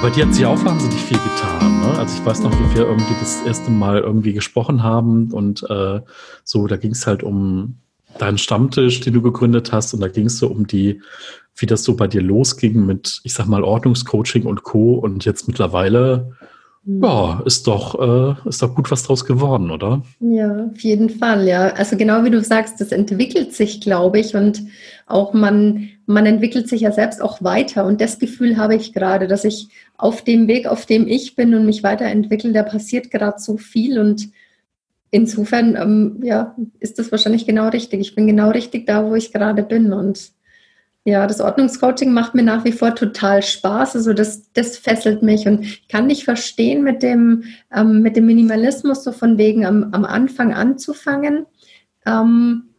Ja, 0.00 0.08
bei 0.08 0.14
dir 0.14 0.26
hat 0.26 0.34
sich 0.34 0.46
auch 0.46 0.64
wahnsinnig 0.64 0.98
viel 0.98 1.18
getan. 1.18 1.80
Ne? 1.80 1.98
Also 1.98 2.16
ich 2.18 2.24
weiß 2.24 2.42
noch, 2.42 2.52
wie 2.52 2.74
wir 2.74 2.86
irgendwie 2.86 3.12
das 3.20 3.42
erste 3.44 3.70
Mal 3.70 3.98
irgendwie 3.98 4.32
gesprochen 4.32 4.82
haben 4.82 5.30
und 5.30 5.62
äh, 5.68 6.00
so, 6.42 6.66
da 6.66 6.78
ging 6.78 6.92
es 6.92 7.06
halt 7.06 7.22
um 7.22 7.76
deinen 8.18 8.38
Stammtisch, 8.38 9.00
den 9.00 9.12
du 9.12 9.20
gegründet 9.20 9.72
hast 9.72 9.92
und 9.92 10.00
da 10.00 10.08
ging 10.08 10.26
es 10.26 10.38
so 10.38 10.46
um 10.46 10.66
die, 10.66 11.02
wie 11.54 11.66
das 11.66 11.84
so 11.84 11.96
bei 11.96 12.06
dir 12.06 12.22
losging 12.22 12.86
mit, 12.86 13.20
ich 13.24 13.34
sag 13.34 13.46
mal, 13.46 13.62
Ordnungscoaching 13.62 14.44
und 14.44 14.62
Co. 14.62 14.94
Und 14.94 15.26
jetzt 15.26 15.48
mittlerweile. 15.48 16.32
Ja, 16.84 17.42
ist 17.44 17.66
doch, 17.66 17.94
äh, 18.44 18.48
ist 18.48 18.62
doch 18.62 18.74
gut 18.74 18.90
was 18.90 19.02
draus 19.02 19.26
geworden, 19.26 19.70
oder? 19.70 20.02
Ja, 20.18 20.70
auf 20.72 20.80
jeden 20.80 21.10
Fall, 21.10 21.46
ja. 21.46 21.68
Also 21.74 21.96
genau 21.96 22.24
wie 22.24 22.30
du 22.30 22.42
sagst, 22.42 22.80
das 22.80 22.90
entwickelt 22.90 23.54
sich, 23.54 23.82
glaube 23.82 24.18
ich, 24.18 24.34
und 24.34 24.62
auch 25.06 25.34
man, 25.34 25.90
man 26.06 26.24
entwickelt 26.24 26.68
sich 26.68 26.80
ja 26.80 26.92
selbst 26.92 27.20
auch 27.20 27.42
weiter. 27.42 27.84
Und 27.84 28.00
das 28.00 28.18
Gefühl 28.18 28.56
habe 28.56 28.76
ich 28.76 28.94
gerade, 28.94 29.26
dass 29.26 29.44
ich 29.44 29.68
auf 29.98 30.22
dem 30.24 30.48
Weg, 30.48 30.66
auf 30.66 30.86
dem 30.86 31.06
ich 31.06 31.36
bin 31.36 31.54
und 31.54 31.66
mich 31.66 31.82
weiterentwickle, 31.82 32.52
da 32.52 32.62
passiert 32.62 33.10
gerade 33.10 33.38
so 33.38 33.58
viel 33.58 33.98
und 33.98 34.30
insofern, 35.10 35.76
ähm, 35.76 36.20
ja, 36.22 36.56
ist 36.78 36.98
das 36.98 37.12
wahrscheinlich 37.12 37.46
genau 37.46 37.68
richtig. 37.68 38.00
Ich 38.00 38.14
bin 38.14 38.26
genau 38.26 38.50
richtig 38.50 38.86
da, 38.86 39.04
wo 39.04 39.14
ich 39.14 39.32
gerade 39.32 39.62
bin 39.62 39.92
und 39.92 40.32
ja, 41.04 41.26
das 41.26 41.40
Ordnungscoaching 41.40 42.12
macht 42.12 42.34
mir 42.34 42.42
nach 42.42 42.64
wie 42.64 42.72
vor 42.72 42.94
total 42.94 43.42
Spaß. 43.42 43.96
Also 43.96 44.12
das, 44.12 44.52
das 44.52 44.76
fesselt 44.76 45.22
mich 45.22 45.46
und 45.46 45.62
ich 45.62 45.88
kann 45.88 46.06
nicht 46.06 46.24
verstehen 46.24 46.82
mit 46.82 47.02
dem, 47.02 47.44
ähm, 47.74 48.02
mit 48.02 48.16
dem 48.16 48.26
Minimalismus, 48.26 49.04
so 49.04 49.12
von 49.12 49.38
wegen 49.38 49.64
am, 49.64 49.88
am 49.92 50.04
Anfang 50.04 50.52
anzufangen. 50.52 51.46
Ähm, 52.06 52.70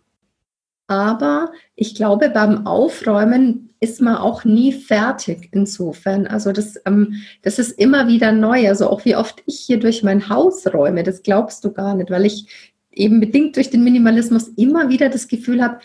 aber 0.88 1.52
ich 1.76 1.96
glaube, 1.96 2.30
beim 2.30 2.68
Aufräumen 2.68 3.70
ist 3.80 4.02
man 4.02 4.18
auch 4.18 4.46
nie 4.46 4.72
fertig 4.72 5.50
insofern. 5.52 6.28
Also 6.28 6.52
das, 6.52 6.76
ähm, 6.86 7.24
das 7.42 7.58
ist 7.58 7.72
immer 7.80 8.08
wieder 8.08 8.32
neu. 8.32 8.68
Also 8.68 8.88
auch 8.90 9.04
wie 9.06 9.16
oft 9.16 9.42
ich 9.48 9.60
hier 9.60 9.80
durch 9.80 10.04
mein 10.04 10.30
Haus 10.30 10.68
räume, 10.68 11.02
das 11.02 11.24
glaubst 11.24 11.64
du 11.64 11.72
gar 11.72 11.96
nicht, 11.96 12.12
weil 12.12 12.26
ich 12.28 12.46
eben 12.92 13.20
bedingt 13.20 13.56
durch 13.56 13.72
den 13.72 13.84
Minimalismus 13.84 14.50
immer 14.50 14.90
wieder 14.90 15.10
das 15.10 15.28
Gefühl 15.28 15.64
habe, 15.64 15.80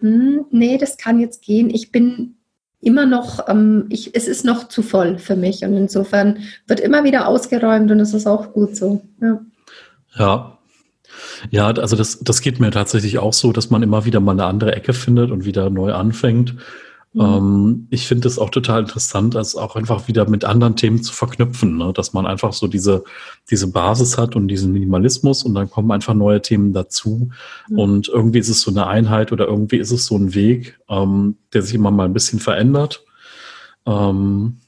hm, 0.00 0.46
nee, 0.50 0.78
das 0.78 0.96
kann 0.96 1.20
jetzt 1.20 1.42
gehen. 1.42 1.70
Ich 1.70 1.92
bin 1.92 2.36
immer 2.80 3.06
noch, 3.06 3.48
ähm, 3.48 3.86
ich, 3.90 4.14
es 4.14 4.26
ist 4.26 4.44
noch 4.44 4.68
zu 4.68 4.82
voll 4.82 5.18
für 5.18 5.36
mich. 5.36 5.64
Und 5.64 5.76
insofern 5.76 6.38
wird 6.66 6.80
immer 6.80 7.04
wieder 7.04 7.26
ausgeräumt 7.28 7.90
und 7.90 8.00
es 8.00 8.14
ist 8.14 8.26
auch 8.26 8.52
gut 8.52 8.76
so. 8.76 9.02
Ja. 9.20 9.40
ja. 10.16 10.56
Ja, 11.50 11.66
also 11.66 11.96
das, 11.96 12.20
das 12.20 12.40
geht 12.40 12.60
mir 12.60 12.70
tatsächlich 12.70 13.18
auch 13.18 13.32
so, 13.32 13.52
dass 13.52 13.70
man 13.70 13.82
immer 13.82 14.04
wieder 14.04 14.20
mal 14.20 14.32
eine 14.32 14.44
andere 14.44 14.74
Ecke 14.74 14.92
findet 14.92 15.30
und 15.30 15.44
wieder 15.44 15.68
neu 15.68 15.92
anfängt. 15.92 16.54
Mhm. 17.12 17.20
Ähm, 17.20 17.86
ich 17.90 18.06
finde 18.06 18.28
es 18.28 18.38
auch 18.38 18.50
total 18.50 18.80
interessant, 18.82 19.34
das 19.34 19.56
auch 19.56 19.74
einfach 19.74 20.06
wieder 20.06 20.28
mit 20.28 20.44
anderen 20.44 20.76
Themen 20.76 21.02
zu 21.02 21.12
verknüpfen, 21.12 21.76
ne? 21.76 21.92
dass 21.92 22.12
man 22.12 22.26
einfach 22.26 22.52
so 22.52 22.68
diese, 22.68 23.02
diese 23.50 23.66
Basis 23.66 24.16
hat 24.16 24.36
und 24.36 24.48
diesen 24.48 24.72
Minimalismus 24.72 25.42
und 25.42 25.54
dann 25.54 25.70
kommen 25.70 25.90
einfach 25.90 26.14
neue 26.14 26.40
Themen 26.40 26.72
dazu. 26.72 27.30
Mhm. 27.68 27.78
Und 27.78 28.08
irgendwie 28.08 28.38
ist 28.38 28.48
es 28.48 28.60
so 28.60 28.70
eine 28.70 28.86
Einheit 28.86 29.32
oder 29.32 29.46
irgendwie 29.46 29.78
ist 29.78 29.90
es 29.90 30.06
so 30.06 30.16
ein 30.16 30.34
Weg, 30.34 30.78
ähm, 30.88 31.36
der 31.52 31.62
sich 31.62 31.74
immer 31.74 31.90
mal 31.90 32.04
ein 32.04 32.12
bisschen 32.12 32.38
verändert. 32.38 33.04
Ähm, 33.86 34.58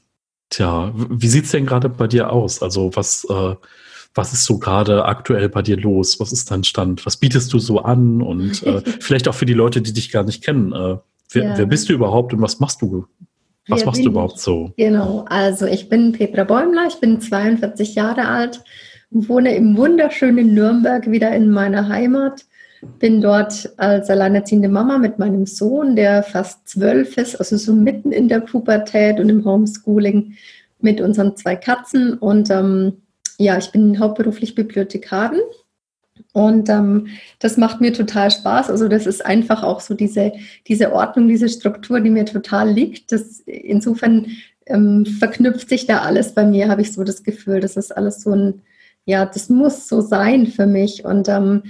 tja, 0.49 0.91
wie 0.95 1.27
sieht's 1.27 1.51
denn 1.51 1.65
gerade 1.65 1.87
bei 1.87 2.07
dir 2.07 2.31
aus? 2.31 2.61
Also 2.61 2.91
was, 2.93 3.25
äh, 3.29 3.55
was 4.15 4.33
ist 4.33 4.43
so 4.43 4.59
gerade 4.59 5.05
aktuell 5.05 5.47
bei 5.47 5.61
dir 5.61 5.77
los? 5.77 6.19
Was 6.19 6.33
ist 6.33 6.51
dein 6.51 6.65
Stand? 6.65 7.05
Was 7.05 7.17
bietest 7.17 7.53
du 7.53 7.59
so 7.59 7.79
an? 7.79 8.21
Und 8.21 8.63
äh, 8.63 8.81
vielleicht 8.99 9.29
auch 9.29 9.35
für 9.35 9.45
die 9.45 9.53
Leute, 9.53 9.81
die 9.81 9.93
dich 9.93 10.11
gar 10.11 10.23
nicht 10.23 10.43
kennen, 10.43 10.73
äh, 10.73 10.97
Wer, 11.33 11.43
ja. 11.43 11.57
wer, 11.57 11.65
bist 11.65 11.89
du 11.89 11.93
überhaupt 11.93 12.33
und 12.33 12.41
was 12.41 12.59
machst 12.59 12.81
du? 12.81 13.05
Was 13.67 13.79
wer 13.79 13.85
machst 13.87 14.03
du 14.03 14.09
überhaupt 14.09 14.39
so? 14.39 14.71
Genau, 14.77 15.25
also 15.29 15.65
ich 15.65 15.89
bin 15.89 16.11
Petra 16.11 16.43
Bäumler, 16.43 16.85
ich 16.87 16.95
bin 16.95 17.19
42 17.19 17.95
Jahre 17.95 18.27
alt, 18.27 18.63
wohne 19.09 19.55
im 19.55 19.77
wunderschönen 19.77 20.53
Nürnberg 20.53 21.09
wieder 21.09 21.33
in 21.33 21.49
meiner 21.49 21.87
Heimat. 21.87 22.45
Bin 22.99 23.21
dort 23.21 23.73
als 23.77 24.09
alleinerziehende 24.09 24.67
Mama 24.67 24.97
mit 24.97 25.17
meinem 25.17 25.45
Sohn, 25.45 25.95
der 25.95 26.21
fast 26.21 26.67
zwölf 26.67 27.17
ist, 27.17 27.37
also 27.37 27.55
so 27.55 27.73
mitten 27.73 28.11
in 28.11 28.27
der 28.27 28.41
Pubertät 28.41 29.21
und 29.21 29.29
im 29.29 29.45
Homeschooling 29.45 30.33
mit 30.81 30.99
unseren 30.99 31.37
zwei 31.37 31.55
Katzen. 31.55 32.15
Und 32.15 32.49
ähm, 32.49 32.97
ja, 33.37 33.57
ich 33.57 33.71
bin 33.71 33.99
hauptberuflich 33.99 34.53
Bibliothekarin 34.53 35.39
und 36.33 36.67
ähm, 36.69 37.07
das 37.39 37.57
macht 37.57 37.79
mir 37.79 37.93
total 37.93 38.31
Spaß. 38.31 38.69
Also 38.69 38.87
das 38.87 39.05
ist 39.05 39.25
einfach 39.25 39.63
auch 39.63 39.79
so 39.79 39.93
diese, 39.93 40.33
diese 40.67 40.91
Ordnung, 40.91 41.27
diese 41.27 41.47
Struktur, 41.47 41.99
die 41.99 42.09
mir 42.09 42.25
total 42.25 42.71
liegt. 42.71 43.11
Das, 43.11 43.39
insofern 43.41 44.27
ähm, 44.65 45.05
verknüpft 45.05 45.69
sich 45.69 45.85
da 45.85 45.99
alles 45.99 46.33
bei 46.33 46.43
mir, 46.43 46.69
habe 46.69 46.81
ich 46.81 46.91
so 46.91 47.03
das 47.03 47.23
Gefühl. 47.23 47.59
Das 47.59 47.77
ist 47.77 47.95
alles 47.95 48.21
so 48.21 48.31
ein, 48.31 48.61
ja, 49.05 49.25
das 49.25 49.49
muss 49.49 49.87
so 49.87 50.01
sein 50.01 50.47
für 50.47 50.65
mich. 50.65 51.05
Und 51.05 51.29
ähm, 51.29 51.63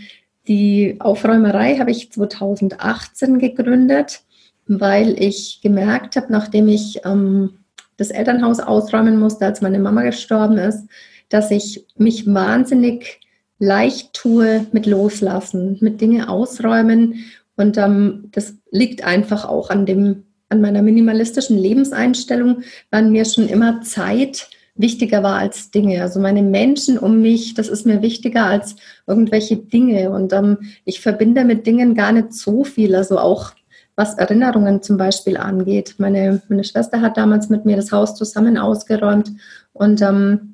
die 0.47 0.95
Aufräumerei 0.99 1.77
habe 1.77 1.91
ich 1.91 2.11
2018 2.11 3.39
gegründet, 3.39 4.23
weil 4.65 5.21
ich 5.21 5.59
gemerkt 5.61 6.15
habe, 6.15 6.31
nachdem 6.31 6.69
ich 6.69 7.01
ähm, 7.05 7.59
das 7.97 8.11
Elternhaus 8.11 8.61
ausräumen 8.61 9.19
musste, 9.19 9.45
als 9.45 9.61
meine 9.61 9.79
Mama 9.79 10.03
gestorben 10.03 10.57
ist, 10.57 10.87
dass 11.27 11.51
ich 11.51 11.85
mich 11.97 12.33
wahnsinnig 12.33 13.19
leicht 13.63 14.13
tue 14.13 14.65
mit 14.71 14.85
Loslassen, 14.85 15.77
mit 15.81 16.01
Dinge 16.01 16.29
ausräumen. 16.29 17.25
Und 17.55 17.77
ähm, 17.77 18.29
das 18.31 18.55
liegt 18.71 19.03
einfach 19.03 19.45
auch 19.45 19.69
an, 19.69 19.85
dem, 19.85 20.23
an 20.49 20.61
meiner 20.61 20.81
minimalistischen 20.81 21.57
Lebenseinstellung, 21.57 22.63
weil 22.91 23.05
mir 23.09 23.25
schon 23.25 23.47
immer 23.47 23.81
Zeit 23.81 24.49
wichtiger 24.75 25.21
war 25.21 25.37
als 25.37 25.71
Dinge. 25.71 26.01
Also 26.01 26.19
meine 26.19 26.41
Menschen 26.41 26.97
um 26.97 27.21
mich, 27.21 27.53
das 27.53 27.69
ist 27.69 27.85
mir 27.85 28.01
wichtiger 28.01 28.45
als 28.45 28.75
irgendwelche 29.07 29.57
Dinge. 29.57 30.09
Und 30.09 30.33
ähm, 30.33 30.57
ich 30.83 30.99
verbinde 30.99 31.45
mit 31.45 31.65
Dingen 31.65 31.95
gar 31.95 32.11
nicht 32.11 32.33
so 32.33 32.63
viel. 32.63 32.95
Also 32.95 33.19
auch 33.19 33.53
was 33.95 34.15
Erinnerungen 34.15 34.81
zum 34.81 34.97
Beispiel 34.97 35.37
angeht. 35.37 35.95
Meine, 35.99 36.41
meine 36.49 36.63
Schwester 36.63 37.01
hat 37.01 37.17
damals 37.17 37.49
mit 37.49 37.65
mir 37.65 37.75
das 37.75 37.91
Haus 37.91 38.15
zusammen 38.15 38.57
ausgeräumt 38.57 39.31
und 39.73 40.01
ähm, 40.01 40.52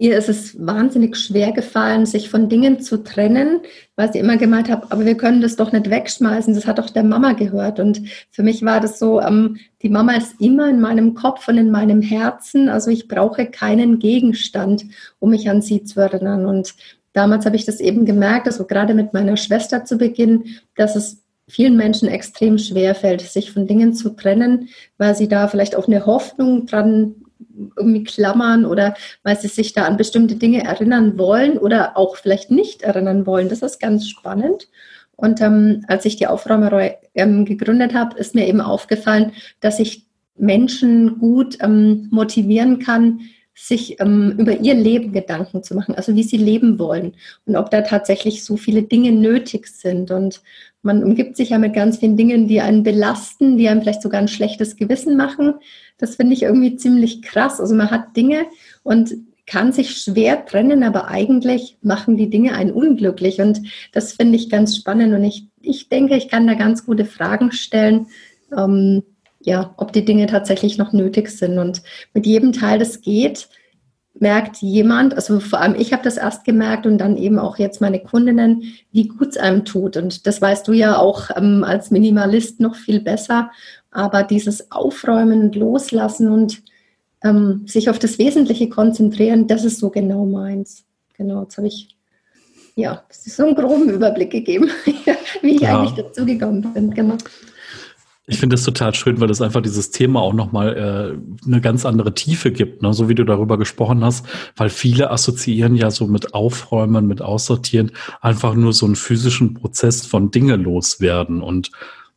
ihr 0.00 0.16
ist 0.16 0.30
es 0.30 0.66
wahnsinnig 0.66 1.14
schwer 1.14 1.52
gefallen, 1.52 2.06
sich 2.06 2.30
von 2.30 2.48
Dingen 2.48 2.80
zu 2.80 3.04
trennen, 3.04 3.60
weil 3.96 4.10
sie 4.10 4.18
immer 4.18 4.38
gemeint 4.38 4.70
hat, 4.70 4.90
aber 4.90 5.04
wir 5.04 5.14
können 5.14 5.42
das 5.42 5.56
doch 5.56 5.72
nicht 5.72 5.90
wegschmeißen, 5.90 6.54
das 6.54 6.66
hat 6.66 6.78
doch 6.78 6.88
der 6.88 7.04
Mama 7.04 7.34
gehört. 7.34 7.78
Und 7.78 8.00
für 8.30 8.42
mich 8.42 8.64
war 8.64 8.80
das 8.80 8.98
so, 8.98 9.20
ähm, 9.20 9.58
die 9.82 9.90
Mama 9.90 10.14
ist 10.14 10.40
immer 10.40 10.70
in 10.70 10.80
meinem 10.80 11.12
Kopf 11.12 11.46
und 11.48 11.58
in 11.58 11.70
meinem 11.70 12.00
Herzen, 12.00 12.70
also 12.70 12.90
ich 12.90 13.08
brauche 13.08 13.44
keinen 13.44 13.98
Gegenstand, 13.98 14.86
um 15.18 15.30
mich 15.30 15.50
an 15.50 15.60
sie 15.60 15.84
zu 15.84 16.00
erinnern. 16.00 16.46
Und 16.46 16.74
damals 17.12 17.44
habe 17.44 17.56
ich 17.56 17.66
das 17.66 17.78
eben 17.78 18.06
gemerkt, 18.06 18.46
also 18.46 18.64
gerade 18.64 18.94
mit 18.94 19.12
meiner 19.12 19.36
Schwester 19.36 19.84
zu 19.84 19.98
Beginn, 19.98 20.46
dass 20.76 20.96
es 20.96 21.22
vielen 21.46 21.76
Menschen 21.76 22.08
extrem 22.08 22.56
schwer 22.56 22.94
fällt, 22.94 23.20
sich 23.20 23.52
von 23.52 23.66
Dingen 23.66 23.92
zu 23.92 24.10
trennen, 24.10 24.70
weil 24.96 25.14
sie 25.14 25.28
da 25.28 25.46
vielleicht 25.46 25.76
auch 25.76 25.88
eine 25.88 26.06
Hoffnung 26.06 26.64
dran 26.64 27.16
irgendwie 27.76 28.04
klammern 28.04 28.64
oder 28.64 28.94
weil 29.22 29.38
sie 29.38 29.48
sich 29.48 29.72
da 29.72 29.84
an 29.84 29.96
bestimmte 29.96 30.36
Dinge 30.36 30.64
erinnern 30.64 31.18
wollen 31.18 31.58
oder 31.58 31.96
auch 31.96 32.16
vielleicht 32.16 32.50
nicht 32.50 32.82
erinnern 32.82 33.26
wollen. 33.26 33.48
Das 33.48 33.62
ist 33.62 33.80
ganz 33.80 34.08
spannend. 34.08 34.68
Und 35.16 35.40
ähm, 35.42 35.84
als 35.86 36.04
ich 36.06 36.16
die 36.16 36.26
Aufräumerei 36.26 36.98
ähm, 37.14 37.44
gegründet 37.44 37.94
habe, 37.94 38.18
ist 38.18 38.34
mir 38.34 38.48
eben 38.48 38.60
aufgefallen, 38.60 39.32
dass 39.60 39.78
ich 39.78 40.06
Menschen 40.36 41.18
gut 41.18 41.58
ähm, 41.60 42.08
motivieren 42.10 42.78
kann, 42.78 43.20
sich 43.54 44.00
ähm, 44.00 44.34
über 44.38 44.58
ihr 44.58 44.74
Leben 44.74 45.12
Gedanken 45.12 45.62
zu 45.62 45.74
machen, 45.74 45.94
also 45.94 46.14
wie 46.14 46.22
sie 46.22 46.38
leben 46.38 46.78
wollen 46.78 47.14
und 47.44 47.56
ob 47.56 47.70
da 47.70 47.82
tatsächlich 47.82 48.42
so 48.42 48.56
viele 48.56 48.82
Dinge 48.82 49.12
nötig 49.12 49.66
sind. 49.66 50.10
Und 50.10 50.40
man 50.82 51.04
umgibt 51.04 51.36
sich 51.36 51.50
ja 51.50 51.58
mit 51.58 51.74
ganz 51.74 51.98
vielen 51.98 52.16
Dingen, 52.16 52.48
die 52.48 52.60
einen 52.60 52.82
belasten, 52.82 53.58
die 53.58 53.68
einem 53.68 53.82
vielleicht 53.82 54.02
sogar 54.02 54.20
ein 54.20 54.28
schlechtes 54.28 54.76
Gewissen 54.76 55.16
machen. 55.16 55.54
Das 55.98 56.16
finde 56.16 56.34
ich 56.34 56.42
irgendwie 56.42 56.76
ziemlich 56.76 57.22
krass. 57.22 57.60
Also 57.60 57.74
man 57.74 57.90
hat 57.90 58.16
Dinge 58.16 58.46
und 58.82 59.14
kann 59.46 59.72
sich 59.72 59.96
schwer 59.96 60.46
trennen, 60.46 60.84
aber 60.84 61.08
eigentlich 61.08 61.76
machen 61.82 62.16
die 62.16 62.30
Dinge 62.30 62.54
einen 62.54 62.70
unglücklich. 62.70 63.40
Und 63.40 63.60
das 63.92 64.12
finde 64.12 64.36
ich 64.36 64.48
ganz 64.48 64.76
spannend. 64.76 65.12
Und 65.12 65.24
ich, 65.24 65.48
ich 65.60 65.88
denke, 65.88 66.16
ich 66.16 66.28
kann 66.28 66.46
da 66.46 66.54
ganz 66.54 66.86
gute 66.86 67.04
Fragen 67.04 67.52
stellen, 67.52 68.06
ähm, 68.56 69.02
ja, 69.40 69.74
ob 69.76 69.92
die 69.92 70.04
Dinge 70.04 70.26
tatsächlich 70.26 70.78
noch 70.78 70.92
nötig 70.92 71.30
sind. 71.30 71.58
Und 71.58 71.82
mit 72.14 72.26
jedem 72.26 72.52
Teil, 72.52 72.78
das 72.78 73.00
geht, 73.00 73.48
merkt 74.20 74.58
jemand, 74.58 75.14
also 75.14 75.40
vor 75.40 75.60
allem 75.60 75.74
ich 75.74 75.92
habe 75.92 76.02
das 76.02 76.16
erst 76.16 76.44
gemerkt 76.44 76.86
und 76.86 76.98
dann 76.98 77.16
eben 77.16 77.38
auch 77.38 77.58
jetzt 77.58 77.80
meine 77.80 78.00
Kundinnen, 78.00 78.64
wie 78.92 79.08
gut 79.08 79.28
es 79.30 79.36
einem 79.36 79.64
tut. 79.64 79.96
Und 79.96 80.26
das 80.26 80.40
weißt 80.40 80.68
du 80.68 80.72
ja 80.72 80.98
auch 80.98 81.30
ähm, 81.36 81.64
als 81.64 81.90
Minimalist 81.90 82.60
noch 82.60 82.76
viel 82.76 83.00
besser. 83.00 83.50
Aber 83.90 84.22
dieses 84.22 84.70
Aufräumen 84.70 85.40
und 85.40 85.56
Loslassen 85.56 86.30
und 86.30 86.62
ähm, 87.24 87.62
sich 87.66 87.88
auf 87.88 87.98
das 87.98 88.18
Wesentliche 88.18 88.68
konzentrieren, 88.68 89.46
das 89.46 89.64
ist 89.64 89.78
so 89.78 89.90
genau 89.90 90.26
meins. 90.26 90.84
Genau, 91.16 91.42
jetzt 91.42 91.56
habe 91.56 91.66
ich 91.68 91.88
ja 92.76 93.02
so 93.10 93.44
einen 93.44 93.54
groben 93.54 93.90
Überblick 93.90 94.30
gegeben, 94.30 94.70
wie 95.42 95.56
ich 95.56 95.62
ja. 95.62 95.78
eigentlich 95.78 96.02
dazu 96.02 96.24
gekommen 96.24 96.72
bin. 96.72 96.90
Genau. 96.92 97.16
Ich 98.30 98.38
finde 98.38 98.54
es 98.54 98.62
total 98.62 98.94
schön, 98.94 99.20
weil 99.20 99.28
es 99.28 99.42
einfach 99.42 99.60
dieses 99.60 99.90
Thema 99.90 100.22
auch 100.22 100.32
nochmal 100.32 100.76
äh, 100.76 101.46
eine 101.46 101.60
ganz 101.60 101.84
andere 101.84 102.14
Tiefe 102.14 102.52
gibt, 102.52 102.80
ne? 102.80 102.94
so 102.94 103.08
wie 103.08 103.16
du 103.16 103.24
darüber 103.24 103.58
gesprochen 103.58 104.04
hast, 104.04 104.24
weil 104.56 104.68
viele 104.68 105.10
assoziieren 105.10 105.74
ja 105.74 105.90
so 105.90 106.06
mit 106.06 106.32
Aufräumen, 106.32 107.08
mit 107.08 107.22
Aussortieren 107.22 107.90
einfach 108.20 108.54
nur 108.54 108.72
so 108.72 108.86
einen 108.86 108.94
physischen 108.94 109.54
Prozess 109.54 110.06
von 110.06 110.30
Dinge 110.30 110.54
loswerden. 110.54 111.42
Und 111.42 111.72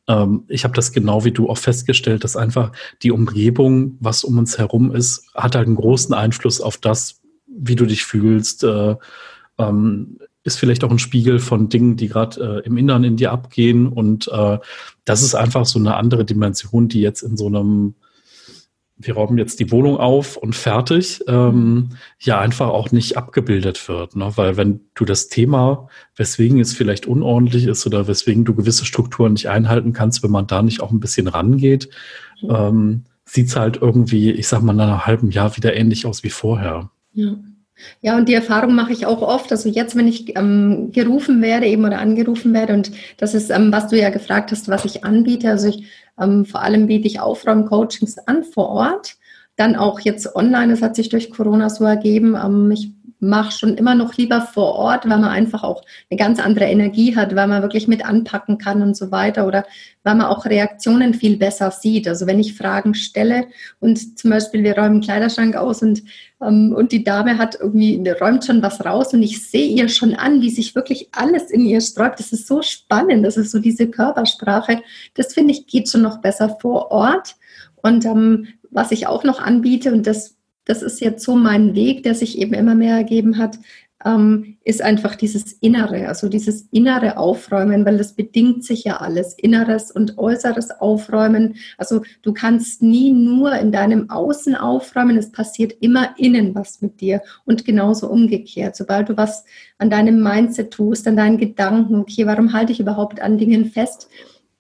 ähm, 0.08 0.44
ich 0.50 0.64
habe 0.66 0.76
das 0.76 0.92
genau 0.92 1.26
wie 1.26 1.32
du 1.32 1.50
auch 1.50 1.58
festgestellt, 1.58 2.24
dass 2.24 2.38
einfach 2.38 2.74
die 3.02 3.12
Umgebung, 3.12 3.98
was 4.00 4.24
um 4.24 4.38
uns 4.38 4.60
herum 4.60 4.94
ist, 4.94 5.32
hat 5.34 5.56
halt 5.56 5.66
einen 5.66 5.78
großen 5.78 6.14
Einfluss 6.14 6.62
auf 6.62 6.78
das, 6.78 7.22
wie 7.48 7.76
du 7.76 7.88
dich 7.88 8.04
fühlst. 8.04 8.64
Äh, 8.64 8.96
ähm, 9.58 10.20
ist 10.44 10.60
vielleicht 10.60 10.84
auch 10.84 10.92
ein 10.92 11.00
Spiegel 11.00 11.40
von 11.40 11.70
Dingen, 11.70 11.96
die 11.96 12.10
gerade 12.10 12.62
äh, 12.64 12.68
im 12.68 12.78
Inneren 12.78 13.04
in 13.04 13.18
dir 13.18 13.32
abgehen. 13.32 13.88
Und 13.88 14.28
äh, 14.32 14.60
das 15.06 15.24
ist 15.24 15.36
einfach 15.36 15.66
so 15.66 15.80
eine 15.80 15.96
andere 15.96 16.26
Dimension, 16.26 16.90
die 16.90 17.02
jetzt 17.02 17.22
in 17.22 17.38
so 17.38 17.48
einem, 17.48 17.96
wir 18.98 19.14
räumen 19.14 19.38
jetzt 19.38 19.60
die 19.60 19.72
Wohnung 19.72 19.98
auf 19.98 20.36
und 20.36 20.56
fertig, 20.56 21.22
ähm, 21.28 21.90
ja 22.20 22.40
einfach 22.40 22.68
auch 22.68 22.92
nicht 22.92 23.18
abgebildet 23.18 23.88
wird. 23.88 24.16
Ne? 24.16 24.32
Weil 24.36 24.58
wenn 24.58 24.82
du 24.96 25.06
das 25.06 25.30
Thema, 25.30 25.88
weswegen 26.16 26.60
es 26.60 26.74
vielleicht 26.74 27.06
unordentlich 27.06 27.66
ist 27.66 27.86
oder 27.88 28.08
weswegen 28.08 28.44
du 28.44 28.54
gewisse 28.54 28.86
Strukturen 28.86 29.34
nicht 29.34 29.50
einhalten 29.50 29.94
kannst, 29.94 30.24
wenn 30.24 30.32
man 30.32 30.48
da 30.48 30.62
nicht 30.62 30.82
auch 30.82 30.92
ein 30.92 31.00
bisschen 31.00 31.28
rangeht, 31.28 31.90
ähm, 32.50 33.06
sieht 33.26 33.48
es 33.48 33.56
halt 33.56 33.78
irgendwie, 33.82 34.32
ich 34.32 34.50
sag 34.50 34.62
mal, 34.62 34.74
nach 34.74 34.88
einem 34.88 35.06
halben 35.06 35.32
Jahr 35.32 35.56
wieder 35.56 35.74
ähnlich 35.76 36.06
aus 36.06 36.24
wie 36.24 36.30
vorher. 36.30 36.90
Ja. 37.14 37.36
Ja, 38.02 38.18
und 38.18 38.28
die 38.30 38.34
Erfahrung 38.34 38.76
mache 38.76 38.94
ich 38.94 39.06
auch 39.06 39.22
oft. 39.22 39.52
Also 39.52 39.70
jetzt, 39.70 39.96
wenn 39.96 40.08
ich 40.08 40.38
ähm, 40.38 40.92
gerufen 40.92 41.42
werde 41.42 41.68
eben 41.68 41.86
oder 41.86 42.00
angerufen 42.00 42.54
werde, 42.54 42.74
und 42.74 42.92
das 43.18 43.34
ist, 43.34 43.50
ähm, 43.50 43.72
was 43.72 43.88
du 43.88 43.98
ja 43.98 44.10
gefragt 44.10 44.52
hast, 44.52 44.68
was 44.68 44.86
ich 44.86 45.04
anbiete. 45.04 45.50
Also 45.50 45.68
ich, 45.68 45.86
ähm, 46.20 46.46
vor 46.46 46.62
allem 46.62 46.88
biete 46.88 47.08
ich 47.08 47.20
Aufräumcoachings 47.20 48.18
an 48.20 48.44
vor 48.44 48.70
Ort. 48.70 49.16
Dann 49.56 49.76
auch 49.76 50.00
jetzt 50.00 50.36
online, 50.36 50.74
das 50.74 50.82
hat 50.82 50.96
sich 50.96 51.10
durch 51.10 51.30
Corona 51.30 51.70
so 51.70 51.86
ergeben. 51.86 52.36
Ähm, 52.36 52.72
ich 52.72 52.92
mache 53.24 53.58
schon 53.58 53.76
immer 53.76 53.96
noch 53.96 54.16
lieber 54.16 54.42
vor 54.42 54.74
Ort, 54.74 55.10
weil 55.10 55.18
man 55.18 55.30
einfach 55.30 55.64
auch 55.64 55.84
eine 56.12 56.18
ganz 56.18 56.40
andere 56.40 56.66
Energie 56.66 57.16
hat, 57.16 57.36
weil 57.36 57.48
man 57.48 57.62
wirklich 57.62 57.88
mit 57.88 58.06
anpacken 58.06 58.58
kann 58.58 58.82
und 58.82 58.98
so 58.98 59.12
weiter 59.12 59.48
oder 59.48 59.66
weil 60.04 60.16
man 60.16 60.28
auch 60.28 60.46
Reaktionen 60.46 61.14
viel 61.14 61.38
besser 61.38 61.72
sieht. 61.72 62.08
Also 62.08 62.28
wenn 62.28 62.40
ich 62.40 62.56
Fragen 62.56 62.94
stelle 62.94 63.48
und 63.80 64.20
zum 64.20 64.30
Beispiel 64.30 64.64
wir 64.64 64.74
räumen 64.74 64.86
einen 64.86 65.02
Kleiderschrank 65.02 65.56
aus 65.56 65.82
und, 65.82 66.04
ähm, 66.42 66.74
und 66.76 66.92
die 66.92 67.04
Dame 67.04 67.38
hat 67.38 67.58
irgendwie, 67.60 68.08
räumt 68.10 68.46
schon 68.46 68.62
was 68.62 68.84
raus 68.84 69.14
und 69.14 69.24
ich 69.24 69.50
sehe 69.50 69.68
ihr 69.68 69.88
schon 69.88 70.14
an, 70.14 70.42
wie 70.42 70.50
sich 70.50 70.76
wirklich 70.76 71.08
alles 71.14 71.50
in 71.50 71.66
ihr 71.66 71.80
sträubt. 71.80 72.20
Das 72.20 72.34
ist 72.34 72.46
so 72.46 72.62
spannend, 72.62 73.26
das 73.26 73.38
ist 73.38 73.52
so 73.52 73.60
diese 73.60 73.88
Körpersprache. 73.88 74.82
Das 75.14 75.34
finde 75.34 75.54
ich 75.54 75.66
geht 75.68 75.90
schon 75.90 76.02
noch 76.02 76.20
besser 76.20 76.58
vor 76.62 76.92
Ort. 76.92 77.36
Und 77.82 78.06
ähm, 78.06 78.48
was 78.70 78.92
ich 78.92 79.08
auch 79.08 79.24
noch 79.24 79.40
anbiete, 79.40 79.94
und 79.94 80.08
das 80.08 80.36
das 80.66 80.82
ist 80.82 81.02
jetzt 81.02 81.24
so 81.24 81.36
mein 81.36 81.76
Weg, 81.76 82.04
der 82.04 82.16
sich 82.16 82.38
eben 82.38 82.54
immer 82.54 82.76
mehr 82.76 82.96
ergeben 82.96 83.38
hat, 83.38 83.60
ähm, 84.06 84.58
ist 84.64 84.82
einfach 84.82 85.16
dieses 85.16 85.54
Innere, 85.54 86.08
also 86.08 86.28
dieses 86.28 86.68
innere 86.72 87.18
Aufräumen, 87.18 87.86
weil 87.86 87.98
das 87.98 88.14
bedingt 88.14 88.64
sich 88.64 88.84
ja 88.84 88.98
alles, 88.98 89.34
inneres 89.38 89.92
und 89.92 90.18
äußeres 90.18 90.72
Aufräumen. 90.72 91.56
Also 91.78 92.02
du 92.22 92.34
kannst 92.34 92.82
nie 92.82 93.12
nur 93.12 93.54
in 93.54 93.72
deinem 93.72 94.10
Außen 94.10 94.56
aufräumen, 94.56 95.18
es 95.18 95.32
passiert 95.32 95.74
immer 95.82 96.16
innen 96.18 96.54
was 96.56 96.82
mit 96.82 97.02
dir 97.02 97.22
und 97.46 97.66
genauso 97.66 98.10
umgekehrt. 98.10 98.76
Sobald 98.76 99.10
du 99.10 99.18
was 99.18 99.46
an 99.78 99.90
deinem 99.90 100.22
Mindset 100.22 100.72
tust, 100.72 101.08
an 101.08 101.16
deinen 101.16 101.38
Gedanken, 101.38 101.96
okay, 101.96 102.26
warum 102.26 102.54
halte 102.54 102.72
ich 102.72 102.80
überhaupt 102.80 103.22
an 103.22 103.38
Dingen 103.38 103.66
fest, 103.66 104.10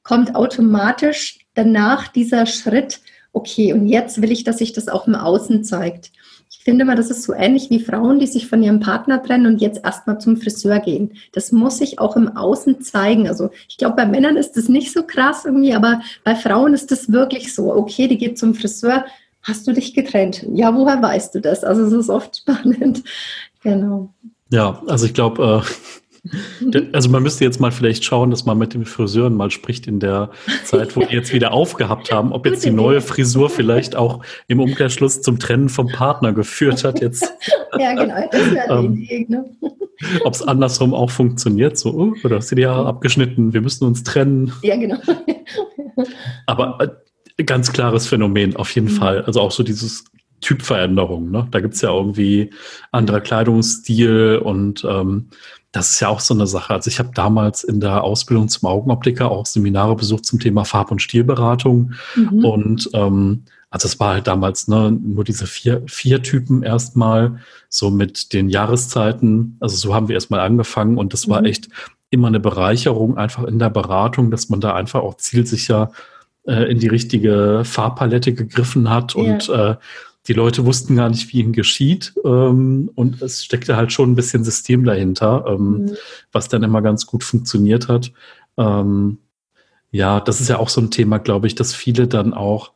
kommt 0.03 0.35
automatisch 0.35 1.39
danach 1.53 2.07
dieser 2.07 2.45
Schritt, 2.45 3.01
okay, 3.33 3.73
und 3.73 3.87
jetzt 3.87 4.21
will 4.21 4.31
ich, 4.31 4.43
dass 4.43 4.59
sich 4.59 4.71
das 4.73 4.87
auch 4.87 5.07
im 5.07 5.15
Außen 5.15 5.63
zeigt. 5.63 6.11
Ich 6.49 6.59
finde 6.63 6.85
mal, 6.85 6.95
das 6.95 7.09
ist 7.09 7.23
so 7.23 7.33
ähnlich 7.33 7.69
wie 7.71 7.79
Frauen, 7.79 8.19
die 8.19 8.27
sich 8.27 8.47
von 8.47 8.63
ihrem 8.63 8.79
Partner 8.79 9.21
trennen 9.21 9.47
und 9.47 9.59
jetzt 9.59 9.83
erstmal 9.83 10.21
zum 10.21 10.37
Friseur 10.37 10.79
gehen. 10.79 11.11
Das 11.33 11.51
muss 11.51 11.79
sich 11.79 11.99
auch 11.99 12.15
im 12.15 12.37
Außen 12.37 12.81
zeigen. 12.81 13.27
Also 13.27 13.49
ich 13.67 13.77
glaube, 13.77 13.97
bei 13.97 14.05
Männern 14.05 14.37
ist 14.37 14.53
das 14.53 14.69
nicht 14.69 14.93
so 14.93 15.03
krass 15.03 15.43
irgendwie, 15.43 15.73
aber 15.73 16.01
bei 16.23 16.35
Frauen 16.35 16.73
ist 16.73 16.89
das 16.91 17.11
wirklich 17.11 17.53
so. 17.53 17.73
Okay, 17.75 18.07
die 18.07 18.17
geht 18.17 18.37
zum 18.37 18.53
Friseur. 18.53 19.03
Hast 19.41 19.67
du 19.67 19.73
dich 19.73 19.93
getrennt? 19.93 20.45
Ja, 20.53 20.73
woher 20.73 21.01
weißt 21.01 21.35
du 21.35 21.41
das? 21.41 21.65
Also 21.65 21.83
es 21.83 21.91
ist 21.91 22.09
oft 22.09 22.37
spannend. 22.37 23.03
Genau. 23.61 24.13
Ja, 24.49 24.81
also 24.87 25.05
ich 25.05 25.13
glaube, 25.13 25.63
äh, 25.65 26.02
also 26.93 27.09
man 27.09 27.21
müsste 27.21 27.43
jetzt 27.43 27.59
mal 27.59 27.71
vielleicht 27.71 28.05
schauen, 28.05 28.31
dass 28.31 28.45
man 28.45 28.57
mit 28.57 28.73
den 28.73 28.85
Friseuren 28.85 29.35
mal 29.35 29.51
spricht 29.51 29.87
in 29.87 29.99
der 29.99 30.31
Zeit, 30.63 30.95
wo 30.95 31.01
die 31.01 31.13
jetzt 31.13 31.33
wieder 31.33 31.51
aufgehabt 31.51 32.11
haben, 32.11 32.31
ob 32.31 32.45
jetzt 32.45 32.63
die 32.63 32.71
neue 32.71 33.01
Frisur 33.01 33.49
vielleicht 33.49 33.95
auch 33.95 34.23
im 34.47 34.61
Umkehrschluss 34.61 35.21
zum 35.21 35.37
Trennen 35.37 35.67
vom 35.67 35.89
Partner 35.89 36.31
geführt 36.31 36.85
hat 36.85 37.01
jetzt. 37.01 37.29
ja, 37.77 37.93
genau, 37.93 38.15
das 38.31 38.51
wäre 38.51 38.79
ähm, 38.79 38.97
Idee, 38.97 39.25
ne? 39.27 39.45
Ob 40.23 40.33
es 40.33 40.41
andersrum 40.41 40.93
auch 40.93 41.11
funktioniert, 41.11 41.77
so, 41.77 41.93
oh, 41.93 42.13
oder 42.23 42.37
hast 42.37 42.51
du 42.51 42.55
die 42.55 42.67
Haare 42.67 42.87
abgeschnitten, 42.87 43.53
wir 43.53 43.61
müssen 43.61 43.85
uns 43.85 44.03
trennen. 44.03 44.51
Ja, 44.61 44.75
genau. 44.75 44.97
Aber 46.45 46.77
äh, 47.37 47.43
ganz 47.43 47.71
klares 47.71 48.07
Phänomen, 48.07 48.55
auf 48.55 48.73
jeden 48.75 48.87
mhm. 48.87 48.97
Fall. 48.97 49.21
Also 49.23 49.41
auch 49.41 49.51
so 49.51 49.63
dieses 49.63 50.05
Typveränderung. 50.41 51.31
Ne? 51.31 51.47
Da 51.51 51.59
gibt 51.59 51.75
es 51.75 51.81
ja 51.81 51.93
irgendwie 51.93 52.51
anderer 52.91 53.21
Kleidungsstil 53.21 54.41
und 54.43 54.85
ähm, 54.87 55.29
das 55.73 55.91
ist 55.91 55.99
ja 55.99 56.07
auch 56.07 56.19
so 56.19 56.35
eine 56.35 56.45
Sache. 56.45 56.71
Also 56.71 56.87
ich 56.87 56.99
habe 56.99 57.09
damals 57.13 57.63
in 57.63 57.79
der 57.79 58.03
Ausbildung 58.03 58.47
zum 58.47 58.69
Augenoptiker 58.69 59.29
auch 59.29 59.47
Seminare 59.47 59.95
besucht 59.95 60.23
zum 60.23 60.39
Thema 60.39 60.65
Farb- 60.65 60.91
und 60.91 61.01
Stilberatung. 61.01 61.93
Mhm. 62.15 62.45
Und 62.45 62.89
ähm, 62.93 63.43
also 63.71 63.87
es 63.87 63.99
war 63.99 64.13
halt 64.13 64.27
damals 64.27 64.67
ne, 64.67 64.91
nur 64.91 65.23
diese 65.23 65.47
vier, 65.47 65.81
vier 65.87 66.21
Typen 66.21 66.61
erstmal, 66.61 67.39
so 67.69 67.89
mit 67.89 68.33
den 68.33 68.49
Jahreszeiten. 68.49 69.57
Also 69.59 69.75
so 69.75 69.95
haben 69.95 70.07
wir 70.07 70.13
erstmal 70.13 70.41
angefangen 70.41 70.99
und 70.99 71.11
das 71.11 71.27
war 71.27 71.39
mhm. 71.39 71.47
echt 71.47 71.69
immer 72.11 72.27
eine 72.27 72.39
Bereicherung, 72.39 73.17
einfach 73.17 73.43
in 73.45 73.57
der 73.57 73.71
Beratung, 73.71 74.29
dass 74.29 74.49
man 74.49 74.61
da 74.61 74.75
einfach 74.75 75.01
auch 75.01 75.17
zielsicher 75.17 75.91
äh, 76.45 76.71
in 76.71 76.77
die 76.77 76.87
richtige 76.87 77.63
Farbpalette 77.65 78.33
gegriffen 78.33 78.91
hat 78.91 79.15
ja. 79.15 79.21
und 79.21 79.49
äh, 79.49 79.75
die 80.27 80.33
Leute 80.33 80.65
wussten 80.65 80.95
gar 80.95 81.09
nicht, 81.09 81.31
wie 81.33 81.39
ihnen 81.39 81.53
geschieht. 81.53 82.13
Ähm, 82.23 82.89
und 82.95 83.21
es 83.21 83.43
steckte 83.43 83.75
halt 83.75 83.91
schon 83.91 84.11
ein 84.11 84.15
bisschen 84.15 84.43
System 84.43 84.83
dahinter, 84.85 85.45
ähm, 85.47 85.71
mhm. 85.71 85.91
was 86.31 86.47
dann 86.47 86.63
immer 86.63 86.81
ganz 86.81 87.05
gut 87.05 87.23
funktioniert 87.23 87.87
hat. 87.87 88.11
Ähm, 88.57 89.17
ja, 89.91 90.19
das 90.19 90.41
ist 90.41 90.49
ja 90.49 90.59
auch 90.59 90.69
so 90.69 90.81
ein 90.81 90.91
Thema, 90.91 91.19
glaube 91.19 91.47
ich, 91.47 91.55
dass 91.55 91.73
viele 91.73 92.07
dann 92.07 92.33
auch, 92.33 92.71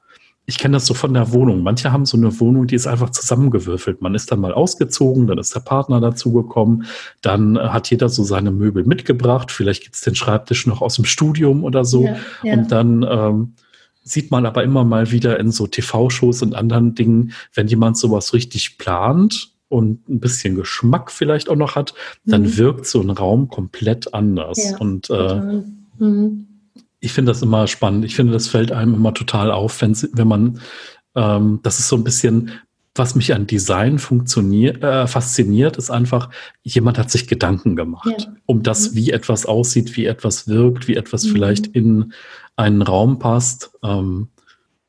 ich 0.46 0.58
kenne 0.60 0.76
das 0.78 0.86
so 0.86 0.94
von 0.94 1.14
der 1.14 1.32
Wohnung. 1.32 1.64
Manche 1.64 1.92
haben 1.92 2.06
so 2.06 2.16
eine 2.16 2.40
Wohnung, 2.40 2.68
die 2.68 2.76
ist 2.76 2.88
einfach 2.88 3.10
zusammengewürfelt. 3.10 4.02
Man 4.02 4.14
ist 4.14 4.32
dann 4.32 4.40
mal 4.40 4.54
ausgezogen, 4.54 5.28
dann 5.28 5.38
ist 5.38 5.56
der 5.56 5.62
Partner 5.62 6.00
dazugekommen, 6.00 6.86
dann 7.22 7.58
hat 7.58 7.90
jeder 7.90 8.08
so 8.10 8.24
seine 8.24 8.52
Möbel 8.52 8.86
mitgebracht. 8.86 9.52
Vielleicht 9.52 9.84
gibt's 9.84 10.02
den 10.02 10.16
Schreibtisch 10.16 10.68
noch 10.68 10.82
aus 10.82 10.96
dem 10.96 11.06
Studium 11.06 11.64
oder 11.64 11.86
so. 11.86 12.06
Ja, 12.06 12.18
ja. 12.44 12.54
Und 12.54 12.72
dann 12.72 13.04
ähm, 13.10 13.54
sieht 14.08 14.32
man 14.32 14.46
aber 14.46 14.64
immer 14.64 14.84
mal 14.84 15.12
wieder 15.12 15.40
in 15.40 15.52
so 15.52 15.68
TV-Shows 15.68 16.42
und 16.42 16.56
anderen 16.56 16.96
Dingen, 16.96 17.34
wenn 17.54 17.68
jemand 17.68 17.98
sowas 17.98 18.34
richtig 18.34 18.78
plant 18.78 19.52
und 19.70 20.08
ein 20.08 20.20
bisschen 20.20 20.56
Geschmack 20.56 21.12
vielleicht 21.12 21.50
auch 21.50 21.56
noch 21.56 21.76
hat, 21.76 21.94
dann 22.26 22.44
mhm. 22.44 22.58
wirkt 22.58 22.86
so 22.86 23.02
ein 23.02 23.10
Raum 23.10 23.50
komplett 23.50 24.14
anders. 24.14 24.72
Ja, 24.72 24.78
und 24.78 25.10
äh, 25.10 25.62
mhm. 26.00 26.48
ich 27.00 27.12
finde 27.12 27.32
das 27.32 27.42
immer 27.42 27.68
spannend. 27.68 28.06
Ich 28.06 28.16
finde, 28.16 28.34
das 28.34 28.48
fällt 28.48 28.72
einem 28.72 28.94
immer 28.94 29.14
total 29.14 29.52
auf, 29.52 29.82
wenn, 29.82 30.28
man, 30.28 30.62
ähm, 31.16 31.60
das 31.64 31.80
ist 31.80 31.90
so 31.90 31.98
ein 31.98 32.04
bisschen, 32.04 32.52
was 32.98 33.16
mich 33.16 33.34
an 33.34 33.48
Design 33.48 34.00
funktioniert, 34.00 34.84
äh, 34.84 35.08
fasziniert, 35.08 35.78
ist 35.78 35.90
einfach, 35.90 36.30
jemand 36.64 36.98
hat 36.98 37.12
sich 37.12 37.28
Gedanken 37.28 37.76
gemacht 37.76 38.22
ja. 38.22 38.34
um 38.46 38.64
das, 38.64 38.92
mhm. 38.92 38.96
wie 38.96 39.12
etwas 39.12 39.46
aussieht, 39.46 39.96
wie 39.98 40.06
etwas 40.06 40.48
wirkt, 40.48 40.88
wie 40.88 40.96
etwas 40.96 41.26
mhm. 41.26 41.32
vielleicht 41.32 41.68
in 41.68 42.14
einen 42.56 42.82
Raum 42.82 43.20
passt. 43.20 43.72
Ähm, 43.84 44.30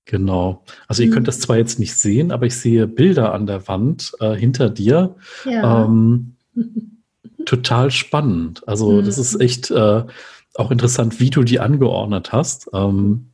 genau. 0.04 0.64
Also 0.86 1.02
ihr 1.02 1.08
mhm. 1.08 1.14
könnt 1.14 1.28
das 1.28 1.40
zwar 1.40 1.56
jetzt 1.56 1.78
nicht 1.78 1.94
sehen, 1.94 2.32
aber 2.32 2.46
ich 2.46 2.56
sehe 2.56 2.86
Bilder 2.86 3.32
an 3.32 3.46
der 3.46 3.68
Wand 3.68 4.12
äh, 4.20 4.34
hinter 4.34 4.70
dir. 4.70 5.16
Ja. 5.44 5.84
Ähm, 5.84 6.36
total 7.44 7.90
spannend. 7.90 8.66
Also 8.68 8.92
mhm. 8.92 9.04
das 9.04 9.18
ist 9.18 9.40
echt 9.40 9.70
äh, 9.70 10.04
auch 10.54 10.70
interessant, 10.70 11.20
wie 11.20 11.30
du 11.30 11.42
die 11.44 11.60
angeordnet 11.60 12.32
hast. 12.32 12.68
Ähm, 12.72 13.30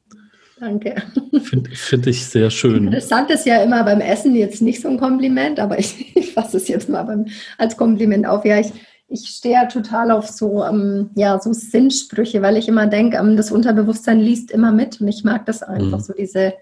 Danke. 0.64 0.94
Finde 1.42 1.70
find 1.70 2.06
ich 2.06 2.24
sehr 2.24 2.50
schön. 2.50 2.86
Interessant 2.86 3.30
ist 3.30 3.44
ja 3.44 3.62
immer 3.62 3.84
beim 3.84 4.00
Essen 4.00 4.34
jetzt 4.34 4.62
nicht 4.62 4.80
so 4.80 4.88
ein 4.88 4.98
Kompliment, 4.98 5.60
aber 5.60 5.78
ich, 5.78 6.16
ich 6.16 6.32
fasse 6.32 6.56
es 6.56 6.68
jetzt 6.68 6.88
mal 6.88 7.02
beim, 7.02 7.26
als 7.58 7.76
Kompliment 7.76 8.26
auf. 8.26 8.44
Ja, 8.44 8.58
ich 8.58 8.72
ich 9.08 9.28
stehe 9.28 9.54
ja 9.54 9.66
total 9.66 10.10
auf 10.10 10.28
so, 10.28 10.64
ähm, 10.64 11.10
ja, 11.14 11.38
so 11.38 11.52
Sinnsprüche, 11.52 12.40
weil 12.40 12.56
ich 12.56 12.68
immer 12.68 12.86
denke, 12.86 13.18
ähm, 13.18 13.36
das 13.36 13.52
Unterbewusstsein 13.52 14.18
liest 14.18 14.50
immer 14.50 14.72
mit 14.72 15.00
und 15.00 15.08
ich 15.08 15.22
mag 15.24 15.44
das 15.44 15.62
einfach, 15.62 15.98
mhm. 15.98 16.02
so 16.02 16.12
diese, 16.14 16.54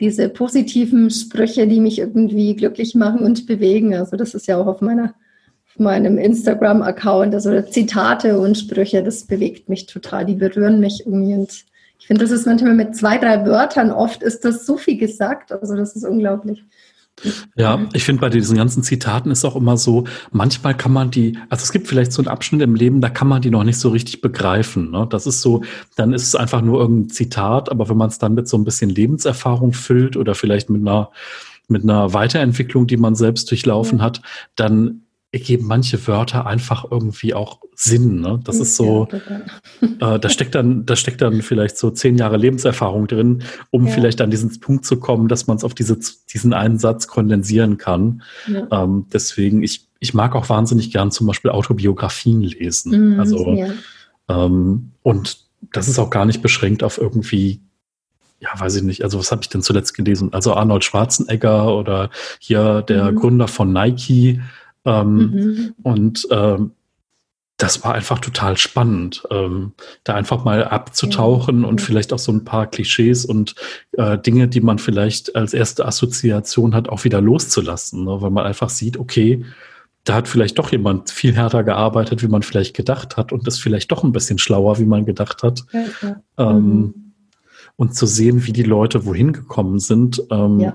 diese 0.00 0.28
positiven 0.28 1.08
Sprüche, 1.10 1.68
die 1.68 1.80
mich 1.80 2.00
irgendwie 2.00 2.56
glücklich 2.56 2.96
machen 2.96 3.20
und 3.20 3.46
bewegen. 3.46 3.94
Also 3.94 4.16
das 4.16 4.34
ist 4.34 4.48
ja 4.48 4.58
auch 4.58 4.66
auf 4.66 4.80
meiner 4.80 5.14
auf 5.68 5.78
meinem 5.78 6.18
Instagram-Account, 6.18 7.34
also 7.34 7.62
Zitate 7.62 8.38
und 8.38 8.56
Sprüche, 8.56 9.02
das 9.02 9.24
bewegt 9.24 9.68
mich 9.68 9.86
total, 9.86 10.24
die 10.24 10.34
berühren 10.34 10.80
mich 10.80 11.04
irgendwie 11.06 11.34
und 11.34 11.66
Ich 11.98 12.06
finde, 12.06 12.22
das 12.22 12.30
ist 12.30 12.46
manchmal 12.46 12.74
mit 12.74 12.94
zwei, 12.94 13.18
drei 13.18 13.44
Wörtern 13.46 13.90
oft 13.90 14.22
ist 14.22 14.44
das 14.44 14.64
so 14.66 14.76
viel 14.76 14.96
gesagt. 14.96 15.52
Also 15.52 15.74
das 15.74 15.96
ist 15.96 16.04
unglaublich. 16.04 16.64
Ja, 17.56 17.88
ich 17.94 18.04
finde 18.04 18.20
bei 18.20 18.28
diesen 18.28 18.58
ganzen 18.58 18.82
Zitaten 18.82 19.30
ist 19.30 19.44
auch 19.44 19.56
immer 19.56 19.78
so, 19.78 20.04
manchmal 20.32 20.76
kann 20.76 20.92
man 20.92 21.10
die, 21.10 21.38
also 21.48 21.62
es 21.62 21.72
gibt 21.72 21.88
vielleicht 21.88 22.12
so 22.12 22.20
einen 22.20 22.28
Abschnitt 22.28 22.60
im 22.60 22.74
Leben, 22.74 23.00
da 23.00 23.08
kann 23.08 23.26
man 23.26 23.40
die 23.40 23.50
noch 23.50 23.64
nicht 23.64 23.78
so 23.78 23.88
richtig 23.88 24.20
begreifen. 24.20 24.90
Ne? 24.90 25.06
Das 25.08 25.26
ist 25.26 25.40
so, 25.40 25.62
dann 25.96 26.12
ist 26.12 26.24
es 26.24 26.34
einfach 26.34 26.60
nur 26.60 26.78
irgendein 26.78 27.08
Zitat, 27.08 27.70
aber 27.70 27.88
wenn 27.88 27.96
man 27.96 28.10
es 28.10 28.18
dann 28.18 28.34
mit 28.34 28.48
so 28.48 28.58
ein 28.58 28.64
bisschen 28.64 28.90
Lebenserfahrung 28.90 29.72
füllt 29.72 30.16
oder 30.16 30.34
vielleicht 30.34 30.68
mit 30.68 30.82
einer, 30.82 31.10
mit 31.68 31.84
einer 31.84 32.12
Weiterentwicklung, 32.12 32.86
die 32.86 32.98
man 32.98 33.14
selbst 33.14 33.50
durchlaufen 33.50 33.98
ja. 33.98 34.04
hat, 34.04 34.20
dann 34.54 35.05
ergeben 35.36 35.66
manche 35.66 36.06
Wörter 36.06 36.46
einfach 36.46 36.86
irgendwie 36.90 37.34
auch 37.34 37.60
Sinn. 37.74 38.20
Ne? 38.20 38.40
Das 38.42 38.58
ist 38.58 38.76
so, 38.76 39.08
ja, 40.00 40.14
äh, 40.16 40.18
da 40.18 40.28
steckt 40.28 40.54
dann, 40.54 40.86
da 40.86 40.96
steckt 40.96 41.20
dann 41.20 41.42
vielleicht 41.42 41.76
so 41.76 41.90
zehn 41.90 42.16
Jahre 42.16 42.36
Lebenserfahrung 42.36 43.06
drin, 43.06 43.42
um 43.70 43.86
ja. 43.86 43.92
vielleicht 43.92 44.20
an 44.20 44.30
diesen 44.30 44.58
Punkt 44.60 44.84
zu 44.84 44.98
kommen, 44.98 45.28
dass 45.28 45.46
man 45.46 45.56
es 45.56 45.64
auf 45.64 45.74
diese, 45.74 45.98
diesen 46.32 46.52
einen 46.52 46.78
Satz 46.78 47.06
kondensieren 47.06 47.76
kann. 47.76 48.22
Ja. 48.46 48.66
Ähm, 48.84 49.06
deswegen, 49.12 49.62
ich, 49.62 49.86
ich 50.00 50.14
mag 50.14 50.34
auch 50.34 50.48
wahnsinnig 50.48 50.90
gern 50.90 51.10
zum 51.10 51.26
Beispiel 51.26 51.50
Autobiografien 51.50 52.40
lesen. 52.40 53.12
Mhm, 53.12 53.20
also, 53.20 53.66
ähm, 54.28 54.92
und 55.02 55.38
das 55.72 55.88
ist 55.88 55.98
auch 55.98 56.10
gar 56.10 56.24
nicht 56.24 56.42
beschränkt 56.42 56.82
auf 56.82 56.98
irgendwie 56.98 57.60
ja, 58.38 58.50
weiß 58.58 58.76
ich 58.76 58.82
nicht, 58.82 59.02
also 59.02 59.18
was 59.18 59.32
habe 59.32 59.42
ich 59.42 59.48
denn 59.48 59.62
zuletzt 59.62 59.94
gelesen? 59.94 60.32
Also 60.34 60.54
Arnold 60.54 60.84
Schwarzenegger 60.84 61.74
oder 61.74 62.10
hier 62.38 62.82
der 62.82 63.12
mhm. 63.12 63.16
Gründer 63.16 63.48
von 63.48 63.72
Nike, 63.72 64.40
ähm, 64.86 65.16
mhm. 65.16 65.74
Und 65.82 66.26
ähm, 66.30 66.72
das 67.58 67.82
war 67.84 67.94
einfach 67.94 68.18
total 68.18 68.56
spannend, 68.58 69.26
ähm, 69.30 69.72
da 70.04 70.14
einfach 70.14 70.44
mal 70.44 70.64
abzutauchen 70.64 71.62
ja. 71.62 71.68
und 71.68 71.80
vielleicht 71.80 72.12
auch 72.12 72.18
so 72.18 72.30
ein 72.30 72.44
paar 72.44 72.66
Klischees 72.66 73.24
und 73.24 73.54
äh, 73.92 74.18
Dinge, 74.18 74.46
die 74.48 74.60
man 74.60 74.78
vielleicht 74.78 75.34
als 75.34 75.54
erste 75.54 75.86
Assoziation 75.86 76.74
hat, 76.74 76.88
auch 76.88 77.04
wieder 77.04 77.20
loszulassen, 77.20 78.04
ne? 78.04 78.20
weil 78.20 78.30
man 78.30 78.44
einfach 78.44 78.68
sieht, 78.68 78.98
okay, 78.98 79.44
da 80.04 80.14
hat 80.14 80.28
vielleicht 80.28 80.58
doch 80.58 80.70
jemand 80.70 81.10
viel 81.10 81.34
härter 81.34 81.64
gearbeitet, 81.64 82.22
wie 82.22 82.28
man 82.28 82.42
vielleicht 82.42 82.76
gedacht 82.76 83.16
hat 83.16 83.32
und 83.32 83.48
ist 83.48 83.60
vielleicht 83.60 83.90
doch 83.90 84.04
ein 84.04 84.12
bisschen 84.12 84.38
schlauer, 84.38 84.78
wie 84.78 84.84
man 84.84 85.06
gedacht 85.06 85.42
hat. 85.42 85.64
Ja, 85.72 85.84
ja. 86.02 86.22
Ähm, 86.38 86.68
mhm. 86.68 86.94
Und 87.76 87.94
zu 87.94 88.06
sehen, 88.06 88.46
wie 88.46 88.52
die 88.52 88.62
Leute 88.62 89.04
wohin 89.04 89.32
gekommen 89.32 89.80
sind, 89.80 90.22
ähm, 90.30 90.72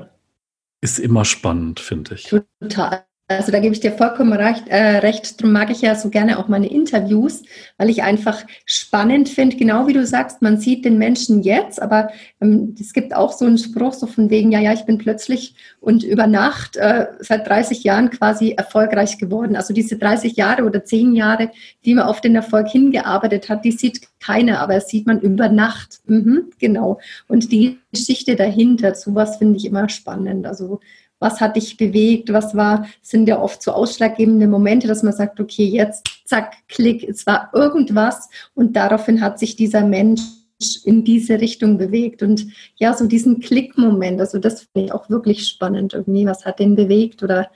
ist 0.81 0.99
immer 0.99 1.25
spannend, 1.25 1.79
finde 1.79 2.15
ich. 2.15 2.33
Total. 2.59 3.05
Also 3.37 3.51
da 3.51 3.59
gebe 3.59 3.73
ich 3.73 3.79
dir 3.79 3.91
vollkommen 3.91 4.33
recht. 4.33 4.67
Äh, 4.67 4.97
recht. 4.97 5.39
Darum 5.39 5.53
mag 5.53 5.69
ich 5.69 5.81
ja 5.81 5.95
so 5.95 6.09
gerne 6.09 6.39
auch 6.39 6.47
meine 6.47 6.67
Interviews, 6.67 7.43
weil 7.77 7.89
ich 7.89 8.03
einfach 8.03 8.43
spannend 8.65 9.29
finde, 9.29 9.57
genau 9.57 9.87
wie 9.87 9.93
du 9.93 10.05
sagst, 10.05 10.41
man 10.41 10.57
sieht 10.57 10.85
den 10.85 10.97
Menschen 10.97 11.41
jetzt, 11.41 11.81
aber 11.81 12.09
ähm, 12.41 12.75
es 12.79 12.93
gibt 12.93 13.15
auch 13.15 13.31
so 13.31 13.45
einen 13.45 13.57
Spruch 13.57 13.93
so 13.93 14.07
von 14.07 14.29
wegen, 14.29 14.51
ja, 14.51 14.59
ja, 14.59 14.73
ich 14.73 14.85
bin 14.85 14.97
plötzlich 14.97 15.55
und 15.79 16.03
über 16.03 16.27
Nacht 16.27 16.77
äh, 16.77 17.07
seit 17.19 17.47
30 17.47 17.83
Jahren 17.83 18.09
quasi 18.09 18.51
erfolgreich 18.51 19.17
geworden. 19.17 19.55
Also 19.55 19.73
diese 19.73 19.97
30 19.97 20.35
Jahre 20.35 20.63
oder 20.63 20.83
10 20.83 21.13
Jahre, 21.13 21.51
die 21.85 21.95
man 21.95 22.05
auf 22.05 22.21
den 22.21 22.35
Erfolg 22.35 22.67
hingearbeitet 22.67 23.49
hat, 23.49 23.65
die 23.65 23.71
sieht 23.71 24.01
keiner, 24.19 24.59
aber 24.59 24.75
das 24.75 24.87
sieht 24.87 25.07
man 25.07 25.19
über 25.19 25.49
Nacht. 25.49 26.01
Mhm, 26.05 26.51
genau. 26.59 26.99
Und 27.27 27.51
die 27.51 27.79
Geschichte 27.91 28.35
dahinter, 28.35 28.95
sowas 28.95 29.37
finde 29.37 29.57
ich 29.57 29.65
immer 29.65 29.89
spannend. 29.89 30.45
Also 30.45 30.79
was 31.21 31.39
hat 31.39 31.55
dich 31.55 31.77
bewegt, 31.77 32.33
was 32.33 32.55
war, 32.55 32.87
sind 33.01 33.27
ja 33.27 33.39
oft 33.39 33.61
so 33.61 33.71
ausschlaggebende 33.71 34.47
Momente, 34.47 34.87
dass 34.87 35.03
man 35.03 35.13
sagt, 35.13 35.39
okay, 35.39 35.65
jetzt 35.65 36.09
zack, 36.25 36.55
klick, 36.67 37.07
es 37.07 37.27
war 37.27 37.51
irgendwas 37.53 38.27
und 38.55 38.75
daraufhin 38.75 39.21
hat 39.21 39.37
sich 39.39 39.55
dieser 39.55 39.85
Mensch 39.85 40.21
in 40.83 41.03
diese 41.03 41.39
Richtung 41.39 41.77
bewegt. 41.77 42.23
Und 42.23 42.47
ja, 42.75 42.93
so 42.93 43.07
diesen 43.07 43.39
Klickmoment, 43.39 44.19
also 44.19 44.39
das 44.39 44.63
finde 44.73 44.87
ich 44.87 44.93
auch 44.93 45.09
wirklich 45.09 45.47
spannend 45.47 45.93
irgendwie. 45.93 46.25
Was 46.25 46.45
hat 46.45 46.59
den 46.59 46.75
bewegt 46.75 47.23
oder 47.23 47.49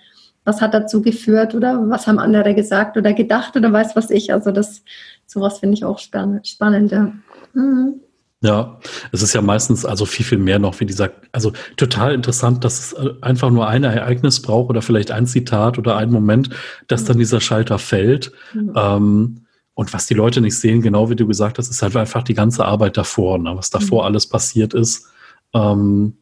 was 0.44 0.62
hat 0.62 0.74
dazu 0.74 1.02
geführt 1.02 1.56
oder 1.56 1.90
was 1.90 2.08
haben 2.08 2.20
andere 2.20 2.54
gesagt 2.54 2.98
oder 2.98 3.14
gedacht 3.14 3.56
oder 3.58 3.74
weiß 3.74 3.96
was 3.96 4.12
ich. 4.12 4.32
Also 4.32 4.52
das, 4.52 4.84
sowas 5.26 5.60
finde 5.60 5.76
ich 5.76 5.86
auch 5.86 6.00
spannend, 6.00 6.92
ja. 6.92 7.14
Mhm. 7.54 8.02
Ja, 8.46 8.78
es 9.12 9.24
ist 9.24 9.34
ja 9.34 9.42
meistens 9.42 9.86
also 9.86 10.06
viel, 10.06 10.24
viel 10.24 10.38
mehr 10.38 10.60
noch, 10.60 10.80
wie 10.80 10.86
dieser, 10.86 11.10
also 11.32 11.52
total 11.78 12.14
interessant, 12.14 12.64
dass 12.64 12.80
es 12.80 12.94
äh, 12.94 13.10
einfach 13.22 13.50
nur 13.50 13.68
ein 13.68 13.84
Ereignis 13.84 14.40
braucht 14.40 14.70
oder 14.70 14.84
vielleicht 14.84 15.10
ein 15.10 15.26
Zitat 15.26 15.80
oder 15.80 15.98
ein 15.98 16.12
Moment, 16.12 16.52
dass 16.88 17.06
dann 17.06 17.18
dieser 17.18 17.42
Schalter 17.42 17.80
fällt. 17.80 18.32
Mhm. 18.54 18.74
Ähm, 18.76 19.42
und 19.74 19.94
was 19.96 20.06
die 20.06 20.14
Leute 20.14 20.42
nicht 20.42 20.60
sehen, 20.60 20.84
genau 20.84 21.10
wie 21.10 21.16
du 21.16 21.26
gesagt 21.26 21.58
hast, 21.58 21.70
ist 21.70 21.82
halt 21.82 21.96
einfach 21.96 22.22
die 22.22 22.36
ganze 22.36 22.64
Arbeit 22.66 22.98
davor, 22.98 23.40
ne, 23.40 23.58
was 23.58 23.72
davor 23.72 24.04
mhm. 24.04 24.08
alles 24.10 24.30
passiert 24.30 24.76
ist. 24.76 25.08
Ähm, 25.56 26.18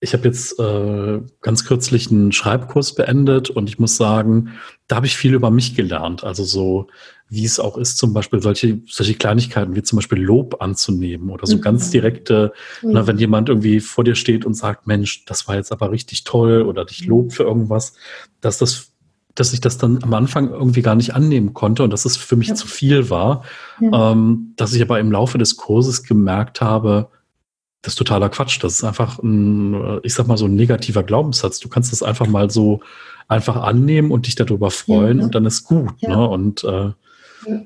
ich 0.00 0.14
habe 0.14 0.24
jetzt 0.24 0.58
äh, 0.58 1.20
ganz 1.42 1.66
kürzlich 1.66 2.10
einen 2.10 2.32
Schreibkurs 2.32 2.94
beendet 2.94 3.50
und 3.50 3.68
ich 3.68 3.78
muss 3.78 3.96
sagen, 3.96 4.54
da 4.88 4.96
habe 4.96 5.06
ich 5.06 5.16
viel 5.16 5.34
über 5.34 5.50
mich 5.50 5.76
gelernt. 5.76 6.24
Also 6.24 6.42
so, 6.42 6.86
wie 7.28 7.44
es 7.44 7.60
auch 7.60 7.76
ist, 7.76 7.98
zum 7.98 8.14
Beispiel 8.14 8.40
solche, 8.40 8.80
solche 8.86 9.14
Kleinigkeiten 9.14 9.76
wie 9.76 9.82
zum 9.82 9.96
Beispiel 9.96 10.18
Lob 10.18 10.62
anzunehmen 10.62 11.28
oder 11.28 11.46
so 11.46 11.58
mhm. 11.58 11.60
ganz 11.60 11.90
direkte, 11.90 12.52
mhm. 12.82 12.92
na, 12.92 13.06
wenn 13.06 13.18
jemand 13.18 13.50
irgendwie 13.50 13.80
vor 13.80 14.02
dir 14.02 14.14
steht 14.14 14.46
und 14.46 14.54
sagt, 14.54 14.86
Mensch, 14.86 15.26
das 15.26 15.46
war 15.46 15.56
jetzt 15.56 15.70
aber 15.70 15.90
richtig 15.90 16.24
toll 16.24 16.62
oder 16.62 16.86
dich 16.86 17.02
mhm. 17.02 17.10
lobt 17.10 17.32
für 17.34 17.44
irgendwas, 17.44 17.92
dass 18.40 18.58
das 18.58 18.86
dass 19.36 19.52
ich 19.52 19.60
das 19.60 19.78
dann 19.78 20.02
am 20.02 20.12
Anfang 20.12 20.50
irgendwie 20.50 20.82
gar 20.82 20.96
nicht 20.96 21.14
annehmen 21.14 21.54
konnte 21.54 21.84
und 21.84 21.92
dass 21.92 22.04
es 22.04 22.16
für 22.16 22.34
mich 22.34 22.48
ja. 22.48 22.54
zu 22.56 22.66
viel 22.66 23.10
war, 23.10 23.44
ja. 23.80 24.12
ähm, 24.12 24.54
dass 24.56 24.74
ich 24.74 24.82
aber 24.82 24.98
im 24.98 25.12
Laufe 25.12 25.38
des 25.38 25.56
Kurses 25.56 26.02
gemerkt 26.02 26.60
habe, 26.60 27.10
das 27.82 27.94
ist 27.94 27.98
totaler 27.98 28.28
Quatsch. 28.28 28.62
Das 28.62 28.74
ist 28.74 28.84
einfach 28.84 29.18
ein, 29.22 30.00
ich 30.02 30.14
sag 30.14 30.26
mal, 30.26 30.36
so 30.36 30.46
ein 30.46 30.54
negativer 30.54 31.02
Glaubenssatz. 31.02 31.60
Du 31.60 31.68
kannst 31.68 31.92
das 31.92 32.02
einfach 32.02 32.26
mal 32.26 32.50
so 32.50 32.80
einfach 33.28 33.56
annehmen 33.56 34.10
und 34.10 34.26
dich 34.26 34.34
darüber 34.34 34.70
freuen 34.70 35.18
ja, 35.18 35.24
und 35.24 35.34
dann 35.34 35.46
ist 35.46 35.64
gut. 35.64 35.92
Ja. 35.98 36.10
Ne? 36.10 36.28
Und 36.28 36.64
äh, 36.64 36.90
ja. 37.46 37.60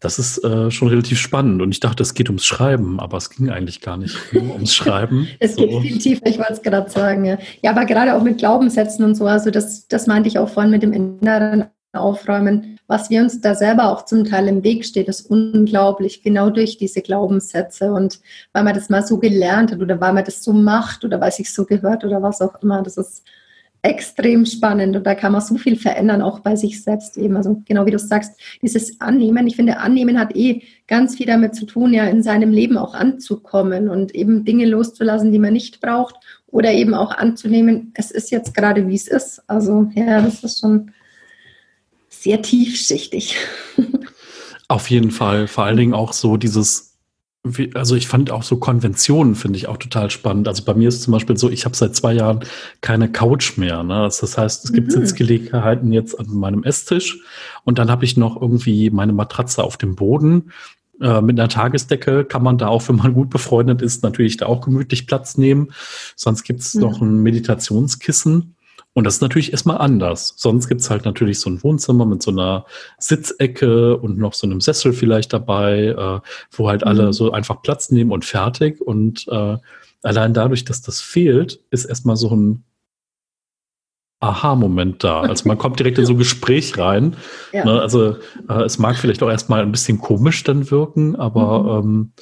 das 0.00 0.18
ist 0.18 0.42
äh, 0.44 0.70
schon 0.70 0.88
relativ 0.88 1.18
spannend. 1.18 1.60
Und 1.60 1.72
ich 1.72 1.80
dachte, 1.80 2.02
es 2.02 2.14
geht 2.14 2.30
ums 2.30 2.46
Schreiben, 2.46 2.98
aber 3.00 3.18
es 3.18 3.28
ging 3.30 3.50
eigentlich 3.50 3.80
gar 3.80 3.96
nicht 3.96 4.16
nur 4.32 4.54
ums 4.54 4.74
Schreiben. 4.74 5.28
es 5.40 5.56
so. 5.56 5.66
geht 5.66 5.82
viel 5.82 5.98
tiefer, 5.98 6.26
ich 6.26 6.38
wollte 6.38 6.54
es 6.54 6.62
gerade 6.62 6.88
sagen. 6.88 7.24
Ja. 7.24 7.38
ja, 7.62 7.72
aber 7.72 7.84
gerade 7.84 8.14
auch 8.14 8.22
mit 8.22 8.38
Glaubenssätzen 8.38 9.04
und 9.04 9.16
so, 9.16 9.26
also 9.26 9.50
das, 9.50 9.86
das 9.88 10.06
meinte 10.06 10.28
ich 10.28 10.38
auch 10.38 10.48
vorhin 10.48 10.70
mit 10.70 10.82
dem 10.82 10.92
inneren 10.92 11.66
Aufräumen 11.92 12.75
was 12.86 13.10
wir 13.10 13.20
uns 13.22 13.40
da 13.40 13.54
selber 13.54 13.90
auch 13.90 14.04
zum 14.04 14.24
Teil 14.24 14.48
im 14.48 14.62
Weg 14.62 14.84
steht, 14.84 15.08
ist 15.08 15.30
unglaublich, 15.30 16.22
genau 16.22 16.50
durch 16.50 16.78
diese 16.78 17.02
Glaubenssätze 17.02 17.92
und 17.92 18.20
weil 18.52 18.64
man 18.64 18.74
das 18.74 18.88
mal 18.88 19.04
so 19.04 19.18
gelernt 19.18 19.72
hat 19.72 19.80
oder 19.80 20.00
weil 20.00 20.12
man 20.12 20.24
das 20.24 20.42
so 20.42 20.52
macht 20.52 21.04
oder 21.04 21.20
weil 21.20 21.32
sich 21.32 21.52
so 21.52 21.64
gehört 21.64 22.04
oder 22.04 22.22
was 22.22 22.40
auch 22.40 22.62
immer. 22.62 22.82
Das 22.82 22.96
ist 22.96 23.24
extrem 23.82 24.46
spannend 24.46 24.96
und 24.96 25.06
da 25.06 25.14
kann 25.14 25.32
man 25.32 25.40
so 25.40 25.56
viel 25.56 25.76
verändern, 25.76 26.22
auch 26.22 26.40
bei 26.40 26.56
sich 26.56 26.82
selbst 26.82 27.16
eben. 27.16 27.36
Also 27.36 27.62
genau 27.66 27.86
wie 27.86 27.92
du 27.92 27.98
sagst, 27.98 28.32
dieses 28.62 29.00
Annehmen, 29.00 29.46
ich 29.46 29.56
finde, 29.56 29.78
Annehmen 29.78 30.18
hat 30.18 30.34
eh 30.34 30.62
ganz 30.88 31.16
viel 31.16 31.26
damit 31.26 31.54
zu 31.54 31.66
tun, 31.66 31.94
ja, 31.94 32.04
in 32.04 32.22
seinem 32.22 32.50
Leben 32.50 32.78
auch 32.78 32.94
anzukommen 32.94 33.88
und 33.88 34.14
eben 34.14 34.44
Dinge 34.44 34.66
loszulassen, 34.66 35.30
die 35.30 35.38
man 35.38 35.52
nicht 35.52 35.80
braucht 35.80 36.16
oder 36.48 36.72
eben 36.72 36.94
auch 36.94 37.12
anzunehmen, 37.12 37.92
es 37.94 38.10
ist 38.10 38.30
jetzt 38.30 38.54
gerade, 38.54 38.88
wie 38.88 38.94
es 38.94 39.08
ist. 39.08 39.42
Also 39.46 39.88
ja, 39.94 40.20
das 40.20 40.42
ist 40.42 40.60
schon 40.60 40.90
sehr 42.22 42.42
tiefschichtig. 42.42 43.36
Auf 44.68 44.90
jeden 44.90 45.10
Fall. 45.10 45.46
Vor 45.46 45.64
allen 45.64 45.76
Dingen 45.76 45.94
auch 45.94 46.12
so 46.12 46.36
dieses, 46.36 46.98
also 47.74 47.94
ich 47.94 48.08
fand 48.08 48.30
auch 48.30 48.42
so 48.42 48.56
Konventionen, 48.56 49.36
finde 49.36 49.58
ich 49.58 49.68
auch 49.68 49.76
total 49.76 50.10
spannend. 50.10 50.48
Also 50.48 50.64
bei 50.64 50.74
mir 50.74 50.88
ist 50.88 51.02
zum 51.02 51.12
Beispiel 51.12 51.36
so, 51.36 51.50
ich 51.50 51.64
habe 51.64 51.76
seit 51.76 51.94
zwei 51.94 52.12
Jahren 52.12 52.40
keine 52.80 53.10
Couch 53.10 53.56
mehr. 53.56 53.82
Ne? 53.82 53.94
Also 53.94 54.22
das 54.22 54.36
heißt, 54.36 54.64
es 54.64 54.72
gibt 54.72 54.88
mhm. 54.88 54.92
Sitzgelegenheiten 54.92 55.92
jetzt 55.92 56.18
an 56.18 56.26
meinem 56.28 56.64
Esstisch 56.64 57.20
und 57.64 57.78
dann 57.78 57.90
habe 57.90 58.04
ich 58.04 58.16
noch 58.16 58.40
irgendwie 58.40 58.90
meine 58.90 59.12
Matratze 59.12 59.62
auf 59.62 59.76
dem 59.76 59.94
Boden. 59.94 60.50
Äh, 61.00 61.20
mit 61.20 61.38
einer 61.38 61.48
Tagesdecke 61.48 62.24
kann 62.24 62.42
man 62.42 62.58
da 62.58 62.68
auch, 62.68 62.88
wenn 62.88 62.96
man 62.96 63.14
gut 63.14 63.30
befreundet 63.30 63.82
ist, 63.82 64.02
natürlich 64.02 64.36
da 64.38 64.46
auch 64.46 64.62
gemütlich 64.62 65.06
Platz 65.06 65.36
nehmen. 65.38 65.68
Sonst 66.16 66.42
gibt 66.42 66.60
es 66.60 66.74
mhm. 66.74 66.80
noch 66.80 67.00
ein 67.00 67.22
Meditationskissen. 67.22 68.55
Und 68.96 69.04
das 69.04 69.16
ist 69.16 69.20
natürlich 69.20 69.52
erstmal 69.52 69.76
anders. 69.76 70.32
Sonst 70.38 70.68
gibt's 70.68 70.88
halt 70.88 71.04
natürlich 71.04 71.38
so 71.38 71.50
ein 71.50 71.62
Wohnzimmer 71.62 72.06
mit 72.06 72.22
so 72.22 72.30
einer 72.30 72.64
Sitzecke 72.96 73.94
und 73.94 74.16
noch 74.16 74.32
so 74.32 74.46
einem 74.46 74.62
Sessel 74.62 74.94
vielleicht 74.94 75.34
dabei, 75.34 75.88
äh, 75.88 76.20
wo 76.50 76.68
halt 76.70 76.80
mhm. 76.80 76.88
alle 76.88 77.12
so 77.12 77.30
einfach 77.30 77.60
Platz 77.60 77.90
nehmen 77.90 78.10
und 78.10 78.24
fertig. 78.24 78.80
Und 78.80 79.28
äh, 79.28 79.58
allein 80.02 80.32
dadurch, 80.32 80.64
dass 80.64 80.80
das 80.80 81.02
fehlt, 81.02 81.60
ist 81.70 81.84
erstmal 81.84 82.16
so 82.16 82.34
ein 82.34 82.64
Aha-Moment 84.20 85.04
da. 85.04 85.20
Also 85.28 85.46
man 85.46 85.58
kommt 85.58 85.78
direkt 85.78 85.98
in 85.98 86.06
so 86.06 86.14
ein 86.14 86.18
Gespräch 86.18 86.78
rein. 86.78 87.16
Ja. 87.52 87.66
Ne? 87.66 87.78
Also 87.78 88.16
äh, 88.48 88.62
es 88.62 88.78
mag 88.78 88.96
vielleicht 88.96 89.22
auch 89.22 89.28
erstmal 89.28 89.60
ein 89.60 89.72
bisschen 89.72 89.98
komisch 89.98 90.42
dann 90.42 90.70
wirken, 90.70 91.16
aber 91.16 91.82
mhm. 91.82 91.90
ähm, 91.90 92.12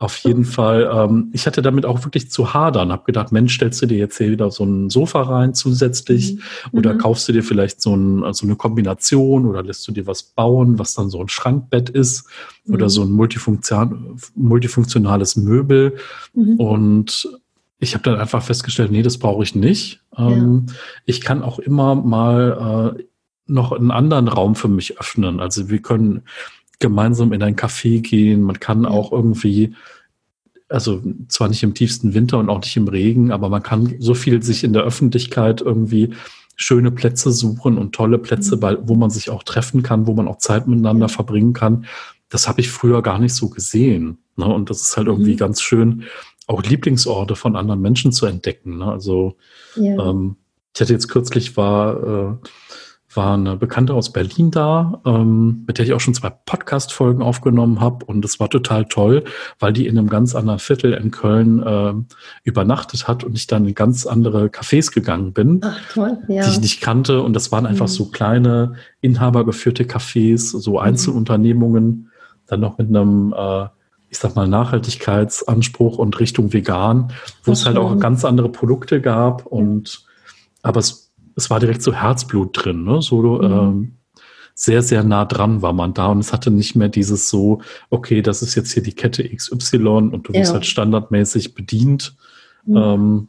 Auf 0.00 0.18
jeden 0.18 0.44
Fall. 0.44 0.88
Ähm, 0.92 1.28
ich 1.32 1.46
hatte 1.46 1.60
damit 1.60 1.84
auch 1.84 2.04
wirklich 2.04 2.30
zu 2.30 2.54
hadern. 2.54 2.92
Hab 2.92 3.04
gedacht, 3.04 3.32
Mensch, 3.32 3.56
stellst 3.56 3.82
du 3.82 3.86
dir 3.86 3.98
jetzt 3.98 4.16
hier 4.16 4.30
wieder 4.30 4.48
so 4.52 4.64
ein 4.64 4.90
Sofa 4.90 5.22
rein 5.22 5.54
zusätzlich 5.54 6.36
mhm. 6.36 6.78
oder 6.78 6.94
mhm. 6.94 6.98
kaufst 6.98 7.28
du 7.28 7.32
dir 7.32 7.42
vielleicht 7.42 7.82
so, 7.82 7.96
ein, 7.96 8.32
so, 8.32 8.46
eine 8.46 8.54
Kombination 8.54 9.44
oder 9.44 9.64
lässt 9.64 9.88
du 9.88 9.92
dir 9.92 10.06
was 10.06 10.22
bauen, 10.22 10.78
was 10.78 10.94
dann 10.94 11.10
so 11.10 11.20
ein 11.20 11.28
Schrankbett 11.28 11.90
ist 11.90 12.28
mhm. 12.64 12.74
oder 12.74 12.88
so 12.88 13.02
ein 13.02 13.10
multifunktion, 13.10 14.20
multifunktionales 14.36 15.34
Möbel. 15.34 15.96
Mhm. 16.32 16.60
Und 16.60 17.28
ich 17.80 17.94
habe 17.94 18.04
dann 18.04 18.20
einfach 18.20 18.42
festgestellt, 18.44 18.92
nee, 18.92 19.02
das 19.02 19.18
brauche 19.18 19.42
ich 19.42 19.56
nicht. 19.56 20.00
Ähm, 20.16 20.66
ja. 20.68 20.74
Ich 21.06 21.20
kann 21.22 21.42
auch 21.42 21.58
immer 21.58 21.96
mal 21.96 22.94
äh, 22.96 23.02
noch 23.46 23.72
einen 23.72 23.90
anderen 23.90 24.28
Raum 24.28 24.54
für 24.54 24.68
mich 24.68 25.00
öffnen. 25.00 25.40
Also 25.40 25.68
wir 25.70 25.80
können 25.80 26.22
gemeinsam 26.78 27.32
in 27.32 27.42
ein 27.42 27.56
Café 27.56 28.00
gehen. 28.00 28.42
Man 28.42 28.60
kann 28.60 28.86
auch 28.86 29.12
irgendwie, 29.12 29.74
also 30.68 31.02
zwar 31.28 31.48
nicht 31.48 31.62
im 31.62 31.74
tiefsten 31.74 32.14
Winter 32.14 32.38
und 32.38 32.48
auch 32.48 32.60
nicht 32.60 32.76
im 32.76 32.88
Regen, 32.88 33.32
aber 33.32 33.48
man 33.48 33.62
kann 33.62 33.94
so 33.98 34.14
viel 34.14 34.42
sich 34.42 34.64
in 34.64 34.72
der 34.72 34.82
Öffentlichkeit 34.82 35.60
irgendwie 35.60 36.14
schöne 36.56 36.90
Plätze 36.90 37.30
suchen 37.30 37.78
und 37.78 37.94
tolle 37.94 38.18
Plätze, 38.18 38.56
mhm. 38.56 38.78
wo 38.82 38.96
man 38.96 39.10
sich 39.10 39.30
auch 39.30 39.44
treffen 39.44 39.82
kann, 39.82 40.06
wo 40.06 40.14
man 40.14 40.28
auch 40.28 40.38
Zeit 40.38 40.66
miteinander 40.66 41.08
verbringen 41.08 41.52
kann. 41.52 41.86
Das 42.28 42.48
habe 42.48 42.60
ich 42.60 42.70
früher 42.70 43.00
gar 43.00 43.18
nicht 43.18 43.34
so 43.34 43.48
gesehen. 43.48 44.18
Ne? 44.36 44.46
Und 44.46 44.68
das 44.68 44.82
ist 44.82 44.96
halt 44.96 45.06
irgendwie 45.06 45.34
mhm. 45.34 45.38
ganz 45.38 45.62
schön, 45.62 46.04
auch 46.48 46.62
Lieblingsorte 46.62 47.36
von 47.36 47.56
anderen 47.56 47.80
Menschen 47.80 48.10
zu 48.10 48.26
entdecken. 48.26 48.78
Ne? 48.78 48.86
Also 48.86 49.36
ja. 49.76 50.10
ähm, 50.10 50.36
ich 50.74 50.80
hatte 50.80 50.92
jetzt 50.92 51.08
kürzlich 51.08 51.56
war 51.56 52.40
äh, 52.42 52.48
war 53.18 53.34
eine 53.34 53.56
Bekannte 53.56 53.94
aus 53.94 54.12
Berlin 54.12 54.52
da, 54.52 55.02
ähm, 55.04 55.64
mit 55.66 55.78
der 55.78 55.84
ich 55.84 55.92
auch 55.92 55.98
schon 55.98 56.14
zwei 56.14 56.30
Podcast-Folgen 56.30 57.20
aufgenommen 57.20 57.80
habe. 57.80 58.04
Und 58.04 58.24
es 58.24 58.38
war 58.38 58.48
total 58.48 58.84
toll, 58.84 59.24
weil 59.58 59.72
die 59.72 59.88
in 59.88 59.98
einem 59.98 60.08
ganz 60.08 60.36
anderen 60.36 60.60
Viertel 60.60 60.92
in 60.92 61.10
Köln 61.10 61.60
äh, 61.60 61.94
übernachtet 62.44 63.08
hat 63.08 63.24
und 63.24 63.36
ich 63.36 63.48
dann 63.48 63.66
in 63.66 63.74
ganz 63.74 64.06
andere 64.06 64.46
Cafés 64.46 64.94
gegangen 64.94 65.32
bin, 65.32 65.60
Ach, 65.64 65.76
toll, 65.92 66.18
ja. 66.28 66.44
die 66.44 66.50
ich 66.50 66.60
nicht 66.60 66.80
kannte. 66.80 67.20
Und 67.20 67.32
das 67.34 67.50
waren 67.50 67.66
einfach 67.66 67.86
mhm. 67.86 67.92
so 67.92 68.04
kleine, 68.04 68.74
inhabergeführte 69.00 69.82
Cafés, 69.82 70.56
so 70.56 70.74
mhm. 70.74 70.78
Einzelunternehmungen, 70.78 72.12
dann 72.46 72.60
noch 72.60 72.78
mit 72.78 72.86
einem 72.88 73.34
äh, 73.36 73.66
ich 74.10 74.18
sag 74.18 74.36
mal, 74.36 74.46
Nachhaltigkeitsanspruch 74.46 75.98
und 75.98 76.18
Richtung 76.20 76.52
vegan, 76.52 77.12
wo 77.42 77.50
es 77.50 77.66
halt 77.66 77.76
auch 77.76 77.98
ganz 77.98 78.24
andere 78.24 78.48
Produkte 78.48 79.00
gab 79.00 79.44
und 79.44 80.06
aber 80.62 80.78
es 80.78 81.07
es 81.38 81.50
war 81.50 81.60
direkt 81.60 81.82
so 81.82 81.92
Herzblut 81.92 82.50
drin, 82.52 82.84
ne? 82.84 83.00
so 83.00 83.22
mhm. 83.22 83.44
ähm, 83.44 83.92
sehr, 84.54 84.82
sehr 84.82 85.04
nah 85.04 85.24
dran 85.24 85.62
war 85.62 85.72
man 85.72 85.94
da 85.94 86.08
und 86.08 86.18
es 86.18 86.32
hatte 86.32 86.50
nicht 86.50 86.74
mehr 86.74 86.88
dieses 86.88 87.28
so, 87.28 87.60
okay, 87.90 88.22
das 88.22 88.42
ist 88.42 88.56
jetzt 88.56 88.72
hier 88.72 88.82
die 88.82 88.92
Kette 88.92 89.22
XY 89.22 89.78
und 89.86 90.28
du 90.28 90.32
wirst 90.32 90.52
halt 90.52 90.66
standardmäßig 90.66 91.54
bedient. 91.54 92.16
Mhm. 92.66 92.76
Ähm, 92.76 93.28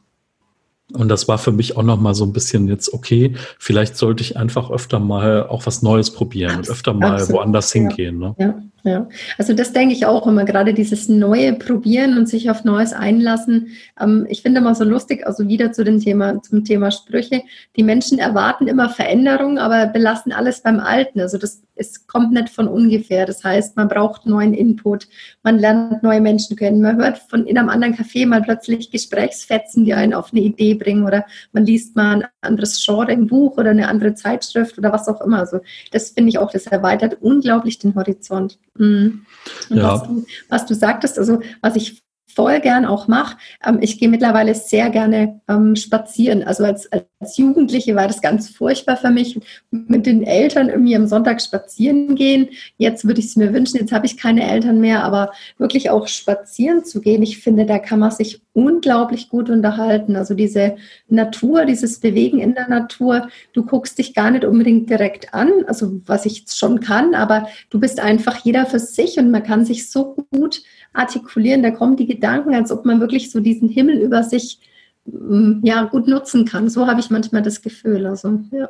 und 0.94 1.08
das 1.08 1.28
war 1.28 1.38
für 1.38 1.52
mich 1.52 1.78
auch 1.78 1.84
noch 1.84 2.02
mal 2.02 2.16
so 2.16 2.26
ein 2.26 2.34
bisschen 2.34 2.68
jetzt, 2.68 2.92
okay, 2.94 3.36
vielleicht 3.60 3.96
sollte 3.96 4.24
ich 4.24 4.38
einfach 4.38 4.72
öfter 4.72 5.00
mal 5.00 5.46
auch 5.48 5.68
was 5.68 5.84
Neues 5.84 6.12
probieren 6.12 6.58
Abs 6.58 6.68
und 6.68 6.74
öfter 6.74 6.94
mal 6.96 7.14
absolut. 7.14 7.34
woanders 7.34 7.72
hingehen. 7.72 8.20
Ja. 8.22 8.28
Ne? 8.30 8.36
Ja. 8.40 8.64
Ja, 8.84 9.10
also 9.38 9.54
das 9.54 9.74
denke 9.74 9.94
ich 9.94 10.06
auch 10.06 10.26
immer, 10.26 10.46
gerade 10.46 10.74
dieses 10.74 11.10
neue 11.10 11.54
Probieren 11.54 12.18
und 12.18 12.30
sich 12.30 12.50
auf 12.50 12.64
Neues 12.64 12.94
einlassen. 12.94 13.72
Ähm, 14.00 14.26
ich 14.30 14.42
finde 14.42 14.62
immer 14.62 14.74
so 14.74 14.86
lustig, 14.86 15.28
also 15.28 15.48
wieder 15.48 15.72
zu 15.74 15.84
dem 15.84 16.00
Thema, 16.00 16.42
zum 16.42 16.64
Thema 16.64 16.92
Sprüche. 16.92 17.42
Die 17.76 17.84
Menschen 17.84 18.20
erwarten 18.20 18.68
immer 18.68 18.90
Veränderung, 18.90 19.58
aber 19.58 19.88
belassen 19.88 20.32
alles 20.32 20.62
beim 20.62 20.80
Alten. 20.80 21.20
Also 21.20 21.38
das 21.38 21.62
es 21.80 22.08
kommt 22.08 22.34
nicht 22.34 22.50
von 22.50 22.68
ungefähr. 22.68 23.26
Das 23.26 23.44
heißt, 23.44 23.78
man 23.78 23.88
braucht 23.88 24.26
neuen 24.26 24.54
Input, 24.54 25.08
man 25.44 25.58
lernt 25.58 26.04
neue 26.04 26.22
Menschen 26.22 26.58
kennen, 26.58 26.82
man 26.82 26.98
hört 26.98 27.18
von 27.18 27.48
in 27.48 27.58
einem 27.58 27.70
anderen 27.70 27.96
Café 27.96 28.28
mal 28.28 28.42
plötzlich 28.42 28.92
Gesprächsfetzen, 28.92 29.86
die 29.86 29.94
einen 29.94 30.14
auf 30.14 30.32
eine 30.32 30.42
Idee 30.42 30.74
bringen 30.74 31.06
oder 31.06 31.26
man 31.54 31.66
liest 31.66 31.96
mal 31.96 32.18
ein 32.18 32.26
anderes 32.42 32.84
Genre 32.84 33.12
im 33.14 33.28
Buch 33.28 33.58
oder 33.58 33.72
eine 33.72 33.88
andere 33.88 34.14
Zeitschrift 34.14 34.78
oder 34.78 34.92
was 34.92 35.08
auch 35.08 35.22
immer. 35.22 35.40
Also 35.40 35.62
das 35.92 36.10
finde 36.12 36.30
ich 36.30 36.38
auch, 36.38 36.52
das 36.52 36.68
erweitert 36.68 37.18
unglaublich 37.22 37.80
den 37.80 37.96
Horizont. 37.96 38.60
Mhm. 38.80 39.26
Und 39.70 39.78
ja. 39.78 39.94
was, 39.94 40.04
du, 40.04 40.26
was 40.48 40.66
du 40.66 40.74
sagtest, 40.74 41.20
also 41.20 41.42
was 41.62 41.76
ich 41.76 42.04
voll 42.40 42.62
gern 42.62 42.86
auch 42.86 43.10
mache. 43.10 43.36
Ähm, 43.66 43.80
ich 43.82 44.00
gehe 44.00 44.08
mittlerweile 44.08 44.56
sehr 44.56 44.90
gerne 44.92 45.42
ähm, 45.50 45.76
spazieren. 45.76 46.42
Also 46.42 46.64
als, 46.64 46.90
als 47.20 47.38
Jugendliche 47.38 47.98
war 47.98 48.08
das 48.08 48.22
ganz 48.22 48.50
furchtbar 48.50 48.96
für 48.96 49.10
mich, 49.10 49.38
mit 49.72 50.06
den 50.06 50.24
Eltern 50.24 50.70
irgendwie 50.70 50.96
am 50.96 51.06
Sonntag 51.06 51.42
spazieren 51.42 52.16
gehen. 52.16 52.48
Jetzt 52.78 53.04
würde 53.04 53.20
ich 53.20 53.26
es 53.26 53.36
mir 53.36 53.54
wünschen, 53.54 53.76
jetzt 53.76 53.92
habe 53.92 54.06
ich 54.06 54.16
keine 54.16 54.50
Eltern 54.50 54.80
mehr, 54.80 55.04
aber 55.04 55.34
wirklich 55.58 55.90
auch 55.90 56.08
spazieren 56.08 56.86
zu 56.86 57.02
gehen, 57.02 57.24
ich 57.24 57.40
finde, 57.40 57.66
da 57.66 57.78
kann 57.78 58.00
man 58.00 58.12
sich 58.12 58.42
unglaublich 58.54 59.28
gut 59.28 59.50
unterhalten. 59.50 60.16
Also 60.16 60.34
diese 60.34 60.78
Natur, 61.10 61.66
dieses 61.66 62.00
Bewegen 62.00 62.40
in 62.40 62.56
der 62.56 62.70
Natur, 62.70 63.28
du 63.52 63.66
guckst 63.66 63.98
dich 63.98 64.14
gar 64.14 64.32
nicht 64.32 64.46
unbedingt 64.46 64.90
direkt 64.90 65.34
an, 65.34 65.52
also 65.68 66.00
was 66.06 66.26
ich 66.26 66.46
schon 66.48 66.80
kann, 66.80 67.16
aber 67.16 67.50
du 67.70 67.82
bist 67.82 68.00
einfach 68.00 68.38
jeder 68.46 68.66
für 68.66 68.80
sich 68.80 69.18
und 69.18 69.30
man 69.30 69.44
kann 69.44 69.66
sich 69.66 69.92
so 69.92 70.16
gut 70.32 70.62
artikulieren, 70.94 71.64
da 71.64 71.72
kommen 71.72 71.96
die 71.96 72.08
Gedanken, 72.08 72.54
als 72.54 72.72
ob 72.72 72.86
man 72.86 73.00
wirklich 73.00 73.32
so 73.32 73.40
diesen 73.40 73.70
Himmel 73.70 73.98
über 74.00 74.24
sich 74.24 74.60
mm, 75.06 75.60
ja, 75.64 75.84
gut 75.84 76.08
nutzen 76.08 76.46
kann. 76.46 76.70
So 76.70 76.88
habe 76.88 77.00
ich 77.00 77.10
manchmal 77.10 77.42
das 77.42 77.62
Gefühl. 77.62 78.06
Also, 78.06 78.40
ja. 78.52 78.70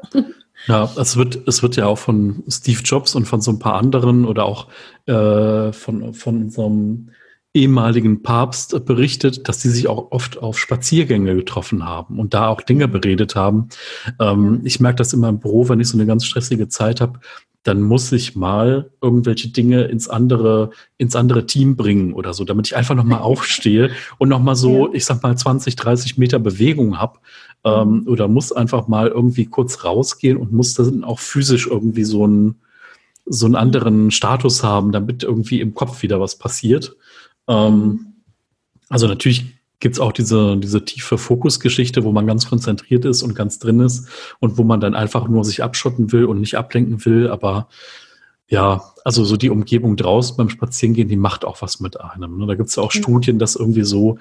Ja, 0.68 0.90
es 0.98 1.16
wird, 1.16 1.48
es 1.48 1.64
wird 1.64 1.78
ja 1.78 1.86
auch 1.86 1.98
von 1.98 2.44
Steve 2.50 2.82
Jobs 2.84 3.16
und 3.16 3.26
von 3.26 3.40
so 3.40 3.52
ein 3.52 3.60
paar 3.60 3.76
anderen 3.76 4.26
oder 4.26 4.46
auch 4.46 4.68
äh, 5.06 5.72
von, 5.72 6.14
von 6.14 6.44
unserem 6.44 7.12
ehemaligen 7.54 8.22
Papst 8.22 8.86
berichtet, 8.86 9.48
dass 9.48 9.62
sie 9.62 9.70
sich 9.70 9.88
auch 9.88 10.12
oft 10.12 10.38
auf 10.38 10.60
Spaziergänge 10.60 11.36
getroffen 11.36 11.84
haben 11.86 12.20
und 12.20 12.34
da 12.34 12.48
auch 12.48 12.62
Dinge 12.62 12.88
beredet 12.88 13.36
haben. 13.36 13.70
Ähm, 14.20 14.62
ich 14.64 14.80
merke 14.80 14.98
das 14.98 15.14
immer 15.14 15.30
im 15.30 15.40
Büro, 15.40 15.68
wenn 15.68 15.80
ich 15.80 15.88
so 15.88 15.98
eine 15.98 16.06
ganz 16.06 16.26
stressige 16.26 16.68
Zeit 16.68 17.02
habe, 17.02 17.20
dann 17.64 17.82
muss 17.82 18.12
ich 18.12 18.36
mal 18.36 18.92
irgendwelche 19.02 19.50
Dinge 19.50 19.84
ins 19.84 20.08
andere, 20.08 20.72
ins 20.98 21.16
andere 21.16 21.46
Team 21.46 21.76
bringen 21.76 22.14
oder 22.14 22.34
so, 22.34 22.46
damit 22.46 22.68
ich 22.68 22.76
einfach 22.76 22.96
nochmal 22.96 23.20
aufstehe 23.20 23.92
und 24.18 24.30
nochmal 24.30 24.56
so, 24.56 24.88
ja. 24.88 24.94
ich 24.94 25.06
sag 25.06 25.22
mal, 25.22 25.38
20, 25.38 25.76
30 25.76 26.18
Meter 26.18 26.40
Bewegung 26.40 27.00
habe. 27.00 27.20
Ähm, 27.66 27.90
mhm. 27.90 28.08
oder 28.08 28.30
muss 28.30 28.54
einfach 28.54 28.88
mal 28.88 29.10
irgendwie 29.10 29.46
kurz 29.46 29.84
rausgehen 29.84 30.38
und 30.38 30.54
muss 30.54 30.76
dann 30.76 31.04
auch 31.04 31.20
physisch 31.20 31.68
irgendwie 31.68 32.06
so 32.06 32.24
einen, 32.24 32.56
so 33.26 33.48
einen 33.48 33.56
anderen 33.56 34.12
Status 34.12 34.64
haben, 34.64 34.94
damit 34.94 35.24
irgendwie 35.24 35.60
im 35.60 35.74
Kopf 35.74 36.02
wieder 36.02 36.22
was 36.22 36.38
passiert. 36.38 36.96
Ähm, 37.50 37.74
mhm. 37.74 38.00
also 38.88 39.08
natürlich 39.08 39.59
gibt 39.80 39.96
es 39.96 40.00
auch 40.00 40.12
diese, 40.12 40.58
diese 40.58 40.84
tiefe 40.84 41.18
Fokusgeschichte, 41.18 42.04
wo 42.04 42.12
man 42.12 42.28
ganz 42.28 42.48
konzentriert 42.48 43.06
ist 43.06 43.24
und 43.24 43.36
ganz 43.36 43.60
drin 43.60 43.80
ist 43.80 44.08
und 44.40 44.58
wo 44.58 44.64
man 44.64 44.80
dann 44.80 44.96
einfach 44.96 45.28
nur 45.28 45.46
sich 45.46 45.64
abschotten 45.64 46.12
will 46.12 46.26
und 46.26 46.40
nicht 46.40 46.58
ablenken 46.58 47.06
will. 47.06 47.30
Aber 47.30 47.70
ja, 48.48 48.82
also 49.06 49.24
so 49.24 49.38
die 49.38 49.50
Umgebung 49.50 49.96
draußen 49.96 50.36
beim 50.36 50.50
Spazierengehen, 50.50 51.08
die 51.08 51.16
macht 51.16 51.46
auch 51.46 51.62
was 51.62 51.80
mit 51.80 52.00
einem. 52.02 52.38
Ne? 52.38 52.48
Da 52.48 52.56
gibt 52.56 52.70
es 52.70 52.76
ja 52.76 52.84
auch 52.84 52.94
mhm. 52.94 53.00
Studien, 53.00 53.40
dass 53.40 53.56
irgendwie 53.56 53.84
so, 53.84 54.18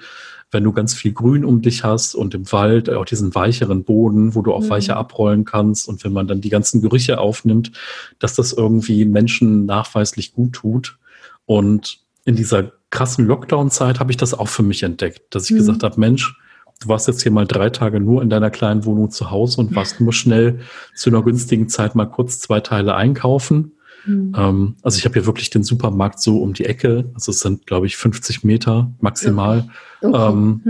wenn 0.51 0.63
du 0.63 0.71
ganz 0.71 0.93
viel 0.93 1.11
Grün 1.11 1.43
um 1.43 1.61
dich 1.61 1.83
hast 1.83 2.15
und 2.15 2.33
im 2.33 2.51
Wald 2.51 2.89
auch 2.89 3.05
diesen 3.05 3.35
weicheren 3.35 3.83
Boden, 3.83 4.35
wo 4.35 4.41
du 4.41 4.53
auch 4.53 4.61
mhm. 4.61 4.69
weicher 4.69 4.95
abrollen 4.95 5.45
kannst 5.45 5.87
und 5.89 6.03
wenn 6.03 6.13
man 6.13 6.27
dann 6.27 6.41
die 6.41 6.49
ganzen 6.49 6.81
Gerüche 6.81 7.19
aufnimmt, 7.19 7.71
dass 8.19 8.35
das 8.35 8.53
irgendwie 8.53 9.03
Menschen 9.05 9.65
nachweislich 9.65 10.33
gut 10.33 10.53
tut. 10.53 10.97
Und 11.45 11.99
in 12.23 12.35
dieser 12.35 12.71
krassen 12.89 13.25
Lockdown-Zeit 13.25 13.99
habe 13.99 14.11
ich 14.11 14.17
das 14.17 14.33
auch 14.33 14.47
für 14.47 14.63
mich 14.63 14.83
entdeckt, 14.83 15.33
dass 15.35 15.45
ich 15.45 15.51
mhm. 15.51 15.57
gesagt 15.57 15.83
habe, 15.83 15.99
Mensch, 15.99 16.35
du 16.79 16.87
warst 16.87 17.07
jetzt 17.07 17.21
hier 17.21 17.31
mal 17.31 17.45
drei 17.45 17.69
Tage 17.69 17.99
nur 17.99 18.21
in 18.21 18.29
deiner 18.29 18.49
kleinen 18.49 18.85
Wohnung 18.85 19.11
zu 19.11 19.31
Hause 19.31 19.61
und 19.61 19.75
warst 19.75 19.99
nur 19.99 20.13
schnell 20.13 20.61
zu 20.95 21.09
einer 21.09 21.23
günstigen 21.23 21.69
Zeit 21.69 21.95
mal 21.95 22.05
kurz 22.05 22.39
zwei 22.39 22.59
Teile 22.61 22.95
einkaufen. 22.95 23.73
Mhm. 24.05 24.33
Ähm, 24.35 24.75
also 24.81 24.97
ich 24.97 25.05
habe 25.05 25.13
hier 25.13 25.25
wirklich 25.25 25.49
den 25.49 25.63
Supermarkt 25.63 26.21
so 26.21 26.41
um 26.41 26.53
die 26.53 26.65
Ecke. 26.65 27.11
Also 27.13 27.31
es 27.31 27.41
sind, 27.41 27.67
glaube 27.67 27.85
ich, 27.85 27.97
50 27.97 28.43
Meter 28.43 28.91
maximal. 28.99 29.69
Okay. 30.01 30.31
Ähm, 30.31 30.63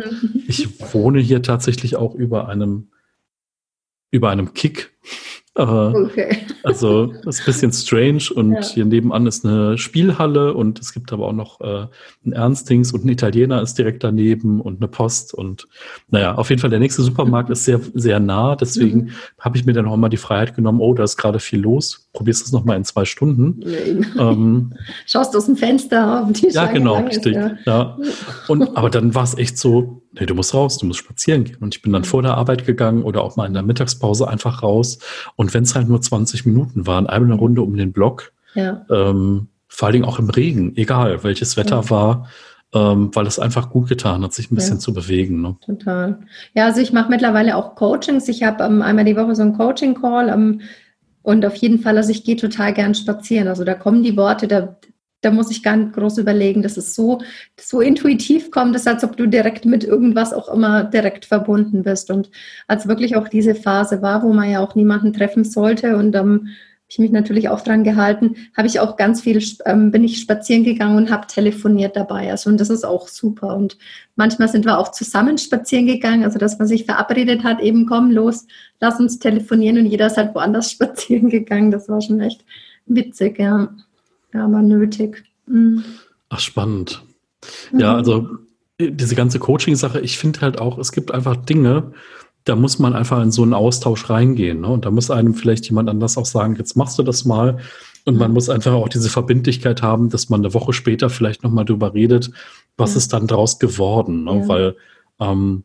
ich 0.47 0.93
wohne 0.93 1.19
hier 1.19 1.41
tatsächlich 1.43 1.95
auch 1.95 2.15
über 2.15 2.49
einem 2.49 2.87
über 4.11 4.31
einem 4.31 4.55
Kick. 4.55 4.91
Okay. 5.55 6.37
Also 6.63 7.07
das 7.23 7.39
ist 7.39 7.41
ein 7.41 7.45
bisschen 7.45 7.71
strange 7.71 8.23
und 8.35 8.51
ja. 8.51 8.61
hier 8.61 8.85
nebenan 8.85 9.25
ist 9.27 9.45
eine 9.45 9.77
Spielhalle 9.77 10.53
und 10.53 10.77
es 10.79 10.93
gibt 10.93 11.13
aber 11.13 11.27
auch 11.27 11.33
noch 11.33 11.61
äh, 11.61 11.87
ein 12.25 12.33
Ernstings 12.33 12.91
und 12.91 13.05
ein 13.05 13.09
Italiener 13.09 13.61
ist 13.61 13.77
direkt 13.77 14.03
daneben 14.03 14.59
und 14.59 14.81
eine 14.81 14.89
Post 14.89 15.33
und 15.33 15.69
naja, 16.09 16.35
auf 16.35 16.49
jeden 16.49 16.61
Fall 16.61 16.69
der 16.69 16.79
nächste 16.79 17.01
Supermarkt 17.01 17.49
ist 17.49 17.63
sehr, 17.63 17.79
sehr 17.93 18.19
nah, 18.19 18.57
deswegen 18.57 19.05
mhm. 19.05 19.09
habe 19.39 19.57
ich 19.57 19.65
mir 19.65 19.71
dann 19.71 19.87
auch 19.87 19.95
mal 19.95 20.09
die 20.09 20.17
Freiheit 20.17 20.53
genommen, 20.53 20.81
oh, 20.81 20.93
da 20.93 21.03
ist 21.03 21.15
gerade 21.15 21.39
viel 21.39 21.61
los, 21.61 22.08
probierst 22.13 22.45
es 22.45 22.51
nochmal 22.51 22.77
in 22.77 22.83
zwei 22.83 23.05
Stunden. 23.05 23.61
Ähm, 24.17 24.73
Schaust 25.05 25.35
aus 25.35 25.45
dem 25.45 25.55
Fenster 25.55 26.23
auf 26.23 26.31
die 26.31 26.47
Ja, 26.49 26.65
genau, 26.65 26.97
richtig. 26.99 27.35
Ja. 27.35 27.51
ja. 27.65 27.97
Und, 28.47 28.75
aber 28.75 28.89
dann 28.89 29.13
war 29.13 29.23
es 29.23 29.37
echt 29.37 29.57
so, 29.57 30.01
nee, 30.13 30.25
du 30.25 30.33
musst 30.33 30.53
raus, 30.53 30.77
du 30.77 30.87
musst 30.87 30.99
spazieren 30.99 31.43
gehen. 31.43 31.57
Und 31.59 31.75
ich 31.75 31.81
bin 31.81 31.93
dann 31.93 32.03
vor 32.03 32.21
der 32.21 32.35
Arbeit 32.35 32.65
gegangen 32.65 33.03
oder 33.03 33.23
auch 33.23 33.35
mal 33.35 33.45
in 33.45 33.53
der 33.53 33.63
Mittagspause 33.63 34.27
einfach 34.27 34.63
raus. 34.63 34.99
Und 35.35 35.53
wenn 35.53 35.63
es 35.63 35.75
halt 35.75 35.87
nur 35.87 36.01
20 36.01 36.45
Minuten 36.45 36.87
waren, 36.87 37.07
einmal 37.07 37.31
eine 37.31 37.39
Runde 37.39 37.61
um 37.61 37.75
den 37.77 37.91
Block, 37.91 38.31
ja. 38.55 38.85
ähm, 38.89 39.49
vor 39.67 39.87
allen 39.87 39.93
Dingen 39.93 40.05
auch 40.05 40.19
im 40.19 40.29
Regen, 40.29 40.75
egal 40.75 41.23
welches 41.23 41.57
Wetter 41.57 41.83
ja. 41.83 41.89
war, 41.91 42.27
ähm, 42.73 43.11
weil 43.13 43.27
es 43.27 43.39
einfach 43.39 43.69
gut 43.69 43.87
getan 43.87 44.23
hat, 44.23 44.33
sich 44.33 44.51
ein 44.51 44.55
bisschen 44.55 44.75
ja. 44.75 44.79
zu 44.79 44.93
bewegen. 44.93 45.41
Ne? 45.41 45.57
Total. 45.65 46.19
Ja, 46.53 46.65
also 46.65 46.81
ich 46.81 46.91
mache 46.91 47.09
mittlerweile 47.09 47.55
auch 47.55 47.75
Coachings. 47.75 48.27
Ich 48.27 48.43
habe 48.43 48.63
ähm, 48.63 48.81
einmal 48.81 49.05
die 49.05 49.15
Woche 49.15 49.35
so 49.35 49.41
einen 49.41 49.57
Coaching-Call 49.57 50.29
ähm, 50.29 50.61
und 51.21 51.45
auf 51.45 51.55
jeden 51.55 51.79
Fall, 51.79 51.97
also 51.97 52.11
ich 52.11 52.23
gehe 52.23 52.35
total 52.35 52.73
gern 52.73 52.95
spazieren. 52.95 53.47
Also 53.47 53.63
da 53.63 53.73
kommen 53.73 54.03
die 54.03 54.17
Worte, 54.17 54.47
da, 54.47 54.77
da 55.21 55.31
muss 55.31 55.51
ich 55.51 55.63
gar 55.63 55.75
nicht 55.75 55.93
groß 55.93 56.17
überlegen. 56.17 56.61
Das 56.61 56.77
ist 56.77 56.95
so, 56.95 57.21
so 57.59 57.81
intuitiv 57.81 58.51
kommt 58.51 58.75
es, 58.75 58.87
als 58.87 59.03
ob 59.03 59.17
du 59.17 59.27
direkt 59.27 59.65
mit 59.65 59.83
irgendwas 59.83 60.33
auch 60.33 60.47
immer 60.49 60.85
direkt 60.85 61.25
verbunden 61.25 61.83
bist. 61.83 62.09
Und 62.09 62.31
als 62.67 62.87
wirklich 62.87 63.15
auch 63.15 63.27
diese 63.27 63.53
Phase 63.55 64.01
war, 64.01 64.23
wo 64.23 64.33
man 64.33 64.49
ja 64.49 64.59
auch 64.61 64.75
niemanden 64.75 65.13
treffen 65.13 65.43
sollte 65.43 65.97
und 65.97 66.15
ähm, 66.15 66.49
ich 66.89 66.97
mich 66.97 67.11
natürlich 67.11 67.49
auch 67.49 67.61
dran 67.61 67.83
gehalten, 67.83 68.35
habe 68.57 68.67
ich 68.67 68.79
auch 68.79 68.97
ganz 68.97 69.21
viel, 69.21 69.41
ähm, 69.65 69.91
bin 69.91 70.03
ich 70.03 70.19
spazieren 70.19 70.63
gegangen 70.63 70.97
und 70.97 71.11
habe 71.11 71.27
telefoniert 71.27 71.95
dabei. 71.95 72.31
Also 72.31 72.49
und 72.49 72.59
das 72.59 72.71
ist 72.71 72.83
auch 72.83 73.07
super. 73.07 73.55
Und 73.55 73.77
manchmal 74.15 74.49
sind 74.49 74.65
wir 74.65 74.79
auch 74.79 74.91
zusammen 74.91 75.37
spazieren 75.37 75.85
gegangen, 75.85 76.23
also 76.23 76.39
dass 76.39 76.57
man 76.57 76.67
sich 76.67 76.85
verabredet 76.85 77.43
hat, 77.43 77.61
eben 77.61 77.85
komm 77.85 78.09
los, 78.09 78.47
lass 78.79 78.99
uns 78.99 79.19
telefonieren 79.19 79.77
und 79.77 79.85
jeder 79.85 80.07
ist 80.07 80.17
halt 80.17 80.33
woanders 80.33 80.71
spazieren 80.71 81.29
gegangen. 81.29 81.69
Das 81.69 81.87
war 81.89 82.01
schon 82.01 82.19
echt 82.19 82.43
witzig, 82.87 83.37
ja. 83.37 83.69
Ja, 84.33 84.45
aber 84.45 84.61
nötig. 84.61 85.23
Mhm. 85.45 85.83
Ach, 86.29 86.39
spannend. 86.39 87.03
Ja, 87.71 87.91
mhm. 87.91 87.97
also 87.97 88.29
diese 88.79 89.15
ganze 89.15 89.39
Coaching-Sache, 89.39 89.99
ich 89.99 90.17
finde 90.17 90.41
halt 90.41 90.59
auch, 90.59 90.77
es 90.79 90.91
gibt 90.91 91.11
einfach 91.11 91.35
Dinge, 91.35 91.91
da 92.49 92.55
muss 92.55 92.79
man 92.79 92.95
einfach 92.95 93.21
in 93.21 93.31
so 93.31 93.43
einen 93.43 93.53
Austausch 93.53 94.09
reingehen. 94.09 94.61
Ne? 94.61 94.67
Und 94.67 94.85
da 94.85 94.91
muss 94.91 95.11
einem 95.11 95.35
vielleicht 95.35 95.67
jemand 95.67 95.87
anders 95.87 96.17
auch 96.17 96.25
sagen, 96.25 96.55
jetzt 96.57 96.75
machst 96.75 96.97
du 96.97 97.03
das 97.03 97.23
mal. 97.23 97.59
Und 98.05 98.17
man 98.17 98.33
muss 98.33 98.49
einfach 98.49 98.73
auch 98.73 98.89
diese 98.89 99.09
Verbindlichkeit 99.09 99.83
haben, 99.83 100.09
dass 100.09 100.29
man 100.29 100.41
eine 100.41 100.53
Woche 100.55 100.73
später 100.73 101.11
vielleicht 101.11 101.43
nochmal 101.43 101.65
drüber 101.65 101.93
redet, 101.93 102.31
was 102.75 102.93
ja. 102.93 102.97
ist 102.97 103.13
dann 103.13 103.27
draus 103.27 103.59
geworden. 103.59 104.23
Ne? 104.23 104.39
Ja. 104.41 104.47
Weil 104.47 104.75
ähm, 105.19 105.63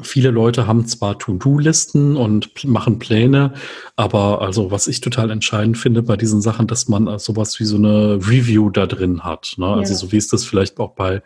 viele 0.00 0.30
Leute 0.30 0.68
haben 0.68 0.86
zwar 0.86 1.18
To-Do-Listen 1.18 2.16
und 2.16 2.64
machen 2.64 3.00
Pläne, 3.00 3.54
aber 3.96 4.42
also 4.42 4.70
was 4.70 4.86
ich 4.86 5.00
total 5.00 5.30
entscheidend 5.32 5.76
finde 5.76 6.02
bei 6.02 6.16
diesen 6.16 6.40
Sachen, 6.40 6.68
dass 6.68 6.86
man 6.86 7.18
sowas 7.18 7.58
wie 7.58 7.64
so 7.64 7.76
eine 7.76 8.14
Review 8.14 8.70
da 8.70 8.86
drin 8.86 9.24
hat. 9.24 9.54
Ne? 9.56 9.66
Also 9.66 9.74
ja. 9.74 9.80
Also 9.80 9.94
so 10.06 10.12
wie 10.12 10.18
es 10.18 10.28
das 10.28 10.44
vielleicht 10.44 10.78
auch 10.78 10.94
bei 10.94 11.22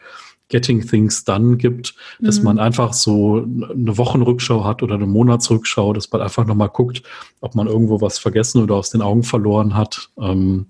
Getting 0.49 0.87
Things 0.87 1.25
Done 1.25 1.57
gibt, 1.57 1.95
dass 2.21 2.39
mhm. 2.39 2.45
man 2.45 2.59
einfach 2.59 2.93
so 2.93 3.45
eine 3.45 3.99
Wochenrückschau 3.99 4.65
hat 4.65 4.83
oder 4.83 4.95
eine 4.95 5.07
Monatsrückschau, 5.07 5.93
dass 5.93 6.11
man 6.11 6.23
einfach 6.23 6.47
nochmal 6.47 6.71
guckt, 6.71 7.03
ob 7.41 7.55
man 7.55 7.67
irgendwo 7.67 8.01
was 8.01 8.19
vergessen 8.19 8.63
oder 8.63 8.75
aus 8.75 8.91
den 8.91 9.03
Augen 9.03 9.23
verloren 9.23 9.75
hat. 9.75 10.11
Ähm, 10.19 10.67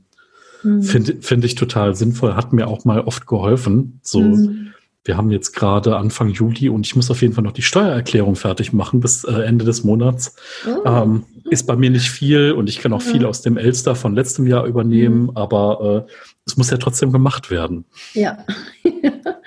mhm. 0.62 0.82
Finde 0.82 1.16
find 1.20 1.44
ich 1.44 1.54
total 1.54 1.94
sinnvoll, 1.94 2.34
hat 2.34 2.52
mir 2.52 2.66
auch 2.66 2.84
mal 2.84 3.00
oft 3.00 3.26
geholfen. 3.26 4.00
So, 4.02 4.20
mhm. 4.20 4.68
wir 5.04 5.16
haben 5.16 5.30
jetzt 5.30 5.54
gerade 5.54 5.96
Anfang 5.96 6.30
Juli 6.30 6.68
und 6.68 6.84
ich 6.84 6.96
muss 6.96 7.10
auf 7.10 7.22
jeden 7.22 7.34
Fall 7.34 7.44
noch 7.44 7.52
die 7.52 7.62
Steuererklärung 7.62 8.34
fertig 8.34 8.72
machen 8.72 9.00
bis 9.00 9.24
äh, 9.24 9.42
Ende 9.42 9.64
des 9.64 9.84
Monats. 9.84 10.34
Oh. 10.66 10.88
Ähm, 10.88 11.24
ist 11.50 11.66
bei 11.66 11.76
mir 11.76 11.88
nicht 11.88 12.10
viel 12.10 12.52
und 12.52 12.68
ich 12.68 12.80
kann 12.80 12.92
auch 12.92 13.00
viel 13.00 13.24
aus 13.24 13.40
dem 13.40 13.56
Elster 13.56 13.94
von 13.94 14.14
letztem 14.14 14.46
Jahr 14.46 14.66
übernehmen, 14.66 15.22
mhm. 15.22 15.30
aber 15.34 16.06
äh, 16.06 16.12
es 16.46 16.56
muss 16.56 16.70
ja 16.70 16.76
trotzdem 16.76 17.12
gemacht 17.12 17.50
werden. 17.50 17.84
Ja. 18.12 18.44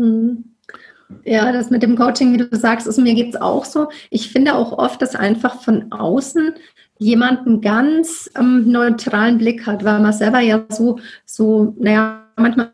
Hm. 0.00 0.44
Ja, 1.24 1.52
das 1.52 1.70
mit 1.70 1.82
dem 1.82 1.96
Coaching, 1.96 2.32
wie 2.32 2.38
du 2.38 2.48
sagst, 2.56 2.86
ist, 2.86 2.96
mir 2.96 3.14
geht 3.14 3.34
es 3.34 3.40
auch 3.40 3.64
so. 3.64 3.88
Ich 4.10 4.30
finde 4.32 4.54
auch 4.54 4.72
oft, 4.72 5.02
dass 5.02 5.14
einfach 5.16 5.60
von 5.60 5.92
außen 5.92 6.54
jemand 6.98 7.46
einen 7.46 7.60
ganz 7.60 8.30
ähm, 8.38 8.70
neutralen 8.70 9.36
Blick 9.38 9.66
hat, 9.66 9.84
weil 9.84 10.00
man 10.00 10.12
selber 10.12 10.40
ja 10.40 10.64
so, 10.70 11.00
so, 11.26 11.74
naja, 11.78 12.26
manchmal 12.36 12.72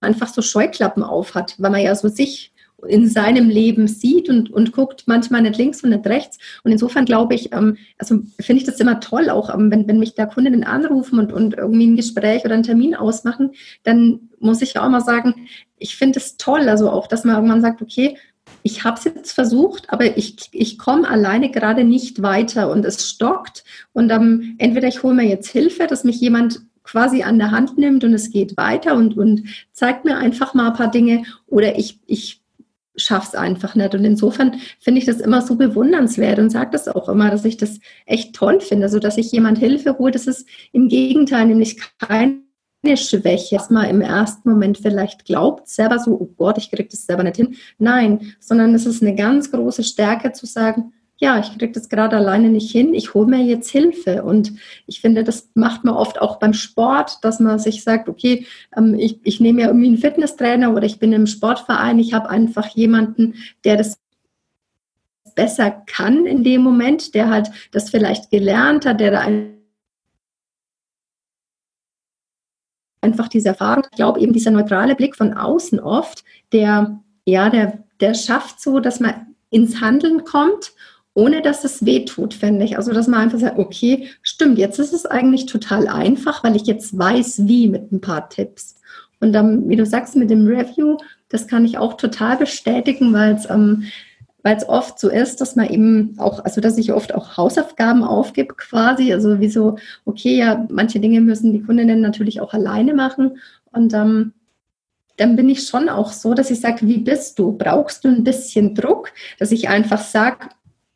einfach 0.00 0.28
so 0.28 0.42
Scheuklappen 0.42 1.02
auf 1.02 1.34
hat, 1.34 1.54
weil 1.58 1.70
man 1.70 1.80
ja 1.80 1.94
so 1.94 2.08
sich 2.08 2.52
in 2.86 3.08
seinem 3.08 3.48
Leben 3.48 3.88
sieht 3.88 4.28
und, 4.28 4.50
und 4.50 4.72
guckt 4.72 5.04
manchmal 5.06 5.42
nicht 5.42 5.58
links 5.58 5.82
und 5.82 5.90
nicht 5.90 6.06
rechts. 6.06 6.38
Und 6.62 6.70
insofern 6.70 7.04
glaube 7.04 7.34
ich, 7.34 7.52
ähm, 7.52 7.76
also 7.98 8.20
finde 8.40 8.62
ich 8.62 8.64
das 8.64 8.78
immer 8.78 9.00
toll, 9.00 9.30
auch 9.30 9.52
ähm, 9.52 9.70
wenn, 9.70 9.88
wenn 9.88 9.98
mich 9.98 10.14
da 10.14 10.26
Kundinnen 10.26 10.64
anrufen 10.64 11.18
und, 11.18 11.32
und 11.32 11.54
irgendwie 11.54 11.86
ein 11.88 11.96
Gespräch 11.96 12.44
oder 12.44 12.54
einen 12.54 12.62
Termin 12.62 12.94
ausmachen, 12.94 13.52
dann 13.82 14.28
muss 14.38 14.62
ich 14.62 14.74
ja 14.74 14.84
auch 14.84 14.90
mal 14.90 15.00
sagen, 15.00 15.48
ich 15.76 15.96
finde 15.96 16.20
es 16.20 16.36
toll, 16.36 16.68
also 16.68 16.90
auch, 16.90 17.08
dass 17.08 17.24
man 17.24 17.34
irgendwann 17.34 17.62
sagt, 17.62 17.82
okay, 17.82 18.16
ich 18.62 18.84
habe 18.84 18.96
es 18.96 19.04
jetzt 19.04 19.32
versucht, 19.32 19.90
aber 19.90 20.16
ich, 20.16 20.36
ich 20.52 20.78
komme 20.78 21.08
alleine 21.08 21.50
gerade 21.50 21.84
nicht 21.84 22.22
weiter 22.22 22.70
und 22.70 22.84
es 22.84 23.08
stockt. 23.08 23.64
Und 23.92 24.10
ähm, 24.10 24.56
entweder 24.58 24.88
ich 24.88 25.02
hole 25.02 25.14
mir 25.14 25.26
jetzt 25.26 25.48
Hilfe, 25.48 25.86
dass 25.86 26.04
mich 26.04 26.20
jemand 26.20 26.60
quasi 26.82 27.22
an 27.22 27.38
der 27.38 27.50
Hand 27.50 27.76
nimmt 27.76 28.04
und 28.04 28.14
es 28.14 28.30
geht 28.30 28.56
weiter 28.56 28.94
und, 28.94 29.16
und 29.16 29.44
zeigt 29.72 30.04
mir 30.04 30.16
einfach 30.16 30.54
mal 30.54 30.68
ein 30.68 30.76
paar 30.76 30.90
Dinge 30.90 31.24
oder 31.46 31.78
ich, 31.78 32.00
ich 32.06 32.40
schaffe 32.98 33.28
es 33.28 33.34
einfach 33.34 33.74
nicht. 33.74 33.94
Und 33.94 34.04
insofern 34.04 34.56
finde 34.80 35.00
ich 35.00 35.06
das 35.06 35.20
immer 35.20 35.42
so 35.42 35.56
bewundernswert 35.56 36.38
und 36.38 36.50
sage 36.50 36.70
das 36.72 36.88
auch 36.88 37.08
immer, 37.08 37.30
dass 37.30 37.44
ich 37.44 37.56
das 37.56 37.80
echt 38.06 38.34
toll 38.34 38.60
finde. 38.60 38.84
Also, 38.84 38.98
dass 38.98 39.14
sich 39.14 39.32
jemand 39.32 39.58
Hilfe 39.58 39.98
holt, 39.98 40.14
das 40.14 40.26
ist 40.26 40.46
im 40.72 40.88
Gegenteil 40.88 41.46
nämlich 41.46 41.80
keine 41.98 42.38
Schwäche, 42.96 43.58
man 43.70 43.88
im 43.88 44.00
ersten 44.00 44.50
Moment 44.50 44.78
vielleicht 44.78 45.24
glaubt, 45.24 45.68
selber 45.68 45.98
so, 45.98 46.12
oh 46.12 46.32
Gott, 46.36 46.58
ich 46.58 46.70
kriege 46.70 46.88
das 46.88 47.06
selber 47.06 47.24
nicht 47.24 47.36
hin. 47.36 47.56
Nein, 47.78 48.34
sondern 48.40 48.74
es 48.74 48.86
ist 48.86 49.02
eine 49.02 49.14
ganz 49.14 49.50
große 49.50 49.82
Stärke 49.82 50.32
zu 50.32 50.46
sagen, 50.46 50.92
ja, 51.20 51.38
ich 51.40 51.50
kriege 51.58 51.72
das 51.72 51.88
gerade 51.88 52.16
alleine 52.16 52.48
nicht 52.48 52.70
hin, 52.70 52.94
ich 52.94 53.12
hole 53.12 53.26
mir 53.26 53.42
jetzt 53.42 53.70
Hilfe. 53.70 54.22
Und 54.22 54.52
ich 54.86 55.00
finde, 55.00 55.24
das 55.24 55.50
macht 55.54 55.84
man 55.84 55.94
oft 55.94 56.20
auch 56.20 56.38
beim 56.38 56.52
Sport, 56.52 57.18
dass 57.22 57.40
man 57.40 57.58
sich 57.58 57.82
sagt, 57.82 58.08
okay, 58.08 58.46
ähm, 58.76 58.94
ich, 58.94 59.18
ich 59.24 59.40
nehme 59.40 59.62
ja 59.62 59.66
irgendwie 59.66 59.88
einen 59.88 59.98
Fitnesstrainer 59.98 60.72
oder 60.72 60.84
ich 60.84 61.00
bin 61.00 61.12
im 61.12 61.26
Sportverein, 61.26 61.98
ich 61.98 62.14
habe 62.14 62.30
einfach 62.30 62.68
jemanden, 62.68 63.34
der 63.64 63.76
das 63.76 63.98
besser 65.34 65.70
kann 65.70 66.24
in 66.24 66.44
dem 66.44 66.62
Moment, 66.62 67.14
der 67.14 67.30
halt 67.30 67.50
das 67.72 67.90
vielleicht 67.90 68.30
gelernt 68.30 68.86
hat, 68.86 69.00
der 69.00 69.10
da 69.10 69.26
einfach 73.00 73.28
diese 73.28 73.48
Erfahrung, 73.48 73.84
ich 73.90 73.96
glaube 73.96 74.20
eben 74.20 74.32
dieser 74.32 74.50
neutrale 74.50 74.94
Blick 74.94 75.16
von 75.16 75.34
außen 75.34 75.80
oft, 75.80 76.24
der, 76.52 77.00
ja, 77.24 77.50
der, 77.50 77.84
der 78.00 78.14
schafft 78.14 78.60
so, 78.60 78.78
dass 78.80 79.00
man 79.00 79.34
ins 79.50 79.80
Handeln 79.80 80.24
kommt 80.24 80.72
ohne 81.18 81.42
dass 81.42 81.64
es 81.64 81.84
weh 81.84 82.04
tut, 82.04 82.32
finde 82.32 82.64
ich. 82.64 82.76
Also, 82.76 82.92
dass 82.92 83.08
man 83.08 83.20
einfach 83.20 83.40
sagt, 83.40 83.58
okay, 83.58 84.06
stimmt, 84.22 84.56
jetzt 84.56 84.78
ist 84.78 84.92
es 84.92 85.04
eigentlich 85.04 85.46
total 85.46 85.88
einfach, 85.88 86.44
weil 86.44 86.54
ich 86.54 86.62
jetzt 86.66 86.96
weiß, 86.96 87.48
wie 87.48 87.68
mit 87.68 87.90
ein 87.90 88.00
paar 88.00 88.28
Tipps. 88.28 88.76
Und 89.18 89.32
dann, 89.32 89.68
wie 89.68 89.74
du 89.74 89.84
sagst, 89.84 90.14
mit 90.14 90.30
dem 90.30 90.46
Review, 90.46 90.96
das 91.28 91.48
kann 91.48 91.64
ich 91.64 91.76
auch 91.76 91.94
total 91.94 92.36
bestätigen, 92.36 93.12
weil 93.12 93.34
es 93.34 93.50
ähm, 93.50 93.84
weil 94.44 94.56
es 94.56 94.68
oft 94.68 95.00
so 95.00 95.10
ist, 95.10 95.40
dass 95.40 95.56
man 95.56 95.68
eben 95.68 96.14
auch, 96.18 96.44
also 96.44 96.60
dass 96.60 96.78
ich 96.78 96.92
oft 96.92 97.12
auch 97.12 97.36
Hausaufgaben 97.36 98.04
aufgebe 98.04 98.54
quasi, 98.54 99.12
also 99.12 99.40
wie 99.40 99.50
so, 99.50 99.76
okay, 100.04 100.38
ja, 100.38 100.66
manche 100.70 101.00
Dinge 101.00 101.20
müssen 101.20 101.52
die 101.52 101.62
Kundinnen 101.62 102.00
natürlich 102.00 102.40
auch 102.40 102.54
alleine 102.54 102.94
machen 102.94 103.38
und 103.72 103.92
ähm, 103.92 104.32
dann 105.18 105.34
bin 105.34 105.48
ich 105.48 105.66
schon 105.66 105.88
auch 105.88 106.12
so, 106.12 106.32
dass 106.32 106.50
ich 106.50 106.60
sage, 106.60 106.86
wie 106.86 106.98
bist 106.98 107.38
du? 107.38 107.52
Brauchst 107.52 108.04
du 108.04 108.08
ein 108.08 108.24
bisschen 108.24 108.74
Druck? 108.74 109.10
Dass 109.38 109.52
ich 109.52 109.68
einfach 109.68 110.00
sage, 110.00 110.48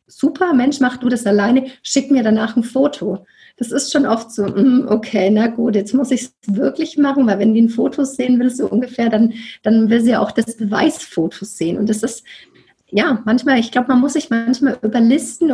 super, 0.07 0.53
Mensch, 0.53 0.79
mach 0.79 0.97
du 0.97 1.09
das 1.09 1.25
alleine, 1.25 1.67
schick 1.81 2.11
mir 2.11 2.23
danach 2.23 2.55
ein 2.55 2.63
Foto. 2.63 3.25
Das 3.57 3.71
ist 3.71 3.91
schon 3.91 4.05
oft 4.05 4.31
so, 4.31 4.45
mm, 4.45 4.87
okay, 4.89 5.29
na 5.29 5.47
gut, 5.47 5.75
jetzt 5.75 5.93
muss 5.93 6.11
ich 6.11 6.23
es 6.23 6.33
wirklich 6.47 6.97
machen, 6.97 7.27
weil 7.27 7.39
wenn 7.39 7.53
die 7.53 7.61
ein 7.61 7.69
Foto 7.69 8.03
sehen 8.03 8.39
will, 8.39 8.49
so 8.49 8.67
ungefähr, 8.67 9.09
dann, 9.09 9.33
dann 9.61 9.89
will 9.89 10.01
sie 10.01 10.15
auch 10.15 10.31
das 10.31 10.57
Beweisfoto 10.57 11.45
sehen. 11.45 11.77
Und 11.77 11.89
das 11.89 12.01
ist, 12.01 12.23
ja, 12.89 13.21
manchmal, 13.25 13.59
ich 13.59 13.71
glaube, 13.71 13.89
man 13.89 13.99
muss 13.99 14.13
sich 14.13 14.29
manchmal 14.29 14.77
überlisten, 14.81 15.51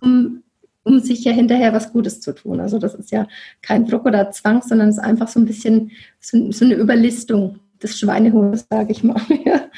um, 0.00 0.42
um 0.82 1.00
sich 1.00 1.24
ja 1.24 1.32
hinterher 1.32 1.72
was 1.72 1.92
Gutes 1.92 2.20
zu 2.20 2.34
tun. 2.34 2.60
Also 2.60 2.78
das 2.78 2.94
ist 2.94 3.10
ja 3.10 3.26
kein 3.60 3.86
Druck 3.86 4.06
oder 4.06 4.30
Zwang, 4.30 4.62
sondern 4.62 4.88
es 4.88 4.96
ist 4.96 5.04
einfach 5.04 5.28
so 5.28 5.40
ein 5.40 5.46
bisschen 5.46 5.90
so, 6.20 6.50
so 6.52 6.64
eine 6.64 6.74
Überlistung 6.74 7.58
des 7.82 7.98
Schweinehundes, 7.98 8.66
sage 8.70 8.92
ich 8.92 9.04
mal. 9.04 9.20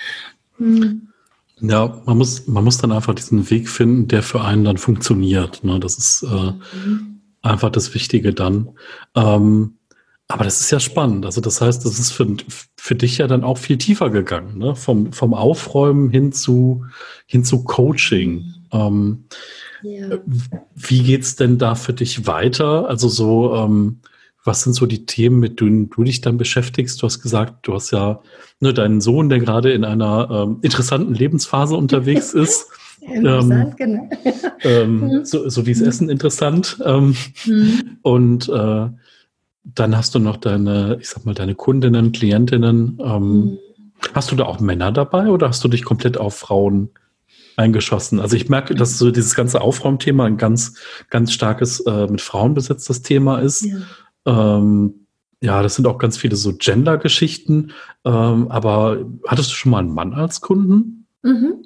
Hm. 0.59 1.08
Ja, 1.61 2.03
man 2.07 2.19
muss, 2.19 2.47
man 2.47 2.65
muss 2.65 2.79
dann 2.79 2.93
einfach 2.93 3.15
diesen 3.15 3.51
Weg 3.51 3.69
finden, 3.69 4.09
der 4.09 4.23
für 4.23 4.43
einen 4.43 4.65
dann 4.65 4.79
funktioniert. 4.79 5.65
Ne? 5.65 5.81
Das 5.81 5.99
ist 5.99 6.23
äh, 6.23 6.53
mhm. 6.87 7.21
einfach 7.43 7.71
das 7.71 7.95
Wichtige 7.95 8.33
dann. 8.33 8.71
Ähm, 9.15 9.75
aber 10.29 10.45
das 10.45 10.61
ist 10.61 10.71
ja 10.71 10.79
spannend. 10.79 11.25
Also 11.25 11.41
das 11.41 11.61
heißt, 11.61 11.87
das 11.87 11.99
ist 11.99 12.13
für, 12.13 12.27
für 12.77 12.95
dich 12.95 13.17
ja 13.19 13.27
dann 13.27 13.45
auch 13.45 13.57
viel 13.57 13.79
tiefer 13.79 14.11
gegangen, 14.11 14.59
ne? 14.59 14.77
Vom, 14.77 15.15
vom 15.15 15.33
Aufräumen 15.33 16.11
hin 16.11 16.33
zu, 16.33 16.85
hin 17.25 17.45
zu 17.45 17.65
Coaching. 17.65 18.45
Ähm, 18.71 19.25
ja. 19.83 20.19
Wie 20.75 21.03
geht's 21.03 21.37
denn 21.37 21.57
da 21.57 21.75
für 21.75 21.95
dich 21.95 22.27
weiter? 22.27 22.89
Also 22.89 23.09
so, 23.09 23.55
ähm, 23.55 24.01
was 24.45 24.63
sind 24.63 24.73
so 24.73 24.87
die 24.87 25.07
Themen, 25.07 25.41
mit 25.41 25.61
denen 25.61 25.91
du 25.91 26.05
dich 26.05 26.21
dann 26.21 26.39
beschäftigst? 26.39 27.03
Du 27.03 27.07
hast 27.07 27.21
gesagt, 27.21 27.67
du 27.67 27.75
hast 27.75 27.91
ja 27.91 28.21
ne, 28.61 28.73
deinen 28.73 29.01
Sohn, 29.01 29.29
der 29.29 29.41
gerade 29.41 29.73
in 29.73 29.85
einer 29.85 30.29
ähm, 30.31 30.59
interessanten 30.63 31.15
Lebensphase 31.15 31.77
unterwegs 31.77 32.33
ist. 32.35 32.67
ähm, 33.03 33.75
genau. 33.77 34.11
ähm, 34.63 35.01
mhm. 35.01 35.25
so, 35.25 35.49
so 35.49 35.67
wie 35.67 35.73
das 35.73 35.83
Essen 35.83 36.09
interessant. 36.09 36.79
Ähm, 36.85 37.17
mhm. 37.47 37.99
Und 38.03 38.49
äh, 38.49 38.89
dann 39.65 39.97
hast 39.97 40.15
du 40.15 40.19
noch 40.19 40.37
deine, 40.37 40.99
ich 41.01 41.09
sag 41.09 41.27
mal, 41.27 41.35
deine 41.35 41.55
Kundinnen, 41.55 42.13
Klientinnen. 42.13 42.99
Ähm, 43.03 43.23
mhm. 43.23 43.59
Hast 44.15 44.31
du 44.31 44.37
da 44.37 44.45
auch 44.45 44.61
Männer 44.61 44.93
dabei 44.93 45.29
oder 45.29 45.49
hast 45.49 45.63
du 45.65 45.69
dich 45.69 45.85
komplett 45.85 46.17
auf 46.17 46.37
Frauen 46.37 46.91
eingeschossen? 47.57 48.21
Also 48.21 48.37
ich 48.37 48.49
merke, 48.49 48.75
dass 48.75 48.97
so 48.97 49.11
dieses 49.11 49.35
ganze 49.35 49.61
Aufräumthema 49.61 50.25
ein 50.25 50.37
ganz, 50.37 50.75
ganz 51.11 51.33
starkes 51.33 51.81
äh, 51.81 52.07
mit 52.07 52.21
Frauen 52.21 52.55
besetztes 52.55 53.03
Thema 53.03 53.41
ist. 53.41 53.67
Ja. 53.67 53.77
Ähm, 54.29 55.07
ja, 55.41 55.63
das 55.63 55.77
sind 55.77 55.87
auch 55.87 55.99
ganz 55.99 56.19
viele 56.19 56.37
so 56.37 56.53
Gender-Geschichten. 56.57 57.73
Ähm, 58.05 58.49
aber 58.49 59.07
hattest 59.27 59.51
du 59.51 59.55
schon 59.55 59.73
mal 59.73 59.79
einen 59.79 59.95
Mann 59.95 60.13
als 60.13 60.41
Kunden? 60.41 61.07
Mhm. 61.23 61.65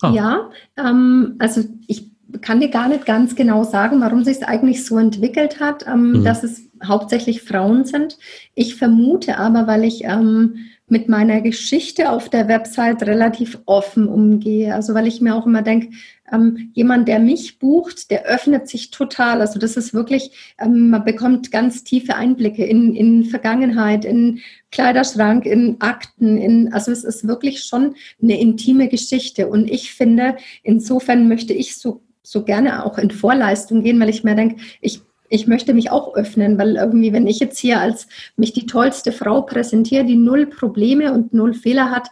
Ah. 0.00 0.12
Ja, 0.12 0.50
ähm, 0.76 1.36
also 1.38 1.62
ich 1.86 2.10
kann 2.40 2.60
dir 2.60 2.68
gar 2.68 2.88
nicht 2.88 3.06
ganz 3.06 3.34
genau 3.34 3.64
sagen, 3.64 4.00
warum 4.00 4.24
sich 4.24 4.38
es 4.38 4.42
eigentlich 4.42 4.84
so 4.84 4.98
entwickelt 4.98 5.60
hat, 5.60 5.86
ähm, 5.86 6.12
mhm. 6.12 6.24
dass 6.24 6.42
es 6.42 6.62
hauptsächlich 6.84 7.42
Frauen 7.42 7.84
sind. 7.84 8.18
Ich 8.54 8.76
vermute 8.76 9.38
aber, 9.38 9.66
weil 9.66 9.84
ich 9.84 10.04
ähm, 10.04 10.56
mit 10.90 11.08
meiner 11.08 11.40
Geschichte 11.40 12.10
auf 12.10 12.28
der 12.28 12.48
Website 12.48 13.02
relativ 13.02 13.58
offen 13.66 14.08
umgehe. 14.08 14.74
Also 14.74 14.94
weil 14.94 15.06
ich 15.06 15.20
mir 15.20 15.34
auch 15.34 15.46
immer 15.46 15.62
denke, 15.62 15.90
ähm, 16.32 16.70
jemand, 16.74 17.08
der 17.08 17.18
mich 17.18 17.58
bucht, 17.58 18.10
der 18.10 18.24
öffnet 18.24 18.68
sich 18.68 18.90
total. 18.90 19.40
Also 19.40 19.58
das 19.58 19.76
ist 19.76 19.94
wirklich, 19.94 20.54
ähm, 20.58 20.90
man 20.90 21.04
bekommt 21.04 21.50
ganz 21.50 21.84
tiefe 21.84 22.14
Einblicke 22.14 22.64
in, 22.64 22.94
in 22.94 23.24
Vergangenheit, 23.24 24.04
in 24.04 24.40
Kleiderschrank, 24.70 25.46
in 25.46 25.80
Akten, 25.80 26.36
in, 26.36 26.72
also 26.72 26.92
es 26.92 27.04
ist 27.04 27.26
wirklich 27.26 27.64
schon 27.64 27.94
eine 28.22 28.40
intime 28.40 28.88
Geschichte. 28.88 29.48
Und 29.48 29.70
ich 29.70 29.92
finde, 29.92 30.36
insofern 30.62 31.28
möchte 31.28 31.52
ich 31.52 31.76
so 31.76 32.02
so 32.22 32.44
gerne 32.44 32.84
auch 32.84 32.98
in 32.98 33.10
Vorleistung 33.10 33.82
gehen, 33.82 33.98
weil 33.98 34.10
ich 34.10 34.22
mir 34.22 34.36
denke, 34.36 34.62
ich 34.80 35.00
ich 35.30 35.46
möchte 35.46 35.72
mich 35.72 35.90
auch 35.90 36.14
öffnen, 36.14 36.58
weil 36.58 36.76
irgendwie, 36.76 37.12
wenn 37.12 37.26
ich 37.26 37.38
jetzt 37.38 37.58
hier 37.58 37.80
als 37.80 38.08
mich 38.36 38.52
die 38.52 38.66
tollste 38.66 39.12
Frau 39.12 39.42
präsentiere, 39.42 40.04
die 40.04 40.16
null 40.16 40.46
Probleme 40.46 41.12
und 41.12 41.32
null 41.32 41.54
Fehler 41.54 41.90
hat, 41.90 42.10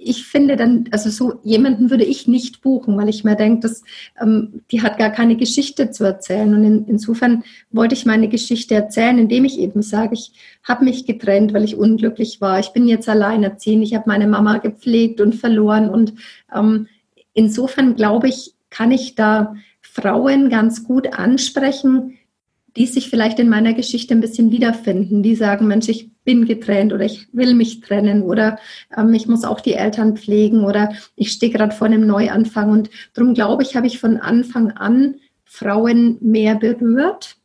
ich 0.00 0.26
finde 0.26 0.56
dann, 0.56 0.84
also 0.92 1.10
so 1.10 1.40
jemanden 1.42 1.90
würde 1.90 2.04
ich 2.04 2.28
nicht 2.28 2.62
buchen, 2.62 2.96
weil 2.96 3.08
ich 3.08 3.24
mir 3.24 3.34
denke, 3.34 3.60
dass, 3.60 3.82
ähm, 4.20 4.62
die 4.70 4.82
hat 4.82 4.96
gar 4.96 5.10
keine 5.10 5.36
Geschichte 5.36 5.90
zu 5.90 6.04
erzählen. 6.04 6.54
Und 6.54 6.64
in, 6.64 6.84
insofern 6.86 7.42
wollte 7.72 7.94
ich 7.94 8.06
meine 8.06 8.28
Geschichte 8.28 8.74
erzählen, 8.74 9.18
indem 9.18 9.44
ich 9.44 9.58
eben 9.58 9.82
sage, 9.82 10.14
ich 10.14 10.32
habe 10.62 10.84
mich 10.84 11.04
getrennt, 11.04 11.52
weil 11.52 11.64
ich 11.64 11.76
unglücklich 11.76 12.40
war. 12.40 12.60
Ich 12.60 12.68
bin 12.68 12.86
jetzt 12.86 13.08
alleinerziehend. 13.08 13.82
Ich 13.82 13.94
habe 13.94 14.04
meine 14.06 14.28
Mama 14.28 14.58
gepflegt 14.58 15.20
und 15.20 15.34
verloren. 15.34 15.88
Und 15.90 16.14
ähm, 16.54 16.86
insofern 17.34 17.96
glaube 17.96 18.28
ich, 18.28 18.54
kann 18.70 18.92
ich 18.92 19.16
da 19.16 19.54
Frauen 19.80 20.48
ganz 20.48 20.84
gut 20.84 21.12
ansprechen, 21.12 22.17
die 22.76 22.86
sich 22.86 23.10
vielleicht 23.10 23.38
in 23.38 23.48
meiner 23.48 23.74
Geschichte 23.74 24.14
ein 24.14 24.20
bisschen 24.20 24.50
wiederfinden, 24.50 25.22
die 25.22 25.34
sagen, 25.34 25.66
Mensch, 25.66 25.88
ich 25.88 26.10
bin 26.24 26.44
getrennt 26.44 26.92
oder 26.92 27.04
ich 27.04 27.28
will 27.32 27.54
mich 27.54 27.80
trennen 27.80 28.22
oder 28.22 28.58
ähm, 28.96 29.14
ich 29.14 29.26
muss 29.26 29.44
auch 29.44 29.60
die 29.60 29.74
Eltern 29.74 30.16
pflegen 30.16 30.64
oder 30.64 30.92
ich 31.16 31.32
stehe 31.32 31.52
gerade 31.52 31.74
vor 31.74 31.86
einem 31.86 32.06
Neuanfang. 32.06 32.70
Und 32.70 32.90
darum 33.14 33.34
glaube 33.34 33.62
ich, 33.62 33.76
habe 33.76 33.86
ich 33.86 33.98
von 33.98 34.18
Anfang 34.18 34.70
an 34.72 35.16
Frauen 35.44 36.18
mehr 36.20 36.54
berührt 36.54 37.36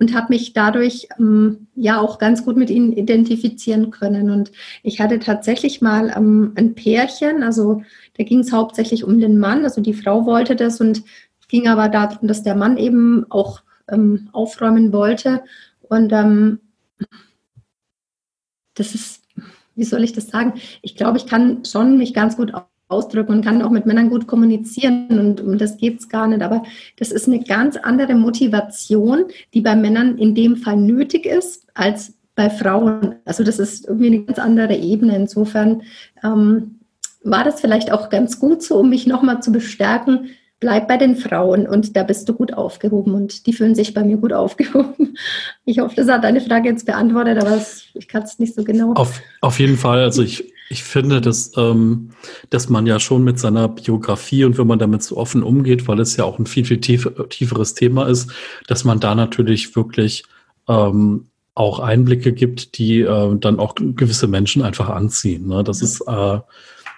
und 0.00 0.14
habe 0.14 0.28
mich 0.30 0.52
dadurch 0.52 1.08
ähm, 1.18 1.68
ja 1.74 2.00
auch 2.00 2.18
ganz 2.18 2.44
gut 2.44 2.56
mit 2.56 2.70
ihnen 2.70 2.92
identifizieren 2.92 3.90
können. 3.90 4.30
Und 4.30 4.50
ich 4.82 5.00
hatte 5.00 5.18
tatsächlich 5.18 5.82
mal 5.82 6.12
ähm, 6.16 6.52
ein 6.56 6.74
Pärchen, 6.74 7.42
also 7.42 7.82
da 8.16 8.24
ging 8.24 8.40
es 8.40 8.52
hauptsächlich 8.52 9.04
um 9.04 9.20
den 9.20 9.38
Mann, 9.38 9.64
also 9.64 9.80
die 9.80 9.94
Frau 9.94 10.26
wollte 10.26 10.56
das 10.56 10.80
und 10.80 11.02
ging 11.48 11.68
aber 11.68 11.88
darum, 11.88 12.26
dass 12.26 12.42
der 12.42 12.54
Mann 12.54 12.78
eben 12.78 13.26
auch 13.28 13.62
ähm, 13.90 14.28
aufräumen 14.32 14.92
wollte. 14.92 15.42
Und 15.82 16.12
ähm, 16.12 16.60
das 18.74 18.94
ist, 18.94 19.22
wie 19.74 19.84
soll 19.84 20.04
ich 20.04 20.12
das 20.12 20.28
sagen? 20.28 20.54
Ich 20.82 20.96
glaube, 20.96 21.18
ich 21.18 21.26
kann 21.26 21.64
schon 21.64 21.98
mich 21.98 22.14
ganz 22.14 22.36
gut 22.36 22.52
ausdrücken 22.88 23.32
und 23.32 23.44
kann 23.44 23.62
auch 23.62 23.70
mit 23.70 23.86
Männern 23.86 24.10
gut 24.10 24.26
kommunizieren 24.26 25.18
und 25.18 25.40
um 25.40 25.58
das 25.58 25.78
geht 25.78 25.98
es 26.00 26.08
gar 26.08 26.28
nicht. 26.28 26.42
Aber 26.42 26.62
das 26.98 27.10
ist 27.10 27.26
eine 27.26 27.42
ganz 27.42 27.76
andere 27.76 28.14
Motivation, 28.14 29.24
die 29.54 29.62
bei 29.62 29.74
Männern 29.74 30.18
in 30.18 30.34
dem 30.34 30.56
Fall 30.56 30.76
nötig 30.76 31.26
ist, 31.26 31.66
als 31.74 32.14
bei 32.34 32.50
Frauen. 32.50 33.16
Also 33.24 33.44
das 33.44 33.58
ist 33.58 33.86
irgendwie 33.86 34.06
eine 34.08 34.22
ganz 34.24 34.38
andere 34.38 34.76
Ebene. 34.76 35.16
Insofern 35.16 35.82
ähm, 36.22 36.80
war 37.24 37.44
das 37.44 37.60
vielleicht 37.60 37.92
auch 37.92 38.10
ganz 38.10 38.38
gut 38.38 38.62
so, 38.62 38.78
um 38.78 38.90
mich 38.90 39.06
nochmal 39.06 39.42
zu 39.42 39.52
bestärken, 39.52 40.30
bleib 40.62 40.86
bei 40.86 40.96
den 40.96 41.16
Frauen 41.16 41.66
und 41.66 41.96
da 41.96 42.04
bist 42.04 42.28
du 42.28 42.34
gut 42.34 42.54
aufgehoben 42.54 43.14
und 43.14 43.46
die 43.46 43.52
fühlen 43.52 43.74
sich 43.74 43.94
bei 43.94 44.04
mir 44.04 44.16
gut 44.16 44.32
aufgehoben. 44.32 45.18
Ich 45.64 45.78
hoffe, 45.78 45.94
das 45.94 46.08
hat 46.08 46.24
deine 46.24 46.40
Frage 46.40 46.68
jetzt 46.68 46.86
beantwortet, 46.86 47.38
aber 47.40 47.64
ich 47.94 48.08
kann 48.08 48.22
es 48.22 48.40
nicht 48.40 48.54
so 48.54 48.64
genau. 48.64 48.94
Auf, 48.94 49.20
auf 49.40 49.60
jeden 49.60 49.76
Fall. 49.76 50.00
Also 50.00 50.22
ich, 50.22 50.52
ich 50.70 50.82
finde, 50.82 51.20
dass, 51.20 51.52
ähm, 51.56 52.10
dass 52.50 52.68
man 52.68 52.86
ja 52.86 52.98
schon 52.98 53.22
mit 53.22 53.38
seiner 53.38 53.68
Biografie 53.68 54.44
und 54.44 54.58
wenn 54.58 54.66
man 54.66 54.80
damit 54.80 55.04
so 55.04 55.16
offen 55.16 55.44
umgeht, 55.44 55.86
weil 55.86 56.00
es 56.00 56.16
ja 56.16 56.24
auch 56.24 56.38
ein 56.38 56.46
viel, 56.46 56.64
viel 56.64 56.80
tief, 56.80 57.08
tieferes 57.28 57.74
Thema 57.74 58.08
ist, 58.08 58.32
dass 58.66 58.84
man 58.84 58.98
da 58.98 59.14
natürlich 59.14 59.76
wirklich 59.76 60.24
ähm, 60.68 61.26
auch 61.54 61.78
Einblicke 61.78 62.32
gibt, 62.32 62.78
die 62.78 63.00
äh, 63.02 63.36
dann 63.36 63.60
auch 63.60 63.74
gewisse 63.76 64.26
Menschen 64.26 64.62
einfach 64.62 64.88
anziehen. 64.88 65.46
Ne? 65.46 65.62
Das 65.62 65.82
ist 65.82 66.00
äh, 66.08 66.38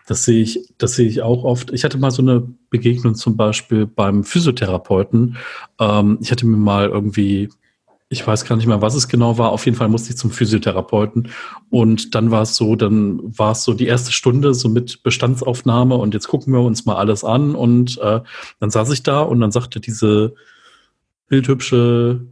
das 0.06 0.24
sehe 0.24 0.42
ich, 0.42 0.60
das 0.78 0.94
sehe 0.94 1.08
ich 1.08 1.22
auch 1.22 1.44
oft. 1.44 1.72
Ich 1.72 1.84
hatte 1.84 1.98
mal 1.98 2.10
so 2.10 2.22
eine 2.22 2.46
Begegnung 2.70 3.14
zum 3.14 3.36
Beispiel 3.36 3.86
beim 3.86 4.24
Physiotherapeuten. 4.24 5.36
Ähm, 5.80 6.18
ich 6.20 6.30
hatte 6.30 6.46
mir 6.46 6.56
mal 6.56 6.88
irgendwie, 6.88 7.48
ich 8.10 8.26
weiß 8.26 8.44
gar 8.44 8.56
nicht 8.56 8.66
mehr, 8.66 8.82
was 8.82 8.94
es 8.94 9.08
genau 9.08 9.38
war. 9.38 9.50
Auf 9.52 9.64
jeden 9.64 9.78
Fall 9.78 9.88
musste 9.88 10.10
ich 10.10 10.18
zum 10.18 10.30
Physiotherapeuten. 10.30 11.30
Und 11.70 12.14
dann 12.14 12.30
war 12.30 12.42
es 12.42 12.54
so, 12.54 12.76
dann 12.76 13.20
war 13.22 13.52
es 13.52 13.64
so 13.64 13.72
die 13.72 13.86
erste 13.86 14.12
Stunde 14.12 14.52
so 14.52 14.68
mit 14.68 15.02
Bestandsaufnahme 15.02 15.94
und 15.94 16.12
jetzt 16.12 16.28
gucken 16.28 16.52
wir 16.52 16.60
uns 16.60 16.84
mal 16.84 16.96
alles 16.96 17.24
an. 17.24 17.54
Und 17.54 17.98
äh, 17.98 18.20
dann 18.60 18.70
saß 18.70 18.90
ich 18.90 19.02
da 19.02 19.22
und 19.22 19.40
dann 19.40 19.52
sagte 19.52 19.80
diese 19.80 20.34
bildhübsche 21.28 22.26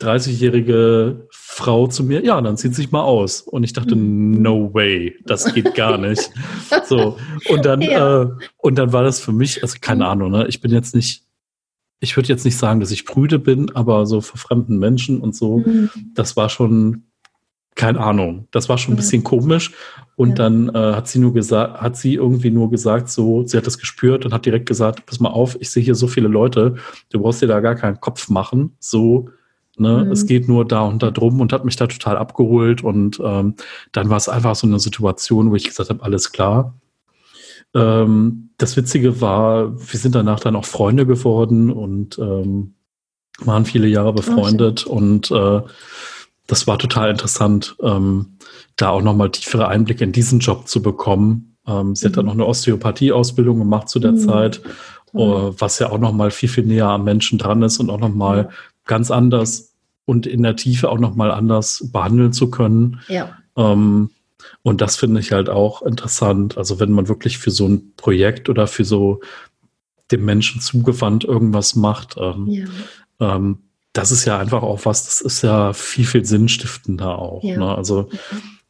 30-jährige 0.00 1.26
Frau 1.30 1.88
zu 1.88 2.04
mir, 2.04 2.24
ja, 2.24 2.40
dann 2.40 2.56
zieht 2.56 2.74
sich 2.74 2.92
mal 2.92 3.02
aus. 3.02 3.40
Und 3.40 3.64
ich 3.64 3.72
dachte, 3.72 3.96
mhm. 3.96 4.40
no 4.40 4.72
way, 4.72 5.16
das 5.26 5.52
geht 5.54 5.74
gar 5.74 5.98
nicht. 5.98 6.30
so. 6.84 7.16
Und 7.48 7.64
dann, 7.64 7.80
ja. 7.82 8.22
äh, 8.22 8.28
und 8.58 8.78
dann 8.78 8.92
war 8.92 9.02
das 9.02 9.18
für 9.20 9.32
mich, 9.32 9.62
also 9.62 9.78
keine 9.80 10.04
mhm. 10.04 10.10
Ahnung, 10.10 10.30
ne? 10.30 10.46
ich 10.46 10.60
bin 10.60 10.70
jetzt 10.70 10.94
nicht, 10.94 11.24
ich 12.00 12.16
würde 12.16 12.28
jetzt 12.28 12.44
nicht 12.44 12.56
sagen, 12.56 12.78
dass 12.78 12.92
ich 12.92 13.06
prüde 13.06 13.40
bin, 13.40 13.74
aber 13.74 14.06
so 14.06 14.20
vor 14.20 14.38
fremden 14.38 14.78
Menschen 14.78 15.20
und 15.20 15.34
so, 15.34 15.58
mhm. 15.58 15.90
das 16.14 16.36
war 16.36 16.48
schon, 16.48 17.02
keine 17.74 18.00
Ahnung, 18.00 18.46
das 18.52 18.68
war 18.68 18.78
schon 18.78 18.94
ein 18.94 18.98
bisschen 18.98 19.24
komisch. 19.24 19.72
Und 20.14 20.30
ja. 20.30 20.34
dann 20.36 20.68
äh, 20.68 20.94
hat 20.94 21.08
sie 21.08 21.18
nur 21.18 21.32
gesagt, 21.32 21.80
hat 21.80 21.96
sie 21.96 22.14
irgendwie 22.14 22.50
nur 22.50 22.70
gesagt, 22.70 23.08
so, 23.08 23.44
sie 23.46 23.56
hat 23.56 23.66
das 23.66 23.78
gespürt 23.78 24.24
und 24.24 24.32
hat 24.32 24.46
direkt 24.46 24.66
gesagt, 24.66 25.06
pass 25.06 25.18
mal 25.18 25.30
auf, 25.30 25.56
ich 25.60 25.70
sehe 25.70 25.82
hier 25.82 25.96
so 25.96 26.06
viele 26.06 26.28
Leute, 26.28 26.76
du 27.10 27.20
brauchst 27.20 27.42
dir 27.42 27.48
da 27.48 27.58
gar 27.58 27.74
keinen 27.74 28.00
Kopf 28.00 28.28
machen. 28.28 28.76
So, 28.78 29.30
Ne? 29.80 30.04
Mhm. 30.04 30.12
Es 30.12 30.26
geht 30.26 30.48
nur 30.48 30.66
da 30.66 30.82
und 30.82 31.02
da 31.02 31.10
drum 31.10 31.40
und 31.40 31.52
hat 31.52 31.64
mich 31.64 31.76
da 31.76 31.86
total 31.86 32.16
abgeholt. 32.16 32.82
Und 32.82 33.20
ähm, 33.22 33.54
dann 33.92 34.10
war 34.10 34.16
es 34.16 34.28
einfach 34.28 34.54
so 34.54 34.66
eine 34.66 34.80
Situation, 34.80 35.50
wo 35.50 35.56
ich 35.56 35.64
gesagt 35.64 35.90
habe, 35.90 36.02
alles 36.02 36.32
klar. 36.32 36.74
Ähm, 37.74 38.50
das 38.58 38.76
Witzige 38.76 39.20
war, 39.20 39.78
wir 39.78 40.00
sind 40.00 40.14
danach 40.14 40.40
dann 40.40 40.56
auch 40.56 40.64
Freunde 40.64 41.06
geworden 41.06 41.70
und 41.70 42.18
ähm, 42.18 42.74
waren 43.40 43.64
viele 43.64 43.86
Jahre 43.86 44.12
befreundet 44.12 44.86
oh, 44.88 44.94
und 44.94 45.30
äh, 45.30 45.60
das 46.46 46.66
war 46.66 46.78
total 46.78 47.10
interessant, 47.10 47.76
ähm, 47.82 48.38
da 48.76 48.88
auch 48.90 49.02
nochmal 49.02 49.30
tiefere 49.30 49.68
Einblicke 49.68 50.02
in 50.02 50.12
diesen 50.12 50.40
Job 50.40 50.66
zu 50.66 50.82
bekommen. 50.82 51.56
Ähm, 51.66 51.94
sie 51.94 52.06
mhm. 52.06 52.08
hat 52.08 52.16
dann 52.16 52.24
mhm. 52.24 52.28
noch 52.28 52.34
eine 52.34 52.46
Osteopathie-Ausbildung 52.46 53.58
gemacht 53.58 53.88
zu 53.88 53.98
der 54.00 54.12
mhm. 54.12 54.18
Zeit, 54.18 54.62
äh, 55.14 55.18
was 55.18 55.78
ja 55.78 55.90
auch 55.90 55.98
nochmal 55.98 56.30
viel, 56.30 56.48
viel 56.48 56.64
näher 56.64 56.88
am 56.88 57.04
Menschen 57.04 57.38
dran 57.38 57.62
ist 57.62 57.78
und 57.78 57.90
auch 57.90 58.00
nochmal 58.00 58.48
ganz 58.88 59.12
anders 59.12 59.74
und 60.04 60.26
in 60.26 60.42
der 60.42 60.56
Tiefe 60.56 60.90
auch 60.90 60.98
nochmal 60.98 61.30
anders 61.30 61.90
behandeln 61.92 62.32
zu 62.32 62.50
können. 62.50 63.00
Ja. 63.06 63.38
Ähm, 63.56 64.10
und 64.62 64.80
das 64.80 64.96
finde 64.96 65.20
ich 65.20 65.30
halt 65.30 65.48
auch 65.48 65.82
interessant. 65.82 66.58
Also 66.58 66.80
wenn 66.80 66.90
man 66.90 67.06
wirklich 67.06 67.38
für 67.38 67.52
so 67.52 67.68
ein 67.68 67.92
Projekt 67.96 68.48
oder 68.48 68.66
für 68.66 68.84
so 68.84 69.20
dem 70.10 70.24
Menschen 70.24 70.60
zugewandt 70.60 71.24
irgendwas 71.24 71.76
macht, 71.76 72.16
ähm, 72.18 72.46
ja. 72.48 72.66
ähm, 73.20 73.58
das 73.92 74.10
ist 74.10 74.24
ja 74.24 74.38
einfach 74.38 74.62
auch 74.62 74.84
was, 74.84 75.04
das 75.04 75.20
ist 75.20 75.42
ja 75.42 75.72
viel, 75.72 76.04
viel 76.04 76.24
sinnstiftender 76.24 77.18
auch. 77.18 77.42
Ja. 77.44 77.58
Ne? 77.58 77.74
Also 77.74 78.08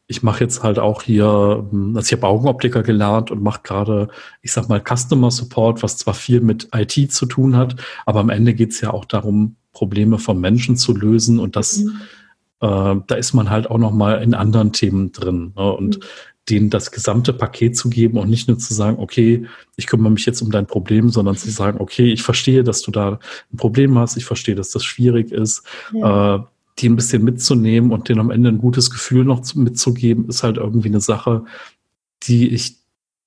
ich 0.09 0.23
mache 0.23 0.43
jetzt 0.43 0.63
halt 0.63 0.79
auch 0.79 1.03
hier, 1.03 1.67
hm, 1.69 1.95
also 1.95 2.07
ich 2.07 2.11
habe 2.13 2.27
Augenoptiker 2.27 2.81
gelernt 2.81 3.29
und 3.29 3.43
mache 3.43 3.61
gerade, 3.63 4.09
ich 4.41 4.51
sag 4.51 4.67
mal, 4.67 4.81
Customer 4.81 5.29
Support, 5.29 5.83
was 5.83 5.97
zwar 5.97 6.15
viel 6.15 6.41
mit 6.41 6.67
IT 6.73 7.13
zu 7.13 7.27
tun 7.27 7.55
hat, 7.55 7.75
aber 8.07 8.19
am 8.19 8.29
Ende 8.29 8.55
geht 8.55 8.71
es 8.71 8.81
ja 8.81 8.91
auch 8.91 9.05
darum, 9.05 9.55
Probleme 9.71 10.17
vom 10.17 10.41
Menschen 10.41 10.75
zu 10.75 10.95
lösen 10.95 11.39
und 11.39 11.55
das, 11.55 11.77
mhm. 11.77 12.01
äh, 12.59 12.95
da 13.05 13.15
ist 13.15 13.33
man 13.33 13.51
halt 13.51 13.69
auch 13.69 13.77
noch 13.77 13.91
mal 13.91 14.23
in 14.23 14.33
anderen 14.33 14.73
Themen 14.73 15.11
drin 15.11 15.53
ne? 15.55 15.71
und 15.73 15.99
mhm. 15.99 16.03
denen 16.49 16.69
das 16.71 16.89
gesamte 16.89 17.31
Paket 17.31 17.77
zu 17.77 17.91
geben 17.91 18.17
und 18.17 18.31
nicht 18.31 18.47
nur 18.47 18.57
zu 18.57 18.73
sagen, 18.73 18.97
okay, 18.97 19.45
ich 19.75 19.85
kümmere 19.85 20.11
mich 20.11 20.25
jetzt 20.25 20.41
um 20.41 20.49
dein 20.49 20.65
Problem, 20.65 21.09
sondern 21.09 21.37
zu 21.37 21.51
sagen, 21.51 21.79
okay, 21.79 22.11
ich 22.11 22.23
verstehe, 22.23 22.63
dass 22.63 22.81
du 22.81 22.89
da 22.89 23.19
ein 23.53 23.57
Problem 23.57 23.95
hast, 23.99 24.17
ich 24.17 24.25
verstehe, 24.25 24.55
dass 24.55 24.71
das 24.71 24.83
schwierig 24.83 25.31
ist. 25.31 25.61
Ja. 25.93 26.37
Äh, 26.37 26.39
die 26.79 26.89
ein 26.89 26.95
bisschen 26.95 27.23
mitzunehmen 27.23 27.91
und 27.91 28.09
denen 28.09 28.19
am 28.19 28.31
Ende 28.31 28.49
ein 28.49 28.57
gutes 28.57 28.89
Gefühl 28.89 29.25
noch 29.25 29.43
mitzugeben, 29.55 30.27
ist 30.29 30.43
halt 30.43 30.57
irgendwie 30.57 30.89
eine 30.89 31.01
Sache, 31.01 31.45
die 32.23 32.49
ich 32.49 32.77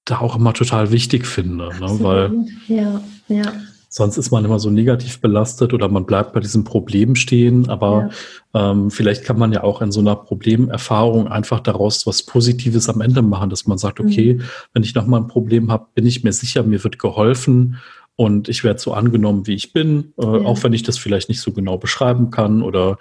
da 0.04 0.18
auch 0.18 0.36
immer 0.36 0.52
total 0.52 0.90
wichtig 0.90 1.26
finde. 1.26 1.68
Ne? 1.80 1.98
Weil 2.00 2.32
ja, 2.68 3.00
ja. 3.28 3.52
Sonst 3.94 4.16
ist 4.16 4.30
man 4.30 4.42
immer 4.42 4.58
so 4.58 4.70
negativ 4.70 5.20
belastet 5.20 5.74
oder 5.74 5.86
man 5.86 6.06
bleibt 6.06 6.32
bei 6.32 6.40
diesem 6.40 6.64
Problem 6.64 7.14
stehen. 7.14 7.68
Aber 7.68 8.08
ja. 8.54 8.70
ähm, 8.70 8.90
vielleicht 8.90 9.22
kann 9.22 9.38
man 9.38 9.52
ja 9.52 9.64
auch 9.64 9.82
in 9.82 9.92
so 9.92 10.00
einer 10.00 10.16
Problemerfahrung 10.16 11.28
einfach 11.28 11.60
daraus 11.60 12.06
was 12.06 12.22
Positives 12.22 12.88
am 12.88 13.02
Ende 13.02 13.20
machen, 13.20 13.50
dass 13.50 13.66
man 13.66 13.76
sagt, 13.76 14.00
okay, 14.00 14.34
mhm. 14.34 14.42
wenn 14.72 14.82
ich 14.82 14.94
nochmal 14.94 15.20
ein 15.20 15.26
Problem 15.26 15.70
habe, 15.70 15.88
bin 15.94 16.06
ich 16.06 16.24
mir 16.24 16.32
sicher, 16.32 16.62
mir 16.62 16.82
wird 16.82 16.98
geholfen 16.98 17.76
und 18.16 18.48
ich 18.48 18.64
werde 18.64 18.80
so 18.80 18.94
angenommen, 18.94 19.46
wie 19.46 19.54
ich 19.54 19.74
bin, 19.74 20.14
äh, 20.18 20.24
ja. 20.24 20.30
auch 20.46 20.62
wenn 20.62 20.72
ich 20.72 20.82
das 20.82 20.96
vielleicht 20.96 21.28
nicht 21.28 21.42
so 21.42 21.52
genau 21.52 21.76
beschreiben 21.76 22.30
kann 22.30 22.62
oder 22.62 22.96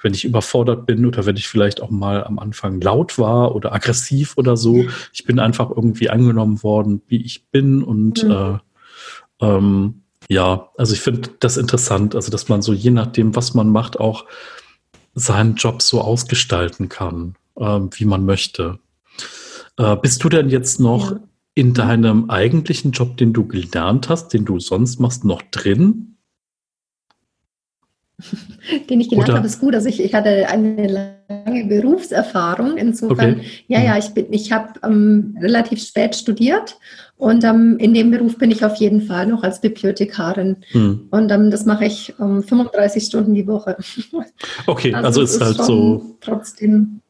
wenn 0.00 0.14
ich 0.14 0.24
überfordert 0.24 0.86
bin 0.86 1.04
oder 1.06 1.26
wenn 1.26 1.36
ich 1.36 1.48
vielleicht 1.48 1.82
auch 1.82 1.90
mal 1.90 2.24
am 2.24 2.38
Anfang 2.38 2.80
laut 2.80 3.18
war 3.18 3.54
oder 3.54 3.72
aggressiv 3.72 4.36
oder 4.36 4.56
so. 4.56 4.86
Ich 5.12 5.24
bin 5.24 5.38
einfach 5.38 5.70
irgendwie 5.70 6.08
angenommen 6.10 6.62
worden, 6.62 7.02
wie 7.08 7.22
ich 7.22 7.46
bin 7.50 7.82
und 7.82 8.22
mhm. 8.22 8.30
äh, 8.30 8.58
ähm, 9.40 10.02
ja, 10.28 10.68
also 10.76 10.92
ich 10.92 11.00
finde 11.00 11.30
das 11.40 11.56
interessant, 11.56 12.14
also 12.14 12.30
dass 12.30 12.48
man 12.48 12.62
so 12.62 12.72
je 12.72 12.90
nachdem, 12.90 13.34
was 13.34 13.54
man 13.54 13.70
macht, 13.70 13.98
auch 13.98 14.26
seinen 15.14 15.56
Job 15.56 15.82
so 15.82 16.00
ausgestalten 16.00 16.88
kann, 16.88 17.34
äh, 17.56 17.80
wie 17.92 18.04
man 18.04 18.24
möchte. 18.24 18.78
Äh, 19.76 19.96
bist 19.96 20.22
du 20.22 20.28
denn 20.28 20.48
jetzt 20.50 20.80
noch 20.80 21.12
ja. 21.12 21.20
in 21.54 21.74
deinem 21.74 22.30
eigentlichen 22.30 22.92
Job, 22.92 23.16
den 23.16 23.32
du 23.32 23.46
gelernt 23.46 24.08
hast, 24.08 24.28
den 24.28 24.44
du 24.44 24.60
sonst 24.60 25.00
machst, 25.00 25.24
noch 25.24 25.42
drin? 25.50 26.17
den 28.90 29.00
ich 29.00 29.08
gelernt 29.08 29.32
habe, 29.32 29.46
ist 29.46 29.60
gut. 29.60 29.74
Also 29.74 29.88
ich, 29.88 30.02
ich 30.02 30.14
hatte 30.14 30.48
eine 30.48 31.16
lange 31.28 31.64
Berufserfahrung. 31.66 32.76
Insofern, 32.76 33.34
okay. 33.34 33.46
ja, 33.68 33.80
ja, 33.80 33.98
ich 33.98 34.10
ich 34.30 34.52
habe 34.52 34.72
ähm, 34.82 35.36
relativ 35.40 35.80
spät 35.80 36.16
studiert 36.16 36.78
und 37.16 37.44
ähm, 37.44 37.76
in 37.78 37.94
dem 37.94 38.10
Beruf 38.10 38.38
bin 38.38 38.50
ich 38.50 38.64
auf 38.64 38.76
jeden 38.76 39.02
Fall 39.02 39.26
noch 39.26 39.42
als 39.42 39.60
Bibliothekarin. 39.60 40.58
Hm. 40.70 41.08
Und 41.10 41.30
ähm, 41.30 41.50
das 41.50 41.64
mache 41.64 41.84
ich 41.84 42.14
35 42.16 43.02
ähm, 43.02 43.06
Stunden 43.06 43.34
die 43.34 43.46
Woche. 43.46 43.76
Okay, 44.66 44.92
also, 44.92 45.06
also 45.06 45.22
ist, 45.22 45.34
ist 45.34 45.40
halt 45.40 45.62
so. 45.62 46.16
Trotzdem, 46.20 47.00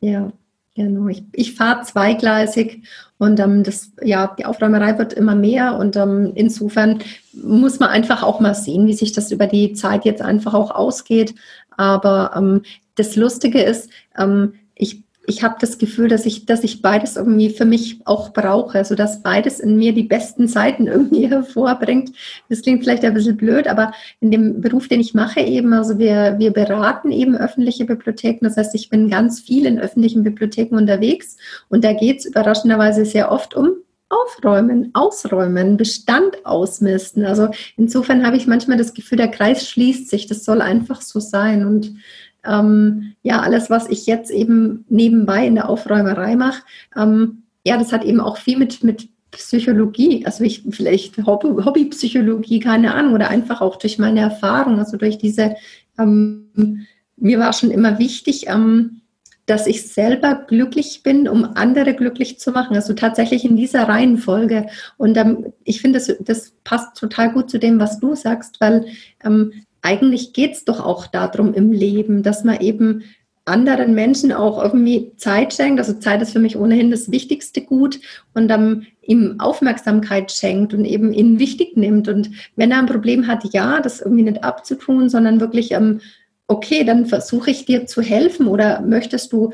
ja. 0.00 0.32
Genau, 0.76 1.06
ich, 1.06 1.22
ich 1.32 1.54
fahre 1.54 1.84
zweigleisig 1.84 2.82
und 3.18 3.38
ähm, 3.38 3.62
das, 3.62 3.92
ja, 4.02 4.34
die 4.36 4.44
Aufräumerei 4.44 4.98
wird 4.98 5.12
immer 5.12 5.36
mehr 5.36 5.76
und 5.76 5.94
ähm, 5.94 6.32
insofern 6.34 6.98
muss 7.32 7.78
man 7.78 7.90
einfach 7.90 8.24
auch 8.24 8.40
mal 8.40 8.56
sehen, 8.56 8.88
wie 8.88 8.92
sich 8.92 9.12
das 9.12 9.30
über 9.30 9.46
die 9.46 9.74
Zeit 9.74 10.04
jetzt 10.04 10.20
einfach 10.20 10.52
auch 10.52 10.72
ausgeht. 10.72 11.36
Aber 11.76 12.32
ähm, 12.36 12.62
das 12.96 13.14
Lustige 13.14 13.62
ist, 13.62 13.88
ähm, 14.18 14.54
ich 14.74 15.03
ich 15.26 15.42
habe 15.42 15.56
das 15.60 15.78
Gefühl, 15.78 16.08
dass 16.08 16.26
ich, 16.26 16.46
dass 16.46 16.64
ich 16.64 16.82
beides 16.82 17.16
irgendwie 17.16 17.50
für 17.50 17.64
mich 17.64 18.00
auch 18.04 18.32
brauche, 18.32 18.78
also 18.78 18.94
dass 18.94 19.22
beides 19.22 19.60
in 19.60 19.76
mir 19.76 19.92
die 19.92 20.02
besten 20.02 20.48
Seiten 20.48 20.86
irgendwie 20.88 21.28
hervorbringt. 21.28 22.12
Das 22.48 22.62
klingt 22.62 22.82
vielleicht 22.82 23.04
ein 23.04 23.14
bisschen 23.14 23.36
blöd, 23.36 23.66
aber 23.66 23.92
in 24.20 24.30
dem 24.30 24.60
Beruf, 24.60 24.88
den 24.88 25.00
ich 25.00 25.14
mache 25.14 25.40
eben, 25.40 25.72
also 25.72 25.98
wir, 25.98 26.36
wir 26.38 26.52
beraten 26.52 27.10
eben 27.10 27.36
öffentliche 27.36 27.84
Bibliotheken. 27.84 28.44
Das 28.44 28.56
heißt, 28.56 28.74
ich 28.74 28.90
bin 28.90 29.10
ganz 29.10 29.40
viel 29.40 29.66
in 29.66 29.78
öffentlichen 29.78 30.22
Bibliotheken 30.22 30.76
unterwegs 30.76 31.36
und 31.68 31.84
da 31.84 31.92
geht 31.92 32.18
es 32.18 32.26
überraschenderweise 32.26 33.04
sehr 33.04 33.30
oft 33.32 33.54
um 33.54 33.76
Aufräumen, 34.10 34.90
Ausräumen, 34.92 35.76
Bestand 35.76 36.44
ausmisten. 36.44 37.24
Also 37.24 37.48
insofern 37.76 38.24
habe 38.24 38.36
ich 38.36 38.46
manchmal 38.46 38.76
das 38.76 38.94
Gefühl, 38.94 39.18
der 39.18 39.30
Kreis 39.30 39.68
schließt 39.68 40.08
sich. 40.08 40.26
Das 40.26 40.44
soll 40.44 40.60
einfach 40.60 41.00
so 41.00 41.20
sein 41.20 41.66
und 41.66 41.96
ähm, 42.46 43.14
ja, 43.22 43.40
alles, 43.40 43.70
was 43.70 43.88
ich 43.88 44.06
jetzt 44.06 44.30
eben 44.30 44.84
nebenbei 44.88 45.46
in 45.46 45.54
der 45.54 45.68
Aufräumerei 45.68 46.36
mache, 46.36 46.62
ähm, 46.96 47.42
ja, 47.66 47.78
das 47.78 47.92
hat 47.92 48.04
eben 48.04 48.20
auch 48.20 48.36
viel 48.36 48.58
mit, 48.58 48.84
mit 48.84 49.08
Psychologie, 49.30 50.24
also 50.26 50.44
ich 50.44 50.62
vielleicht 50.70 51.18
Hobbypsychologie, 51.26 52.60
keine 52.60 52.94
Ahnung, 52.94 53.14
oder 53.14 53.28
einfach 53.28 53.60
auch 53.60 53.76
durch 53.76 53.98
meine 53.98 54.20
Erfahrung, 54.20 54.78
also 54.78 54.96
durch 54.96 55.18
diese, 55.18 55.56
ähm, 55.98 56.86
mir 57.16 57.38
war 57.38 57.52
schon 57.52 57.70
immer 57.70 57.98
wichtig, 57.98 58.46
ähm, 58.48 59.00
dass 59.46 59.66
ich 59.66 59.88
selber 59.92 60.46
glücklich 60.46 61.02
bin, 61.02 61.28
um 61.28 61.44
andere 61.44 61.94
glücklich 61.94 62.38
zu 62.38 62.50
machen. 62.50 62.76
Also 62.76 62.94
tatsächlich 62.94 63.44
in 63.44 63.56
dieser 63.56 63.82
Reihenfolge. 63.88 64.66
Und 64.96 65.16
ähm, 65.18 65.52
ich 65.64 65.82
finde, 65.82 65.98
das, 65.98 66.16
das 66.20 66.54
passt 66.64 66.96
total 66.96 67.32
gut 67.32 67.50
zu 67.50 67.58
dem, 67.58 67.78
was 67.78 68.00
du 68.00 68.14
sagst, 68.14 68.60
weil 68.60 68.86
ähm, 69.22 69.52
eigentlich 69.84 70.32
geht 70.32 70.52
es 70.52 70.64
doch 70.64 70.84
auch 70.84 71.06
darum 71.06 71.52
im 71.52 71.70
Leben, 71.70 72.22
dass 72.22 72.42
man 72.42 72.60
eben 72.60 73.04
anderen 73.44 73.94
Menschen 73.94 74.32
auch 74.32 74.62
irgendwie 74.62 75.12
Zeit 75.16 75.52
schenkt. 75.52 75.78
Also 75.78 75.92
Zeit 75.92 76.22
ist 76.22 76.32
für 76.32 76.38
mich 76.38 76.56
ohnehin 76.56 76.90
das 76.90 77.10
wichtigste 77.10 77.60
Gut 77.60 78.00
und 78.32 78.48
dann 78.48 78.86
ihm 79.02 79.36
Aufmerksamkeit 79.38 80.32
schenkt 80.32 80.72
und 80.72 80.86
eben 80.86 81.12
ihn 81.12 81.38
wichtig 81.38 81.76
nimmt. 81.76 82.08
Und 82.08 82.30
wenn 82.56 82.70
er 82.70 82.78
ein 82.78 82.86
Problem 82.86 83.26
hat, 83.26 83.44
ja, 83.52 83.80
das 83.80 84.00
irgendwie 84.00 84.22
nicht 84.22 84.42
abzutun, 84.42 85.10
sondern 85.10 85.40
wirklich, 85.40 85.72
ähm, 85.72 86.00
okay, 86.46 86.84
dann 86.84 87.04
versuche 87.04 87.50
ich 87.50 87.66
dir 87.66 87.84
zu 87.84 88.00
helfen 88.00 88.48
oder 88.48 88.80
möchtest 88.80 89.34
du 89.34 89.52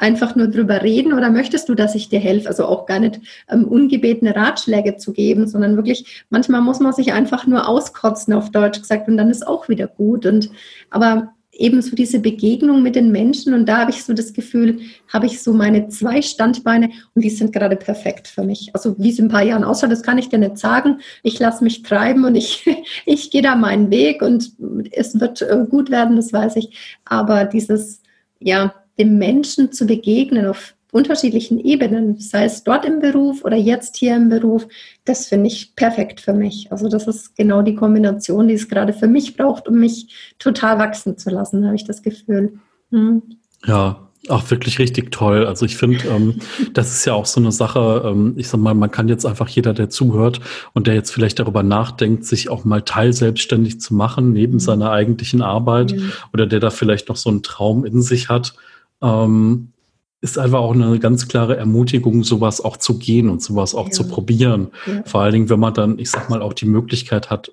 einfach 0.00 0.34
nur 0.34 0.48
drüber 0.48 0.82
reden 0.82 1.12
oder 1.12 1.30
möchtest 1.30 1.68
du, 1.68 1.74
dass 1.74 1.94
ich 1.94 2.08
dir 2.08 2.20
helfe? 2.20 2.48
Also 2.48 2.64
auch 2.64 2.86
gar 2.86 2.98
nicht 2.98 3.20
ähm, 3.48 3.64
ungebetene 3.66 4.34
Ratschläge 4.34 4.96
zu 4.96 5.12
geben, 5.12 5.46
sondern 5.46 5.76
wirklich, 5.76 6.24
manchmal 6.30 6.62
muss 6.62 6.80
man 6.80 6.92
sich 6.92 7.12
einfach 7.12 7.46
nur 7.46 7.68
auskotzen, 7.68 8.32
auf 8.34 8.50
Deutsch 8.50 8.80
gesagt, 8.80 9.08
und 9.08 9.16
dann 9.16 9.30
ist 9.30 9.46
auch 9.46 9.68
wieder 9.68 9.86
gut. 9.86 10.26
Und 10.26 10.50
aber 10.88 11.34
eben 11.52 11.82
so 11.82 11.94
diese 11.94 12.20
Begegnung 12.20 12.82
mit 12.82 12.96
den 12.96 13.12
Menschen 13.12 13.52
und 13.52 13.66
da 13.66 13.78
habe 13.78 13.90
ich 13.90 14.02
so 14.02 14.14
das 14.14 14.32
Gefühl, 14.32 14.80
habe 15.08 15.26
ich 15.26 15.42
so 15.42 15.52
meine 15.52 15.88
zwei 15.88 16.22
Standbeine 16.22 16.90
und 17.14 17.22
die 17.22 17.28
sind 17.28 17.52
gerade 17.52 17.76
perfekt 17.76 18.28
für 18.28 18.42
mich. 18.42 18.70
Also 18.72 18.96
wie 18.98 19.10
es 19.10 19.18
in 19.18 19.26
ein 19.26 19.30
paar 19.30 19.42
Jahren 19.42 19.64
ausschaut, 19.64 19.92
das 19.92 20.02
kann 20.02 20.16
ich 20.16 20.30
dir 20.30 20.38
nicht 20.38 20.56
sagen. 20.56 21.00
Ich 21.22 21.38
lasse 21.38 21.62
mich 21.62 21.82
treiben 21.82 22.24
und 22.24 22.34
ich, 22.34 22.64
ich 23.04 23.30
gehe 23.30 23.42
da 23.42 23.56
meinen 23.56 23.90
Weg 23.90 24.22
und 24.22 24.52
es 24.92 25.20
wird 25.20 25.42
äh, 25.42 25.66
gut 25.68 25.90
werden, 25.90 26.16
das 26.16 26.32
weiß 26.32 26.56
ich. 26.56 26.98
Aber 27.04 27.44
dieses, 27.44 28.00
ja, 28.38 28.72
dem 29.00 29.18
Menschen 29.18 29.72
zu 29.72 29.86
begegnen 29.86 30.46
auf 30.46 30.74
unterschiedlichen 30.92 31.58
Ebenen, 31.58 32.18
sei 32.18 32.44
es 32.44 32.64
dort 32.64 32.84
im 32.84 33.00
Beruf 33.00 33.44
oder 33.44 33.56
jetzt 33.56 33.96
hier 33.96 34.16
im 34.16 34.28
Beruf, 34.28 34.66
das 35.04 35.28
finde 35.28 35.46
ich 35.46 35.74
perfekt 35.76 36.20
für 36.20 36.32
mich. 36.32 36.70
Also 36.70 36.88
das 36.88 37.06
ist 37.06 37.36
genau 37.36 37.62
die 37.62 37.74
Kombination, 37.76 38.48
die 38.48 38.54
es 38.54 38.68
gerade 38.68 38.92
für 38.92 39.06
mich 39.06 39.36
braucht, 39.36 39.68
um 39.68 39.78
mich 39.78 40.34
total 40.38 40.78
wachsen 40.78 41.16
zu 41.16 41.30
lassen, 41.30 41.64
habe 41.64 41.76
ich 41.76 41.84
das 41.84 42.02
Gefühl. 42.02 42.58
Hm. 42.90 43.22
Ja, 43.66 44.08
auch 44.28 44.50
wirklich 44.50 44.78
richtig 44.78 45.12
toll. 45.12 45.46
Also 45.46 45.64
ich 45.64 45.76
finde, 45.76 46.06
ähm, 46.08 46.36
das 46.74 46.92
ist 46.92 47.04
ja 47.04 47.14
auch 47.14 47.26
so 47.26 47.40
eine 47.40 47.52
Sache, 47.52 48.02
ähm, 48.04 48.34
ich 48.36 48.48
sag 48.48 48.60
mal, 48.60 48.74
man 48.74 48.90
kann 48.90 49.08
jetzt 49.08 49.24
einfach 49.24 49.48
jeder, 49.48 49.72
der 49.72 49.88
zuhört 49.88 50.40
und 50.72 50.86
der 50.86 50.94
jetzt 50.94 51.10
vielleicht 51.10 51.38
darüber 51.38 51.62
nachdenkt, 51.62 52.24
sich 52.24 52.50
auch 52.50 52.64
mal 52.64 52.82
teilselbstständig 52.82 53.80
zu 53.80 53.94
machen, 53.94 54.32
neben 54.32 54.54
mhm. 54.54 54.60
seiner 54.60 54.90
eigentlichen 54.90 55.40
Arbeit 55.40 55.92
mhm. 55.92 56.12
oder 56.32 56.46
der 56.46 56.60
da 56.60 56.70
vielleicht 56.70 57.08
noch 57.08 57.16
so 57.16 57.30
einen 57.30 57.42
Traum 57.42 57.84
in 57.84 58.02
sich 58.02 58.28
hat, 58.28 58.54
ähm, 59.02 59.72
ist 60.20 60.38
einfach 60.38 60.58
auch 60.58 60.74
eine 60.74 60.98
ganz 60.98 61.28
klare 61.28 61.56
Ermutigung, 61.56 62.24
sowas 62.24 62.60
auch 62.60 62.76
zu 62.76 62.98
gehen 62.98 63.28
und 63.30 63.42
sowas 63.42 63.74
auch 63.74 63.86
ja. 63.86 63.92
zu 63.92 64.06
probieren. 64.06 64.68
Ja. 64.86 65.02
Vor 65.06 65.22
allen 65.22 65.32
Dingen, 65.32 65.48
wenn 65.48 65.60
man 65.60 65.74
dann, 65.74 65.98
ich 65.98 66.10
sag 66.10 66.28
mal, 66.28 66.42
auch 66.42 66.52
die 66.52 66.66
Möglichkeit 66.66 67.30
hat, 67.30 67.52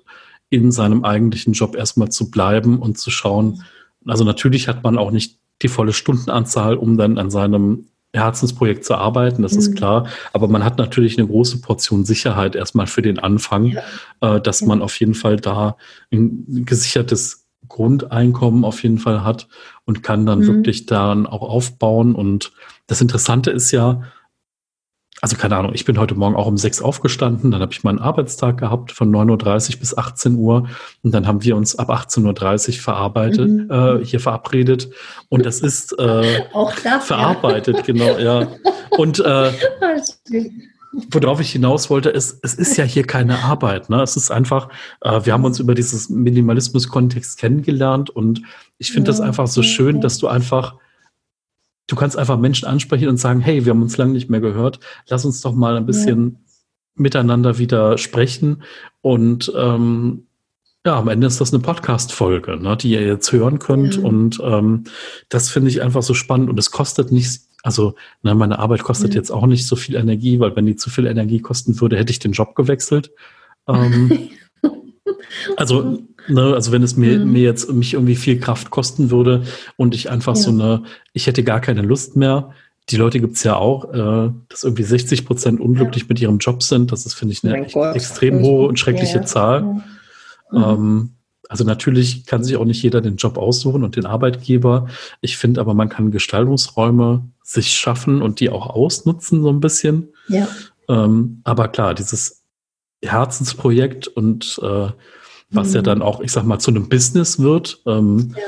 in 0.50 0.70
seinem 0.72 1.04
eigentlichen 1.04 1.52
Job 1.52 1.76
erstmal 1.76 2.10
zu 2.10 2.30
bleiben 2.30 2.78
und 2.78 2.98
zu 2.98 3.10
schauen. 3.10 3.62
Also 4.06 4.24
natürlich 4.24 4.68
hat 4.68 4.82
man 4.82 4.98
auch 4.98 5.10
nicht 5.10 5.38
die 5.62 5.68
volle 5.68 5.92
Stundenanzahl, 5.92 6.76
um 6.76 6.96
dann 6.96 7.18
an 7.18 7.30
seinem 7.30 7.86
Herzensprojekt 8.14 8.84
zu 8.84 8.94
arbeiten, 8.94 9.42
das 9.42 9.52
mhm. 9.52 9.58
ist 9.58 9.76
klar. 9.76 10.08
Aber 10.32 10.48
man 10.48 10.64
hat 10.64 10.78
natürlich 10.78 11.18
eine 11.18 11.26
große 11.26 11.60
Portion 11.60 12.04
Sicherheit 12.04 12.56
erstmal 12.56 12.86
für 12.86 13.02
den 13.02 13.18
Anfang, 13.18 13.66
ja. 13.66 13.82
äh, 14.36 14.40
dass 14.40 14.62
man 14.62 14.80
auf 14.80 14.98
jeden 14.98 15.14
Fall 15.14 15.36
da 15.36 15.76
ein 16.10 16.64
gesichertes 16.64 17.46
Grundeinkommen 17.68 18.64
auf 18.64 18.82
jeden 18.82 18.98
Fall 18.98 19.24
hat 19.24 19.46
und 19.88 20.02
kann 20.02 20.26
dann 20.26 20.40
mhm. 20.40 20.46
wirklich 20.48 20.84
daran 20.84 21.26
auch 21.26 21.40
aufbauen. 21.40 22.14
Und 22.14 22.52
das 22.88 23.00
Interessante 23.00 23.50
ist 23.50 23.70
ja, 23.70 24.02
also 25.22 25.34
keine 25.34 25.56
Ahnung, 25.56 25.72
ich 25.74 25.86
bin 25.86 25.98
heute 25.98 26.14
Morgen 26.14 26.36
auch 26.36 26.46
um 26.46 26.58
sechs 26.58 26.82
aufgestanden, 26.82 27.50
dann 27.50 27.62
habe 27.62 27.72
ich 27.72 27.84
meinen 27.84 27.98
Arbeitstag 27.98 28.58
gehabt 28.58 28.92
von 28.92 29.10
9.30 29.10 29.72
Uhr 29.72 29.80
bis 29.80 29.96
18 29.96 30.34
Uhr 30.36 30.68
und 31.02 31.14
dann 31.14 31.26
haben 31.26 31.42
wir 31.42 31.56
uns 31.56 31.74
ab 31.74 31.88
18.30 31.88 32.68
Uhr 32.68 32.74
verarbeitet, 32.74 33.48
mhm. 33.48 33.70
äh, 33.70 34.04
hier 34.04 34.20
verabredet 34.20 34.90
und 35.30 35.46
das 35.46 35.60
ist 35.60 35.98
äh, 35.98 36.42
auch 36.52 36.74
das, 36.84 37.06
verarbeitet, 37.06 37.76
ja. 37.78 37.82
genau, 37.82 38.18
ja. 38.18 38.46
Und 38.90 39.20
äh, 39.20 39.52
worauf 40.92 41.40
ich 41.40 41.52
hinaus 41.52 41.90
wollte, 41.90 42.08
ist, 42.10 42.38
es 42.42 42.54
ist 42.54 42.76
ja 42.76 42.84
hier 42.84 43.04
keine 43.04 43.38
Arbeit. 43.40 43.90
Ne? 43.90 44.02
Es 44.02 44.16
ist 44.16 44.30
einfach, 44.30 44.68
äh, 45.02 45.20
wir 45.24 45.32
haben 45.32 45.44
uns 45.44 45.60
über 45.60 45.74
dieses 45.74 46.08
Minimalismus-Kontext 46.08 47.38
kennengelernt 47.38 48.10
und 48.10 48.42
ich 48.78 48.90
finde 48.92 49.10
ja, 49.10 49.16
das 49.16 49.20
einfach 49.20 49.46
so 49.46 49.62
schön, 49.62 50.00
dass 50.00 50.18
du 50.18 50.28
einfach, 50.28 50.76
du 51.86 51.96
kannst 51.96 52.16
einfach 52.16 52.38
Menschen 52.38 52.66
ansprechen 52.66 53.08
und 53.08 53.18
sagen, 53.18 53.40
hey, 53.40 53.64
wir 53.64 53.70
haben 53.70 53.82
uns 53.82 53.96
lange 53.96 54.12
nicht 54.12 54.30
mehr 54.30 54.40
gehört, 54.40 54.80
lass 55.08 55.24
uns 55.24 55.40
doch 55.40 55.54
mal 55.54 55.76
ein 55.76 55.86
bisschen 55.86 56.32
ja. 56.32 56.38
miteinander 56.94 57.58
wieder 57.58 57.98
sprechen 57.98 58.62
und 59.02 59.52
ähm, 59.56 60.24
Ja, 60.86 60.96
am 60.98 61.08
Ende 61.08 61.26
ist 61.26 61.40
das 61.40 61.52
eine 61.52 61.60
Podcast-Folge, 61.60 62.56
ne, 62.56 62.76
die 62.76 62.92
ihr 62.92 63.02
jetzt 63.02 63.30
hören 63.32 63.58
könnt. 63.58 63.96
Ja. 63.96 64.04
Und 64.04 64.40
ähm, 64.42 64.84
das 65.28 65.50
finde 65.50 65.70
ich 65.70 65.82
einfach 65.82 66.02
so 66.02 66.14
spannend. 66.14 66.48
Und 66.48 66.58
es 66.58 66.70
kostet 66.70 67.12
nicht, 67.12 67.42
also 67.68 67.96
ne, 68.22 68.34
meine 68.34 68.58
Arbeit 68.58 68.82
kostet 68.82 69.12
ja. 69.12 69.20
jetzt 69.20 69.30
auch 69.30 69.44
nicht 69.44 69.66
so 69.66 69.76
viel 69.76 69.94
Energie, 69.94 70.40
weil 70.40 70.56
wenn 70.56 70.64
die 70.64 70.76
zu 70.76 70.88
viel 70.88 71.06
Energie 71.06 71.40
kosten 71.40 71.78
würde, 71.82 71.98
hätte 71.98 72.10
ich 72.10 72.18
den 72.18 72.32
Job 72.32 72.54
gewechselt. 72.54 73.10
Ähm, 73.68 74.30
also, 75.58 75.98
ne, 76.28 76.54
also 76.54 76.72
wenn 76.72 76.82
es 76.82 76.96
mir, 76.96 77.18
mhm. 77.18 77.30
mir 77.30 77.42
jetzt 77.42 77.70
mich 77.70 77.92
irgendwie 77.92 78.16
viel 78.16 78.40
Kraft 78.40 78.70
kosten 78.70 79.10
würde 79.10 79.42
und 79.76 79.94
ich 79.94 80.10
einfach 80.10 80.34
ja. 80.34 80.40
so 80.40 80.50
eine, 80.50 80.84
ich 81.12 81.26
hätte 81.26 81.44
gar 81.44 81.60
keine 81.60 81.82
Lust 81.82 82.16
mehr. 82.16 82.54
Die 82.88 82.96
Leute 82.96 83.20
gibt 83.20 83.36
es 83.36 83.42
ja 83.42 83.56
auch, 83.56 83.92
äh, 83.92 84.30
dass 84.48 84.64
irgendwie 84.64 84.84
60 84.84 85.26
Prozent 85.26 85.60
unglücklich 85.60 86.04
ja. 86.04 86.06
mit 86.08 86.20
ihrem 86.22 86.38
Job 86.38 86.62
sind. 86.62 86.90
Das 86.90 87.04
ist, 87.04 87.12
finde 87.12 87.34
ich, 87.34 87.44
eine 87.44 87.66
extrem 87.94 88.40
hohe 88.40 88.66
und 88.66 88.78
schreckliche 88.78 89.24
Zahl. 89.24 89.62
Mhm. 89.62 89.82
Ähm, 90.54 91.10
also 91.48 91.64
natürlich 91.64 92.26
kann 92.26 92.44
sich 92.44 92.56
auch 92.56 92.64
nicht 92.64 92.82
jeder 92.82 93.00
den 93.00 93.16
Job 93.16 93.38
aussuchen 93.38 93.82
und 93.82 93.96
den 93.96 94.06
Arbeitgeber. 94.06 94.88
Ich 95.20 95.38
finde 95.38 95.60
aber, 95.60 95.74
man 95.74 95.88
kann 95.88 96.10
Gestaltungsräume 96.10 97.24
sich 97.42 97.72
schaffen 97.72 98.20
und 98.20 98.40
die 98.40 98.50
auch 98.50 98.68
ausnutzen 98.68 99.42
so 99.42 99.48
ein 99.48 99.60
bisschen. 99.60 100.08
Ja. 100.28 100.46
Ähm, 100.88 101.40
aber 101.44 101.68
klar, 101.68 101.94
dieses 101.94 102.44
Herzensprojekt 103.02 104.08
und 104.08 104.60
äh, 104.62 104.88
was 105.50 105.70
mhm. 105.70 105.74
ja 105.74 105.82
dann 105.82 106.02
auch, 106.02 106.20
ich 106.20 106.32
sag 106.32 106.44
mal, 106.44 106.58
zu 106.58 106.70
einem 106.70 106.88
Business 106.88 107.38
wird. 107.38 107.80
Ähm, 107.86 108.34
ja. 108.36 108.42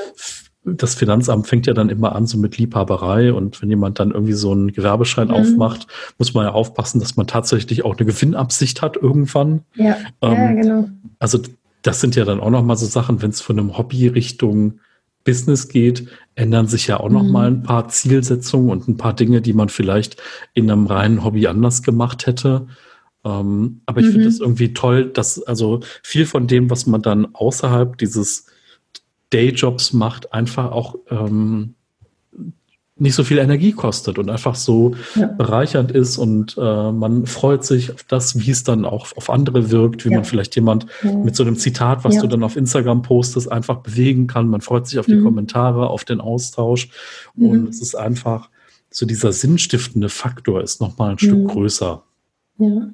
Das 0.75 0.95
Finanzamt 0.95 1.47
fängt 1.47 1.67
ja 1.67 1.73
dann 1.73 1.89
immer 1.89 2.15
an 2.15 2.27
so 2.27 2.37
mit 2.37 2.59
Liebhaberei 2.59 3.33
und 3.33 3.63
wenn 3.63 3.71
jemand 3.71 3.99
dann 3.99 4.11
irgendwie 4.11 4.35
so 4.35 4.53
einen 4.53 4.73
Gewerbeschein 4.73 5.29
mhm. 5.29 5.35
aufmacht, 5.35 5.87
muss 6.19 6.35
man 6.35 6.45
ja 6.45 6.53
aufpassen, 6.53 7.01
dass 7.01 7.17
man 7.17 7.27
tatsächlich 7.27 7.85
auch 7.87 7.97
eine 7.97 8.05
Gewinnabsicht 8.05 8.83
hat 8.83 8.97
irgendwann. 8.97 9.63
Ja, 9.75 9.97
ähm, 10.21 10.33
ja 10.33 10.53
genau. 10.53 10.89
Also 11.19 11.39
das 11.83 12.01
sind 12.01 12.17
ja 12.17 12.25
dann 12.25 12.41
auch 12.41 12.51
noch 12.51 12.65
mal 12.65 12.77
so 12.77 12.87
Sachen, 12.87 13.23
wenn 13.23 13.31
es 13.31 13.41
von 13.41 13.59
einem 13.59 13.77
Hobby 13.77 14.09
Richtung 14.09 14.81
Business 15.25 15.69
geht, 15.69 16.09
ändern 16.35 16.67
sich 16.67 16.87
ja 16.87 16.99
auch 16.99 17.11
noch 17.11 17.23
mhm. 17.23 17.31
mal 17.31 17.47
ein 17.49 17.63
paar 17.63 17.89
Zielsetzungen 17.89 18.71
und 18.71 18.89
ein 18.89 18.97
paar 18.97 19.15
Dinge, 19.15 19.43
die 19.43 19.53
man 19.53 19.69
vielleicht 19.69 20.21
in 20.55 20.71
einem 20.71 20.87
reinen 20.87 21.25
Hobby 21.25 21.47
anders 21.47 21.83
gemacht 21.83 22.27
hätte. 22.27 22.67
Ähm, 23.25 23.83
aber 23.87 24.01
ich 24.01 24.07
mhm. 24.07 24.13
finde 24.13 24.29
es 24.29 24.41
irgendwie 24.41 24.73
toll, 24.73 25.11
dass 25.11 25.43
also 25.43 25.81
viel 26.03 26.25
von 26.25 26.47
dem, 26.47 26.71
was 26.71 26.87
man 26.87 27.03
dann 27.03 27.35
außerhalb 27.35 27.99
dieses 27.99 28.47
Dayjobs 29.31 29.93
macht, 29.93 30.33
einfach 30.33 30.73
auch 30.73 30.97
ähm, 31.11 31.75
nicht 33.01 33.15
so 33.15 33.25
viel 33.25 33.39
Energie 33.39 33.73
kostet 33.73 34.19
und 34.19 34.29
einfach 34.31 34.55
so 34.55 34.95
ja. 35.15 35.27
bereichernd 35.27 35.91
ist 35.91 36.19
und 36.19 36.57
äh, 36.59 36.93
man 36.93 37.27
freut 37.27 37.65
sich 37.65 37.93
auf 37.93 38.03
das, 38.05 38.39
wie 38.39 38.51
es 38.51 38.63
dann 38.63 38.85
auch 38.85 39.09
auf 39.17 39.31
andere 39.31 39.71
wirkt, 39.71 40.05
wie 40.05 40.11
ja. 40.11 40.17
man 40.17 40.25
vielleicht 40.25 40.55
jemand 40.55 40.87
ja. 41.03 41.13
mit 41.13 41.35
so 41.35 41.43
einem 41.43 41.57
Zitat, 41.57 42.05
was 42.05 42.19
du 42.19 42.27
dann 42.27 42.43
auf 42.43 42.57
Instagram 42.57 43.03
postest, 43.03 43.51
einfach 43.51 43.79
bewegen 43.79 44.27
kann. 44.27 44.49
Man 44.49 44.61
freut 44.61 44.87
sich 44.87 44.99
auf 44.99 45.09
mhm. 45.09 45.13
die 45.13 45.23
Kommentare, 45.23 45.89
auf 45.89 46.05
den 46.05 46.21
Austausch 46.21 46.89
mhm. 47.35 47.49
und 47.49 47.69
es 47.69 47.81
ist 47.81 47.95
einfach 47.95 48.51
so 48.91 49.07
dieser 49.07 49.33
sinnstiftende 49.33 50.09
Faktor 50.09 50.63
ist 50.63 50.81
nochmal 50.81 51.11
ein 51.11 51.15
mhm. 51.15 51.19
Stück 51.19 51.49
größer. 51.49 52.03
Ja. 52.59 52.91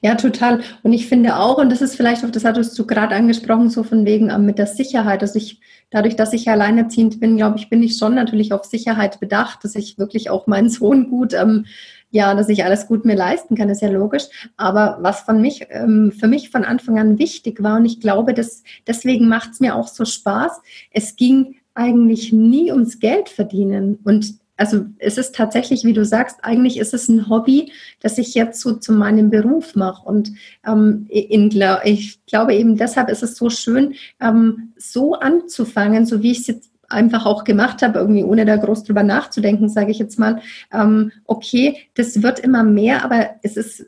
Ja, 0.00 0.14
total. 0.14 0.60
Und 0.82 0.92
ich 0.92 1.06
finde 1.06 1.36
auch, 1.38 1.58
und 1.58 1.70
das 1.70 1.82
ist 1.82 1.96
vielleicht 1.96 2.24
auch, 2.24 2.30
das 2.30 2.44
hattest 2.44 2.78
du 2.78 2.86
gerade 2.86 3.14
angesprochen, 3.14 3.70
so 3.70 3.82
von 3.82 4.04
wegen 4.06 4.30
ähm, 4.30 4.46
mit 4.46 4.58
der 4.58 4.66
Sicherheit. 4.66 5.22
Also 5.22 5.38
ich, 5.38 5.60
dadurch, 5.90 6.16
dass 6.16 6.32
ich 6.32 6.48
alleinerziehend 6.48 7.20
bin, 7.20 7.36
glaube 7.36 7.58
ich, 7.58 7.68
bin 7.68 7.82
ich 7.82 7.96
schon 7.96 8.14
natürlich 8.14 8.52
auf 8.52 8.64
Sicherheit 8.64 9.20
bedacht, 9.20 9.64
dass 9.64 9.74
ich 9.74 9.98
wirklich 9.98 10.30
auch 10.30 10.46
meinen 10.46 10.70
Sohn 10.70 11.10
gut, 11.10 11.34
ähm, 11.34 11.66
ja, 12.10 12.34
dass 12.34 12.48
ich 12.48 12.64
alles 12.64 12.86
gut 12.86 13.04
mir 13.04 13.16
leisten 13.16 13.56
kann, 13.56 13.68
ist 13.68 13.82
ja 13.82 13.90
logisch. 13.90 14.24
Aber 14.56 14.98
was 15.00 15.20
von 15.20 15.40
mich, 15.40 15.66
ähm, 15.70 16.12
für 16.12 16.28
mich 16.28 16.50
von 16.50 16.64
Anfang 16.64 16.98
an 16.98 17.18
wichtig 17.18 17.62
war, 17.62 17.76
und 17.76 17.84
ich 17.84 18.00
glaube, 18.00 18.32
dass, 18.32 18.62
deswegen 18.86 19.28
macht 19.28 19.52
es 19.52 19.60
mir 19.60 19.74
auch 19.74 19.88
so 19.88 20.04
Spaß, 20.04 20.60
es 20.90 21.16
ging 21.16 21.56
eigentlich 21.74 22.32
nie 22.32 22.72
ums 22.72 23.00
Geld 23.00 23.28
verdienen. 23.28 23.98
Und 24.04 24.38
also 24.56 24.86
es 24.98 25.18
ist 25.18 25.34
tatsächlich, 25.34 25.84
wie 25.84 25.92
du 25.92 26.04
sagst, 26.04 26.38
eigentlich 26.42 26.78
ist 26.78 26.94
es 26.94 27.08
ein 27.08 27.28
Hobby, 27.28 27.72
das 28.00 28.18
ich 28.18 28.34
jetzt 28.34 28.60
so 28.60 28.72
zu 28.74 28.92
meinem 28.92 29.30
Beruf 29.30 29.74
mache. 29.74 30.06
Und 30.06 30.32
ähm, 30.66 31.06
in, 31.08 31.50
ich 31.84 32.24
glaube 32.26 32.54
eben 32.54 32.76
deshalb 32.76 33.10
ist 33.10 33.22
es 33.22 33.36
so 33.36 33.50
schön, 33.50 33.94
ähm, 34.20 34.72
so 34.76 35.14
anzufangen, 35.14 36.06
so 36.06 36.22
wie 36.22 36.32
ich 36.32 36.40
es 36.40 36.46
jetzt 36.46 36.70
einfach 36.88 37.26
auch 37.26 37.44
gemacht 37.44 37.82
habe, 37.82 37.98
irgendwie 37.98 38.24
ohne 38.24 38.44
da 38.44 38.56
groß 38.56 38.84
drüber 38.84 39.02
nachzudenken, 39.02 39.68
sage 39.68 39.90
ich 39.90 39.98
jetzt 39.98 40.18
mal, 40.18 40.40
ähm, 40.72 41.12
okay, 41.24 41.76
das 41.94 42.22
wird 42.22 42.38
immer 42.38 42.62
mehr, 42.62 43.04
aber 43.04 43.30
es 43.42 43.56
ist 43.56 43.86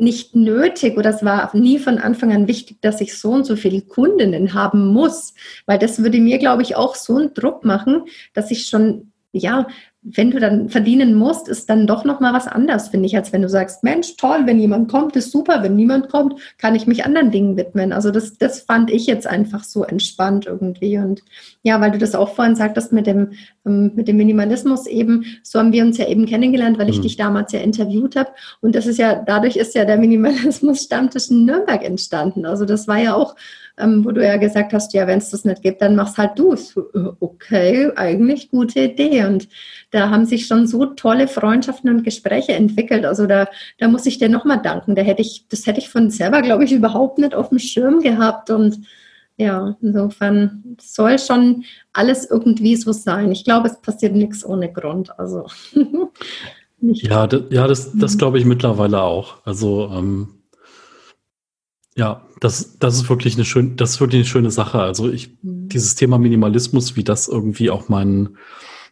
nicht 0.00 0.36
nötig 0.36 0.96
oder 0.96 1.10
es 1.10 1.24
war 1.24 1.54
nie 1.56 1.80
von 1.80 1.98
Anfang 1.98 2.32
an 2.32 2.46
wichtig, 2.46 2.80
dass 2.80 3.00
ich 3.00 3.18
so 3.18 3.32
und 3.32 3.44
so 3.44 3.56
viele 3.56 3.82
Kundinnen 3.82 4.54
haben 4.54 4.86
muss, 4.92 5.34
weil 5.66 5.80
das 5.80 6.00
würde 6.00 6.20
mir, 6.20 6.38
glaube 6.38 6.62
ich, 6.62 6.76
auch 6.76 6.94
so 6.94 7.16
einen 7.16 7.34
Druck 7.34 7.64
machen, 7.64 8.04
dass 8.32 8.52
ich 8.52 8.66
schon 8.66 9.12
ja, 9.32 9.66
wenn 10.14 10.30
du 10.30 10.40
dann 10.40 10.68
verdienen 10.68 11.14
musst, 11.14 11.48
ist 11.48 11.68
dann 11.68 11.86
doch 11.86 12.04
noch 12.04 12.20
mal 12.20 12.32
was 12.32 12.46
anderes, 12.46 12.88
finde 12.88 13.06
ich, 13.06 13.16
als 13.16 13.32
wenn 13.32 13.42
du 13.42 13.48
sagst, 13.48 13.84
Mensch, 13.84 14.16
toll, 14.16 14.42
wenn 14.44 14.58
jemand 14.58 14.90
kommt, 14.90 15.16
ist 15.16 15.32
super, 15.32 15.62
wenn 15.62 15.76
niemand 15.76 16.08
kommt, 16.08 16.40
kann 16.56 16.74
ich 16.74 16.86
mich 16.86 17.04
anderen 17.04 17.30
Dingen 17.30 17.56
widmen. 17.56 17.92
Also 17.92 18.10
das, 18.10 18.38
das 18.38 18.60
fand 18.60 18.90
ich 18.90 19.06
jetzt 19.06 19.26
einfach 19.26 19.64
so 19.64 19.84
entspannt 19.84 20.46
irgendwie. 20.46 20.98
Und 20.98 21.22
ja, 21.62 21.80
weil 21.80 21.90
du 21.90 21.98
das 21.98 22.14
auch 22.14 22.34
vorhin 22.34 22.56
sagtest 22.56 22.92
mit 22.92 23.06
dem, 23.06 23.32
ähm, 23.66 23.92
mit 23.94 24.08
dem 24.08 24.16
Minimalismus 24.16 24.86
eben, 24.86 25.24
so 25.42 25.58
haben 25.58 25.72
wir 25.72 25.84
uns 25.84 25.98
ja 25.98 26.08
eben 26.08 26.26
kennengelernt, 26.26 26.78
weil 26.78 26.88
ich 26.88 26.98
mhm. 26.98 27.02
dich 27.02 27.16
damals 27.16 27.52
ja 27.52 27.60
interviewt 27.60 28.16
habe. 28.16 28.30
Und 28.60 28.74
das 28.74 28.86
ist 28.86 28.98
ja, 28.98 29.14
dadurch 29.14 29.56
ist 29.56 29.74
ja 29.74 29.84
der 29.84 29.98
Minimalismus-Stammtisch 29.98 31.30
in 31.30 31.44
Nürnberg 31.44 31.84
entstanden. 31.84 32.46
Also 32.46 32.64
das 32.64 32.88
war 32.88 32.98
ja 32.98 33.14
auch 33.14 33.34
ähm, 33.78 34.04
wo 34.04 34.10
du 34.10 34.24
ja 34.24 34.36
gesagt 34.36 34.72
hast, 34.72 34.92
ja, 34.94 35.06
wenn 35.06 35.18
es 35.18 35.30
das 35.30 35.44
nicht 35.44 35.62
gibt, 35.62 35.82
dann 35.82 35.96
mach's 35.96 36.18
halt 36.18 36.38
du. 36.38 36.54
Äh, 36.54 37.08
okay, 37.20 37.90
eigentlich 37.96 38.50
gute 38.50 38.80
Idee. 38.80 39.24
Und 39.24 39.48
da 39.90 40.10
haben 40.10 40.26
sich 40.26 40.46
schon 40.46 40.66
so 40.66 40.86
tolle 40.86 41.28
Freundschaften 41.28 41.90
und 41.90 42.04
Gespräche 42.04 42.52
entwickelt. 42.52 43.04
Also 43.04 43.26
da, 43.26 43.48
da 43.78 43.88
muss 43.88 44.06
ich 44.06 44.18
dir 44.18 44.28
nochmal 44.28 44.60
danken. 44.62 44.94
Da 44.94 45.02
hätte 45.02 45.22
ich, 45.22 45.46
das 45.48 45.66
hätte 45.66 45.80
ich 45.80 45.88
von 45.88 46.10
selber, 46.10 46.42
glaube 46.42 46.64
ich, 46.64 46.72
überhaupt 46.72 47.18
nicht 47.18 47.34
auf 47.34 47.50
dem 47.50 47.58
Schirm 47.58 48.00
gehabt. 48.00 48.50
Und 48.50 48.80
ja, 49.36 49.76
insofern 49.80 50.76
soll 50.80 51.18
schon 51.18 51.64
alles 51.92 52.28
irgendwie 52.28 52.76
so 52.76 52.92
sein. 52.92 53.30
Ich 53.30 53.44
glaube, 53.44 53.68
es 53.68 53.80
passiert 53.80 54.14
nichts 54.14 54.44
ohne 54.44 54.72
Grund. 54.72 55.18
Also 55.18 55.46
ja, 56.80 57.26
das, 57.26 57.42
ja, 57.50 57.66
das, 57.66 57.92
das 57.96 58.14
mhm. 58.14 58.18
glaube 58.18 58.38
ich 58.38 58.44
mittlerweile 58.44 59.02
auch. 59.02 59.36
Also 59.44 59.90
ähm, 59.94 60.37
ja, 61.98 62.22
das, 62.38 62.78
das 62.78 62.94
ist 62.94 63.10
wirklich 63.10 63.34
eine 63.34 63.44
schöne, 63.44 63.70
das 63.70 63.90
ist 63.90 64.00
wirklich 64.00 64.20
eine 64.20 64.28
schöne 64.28 64.50
Sache. 64.52 64.78
Also 64.78 65.10
ich, 65.10 65.30
mhm. 65.42 65.68
dieses 65.68 65.96
Thema 65.96 66.16
Minimalismus, 66.16 66.94
wie 66.94 67.02
das 67.02 67.26
irgendwie 67.26 67.70
auch 67.70 67.88
mein, 67.88 68.36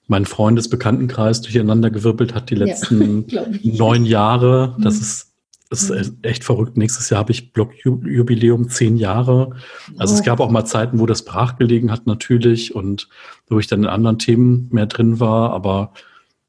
mein 0.08 0.26
Freundesbekanntenkreis 0.26 1.40
durcheinander 1.40 1.90
gewirbelt 1.90 2.34
hat 2.34 2.50
die 2.50 2.56
letzten 2.56 3.24
ja, 3.28 3.46
neun 3.62 4.04
Jahre, 4.04 4.74
mhm. 4.76 4.82
das 4.82 4.96
ist, 4.96 5.34
ist 5.70 5.90
mhm. 5.90 6.18
echt 6.22 6.42
verrückt. 6.42 6.76
Nächstes 6.76 7.08
Jahr 7.08 7.20
habe 7.20 7.30
ich 7.30 7.52
Blogjubiläum 7.52 8.70
zehn 8.70 8.96
Jahre. 8.96 9.52
Also 9.96 10.14
oh. 10.14 10.18
es 10.18 10.24
gab 10.24 10.40
auch 10.40 10.50
mal 10.50 10.64
Zeiten, 10.64 10.98
wo 10.98 11.06
das 11.06 11.24
brachgelegen 11.24 11.92
hat 11.92 12.08
natürlich 12.08 12.74
und 12.74 13.08
wo 13.48 13.60
ich 13.60 13.68
dann 13.68 13.84
in 13.84 13.88
anderen 13.88 14.18
Themen 14.18 14.68
mehr 14.72 14.86
drin 14.86 15.20
war, 15.20 15.52
aber 15.52 15.92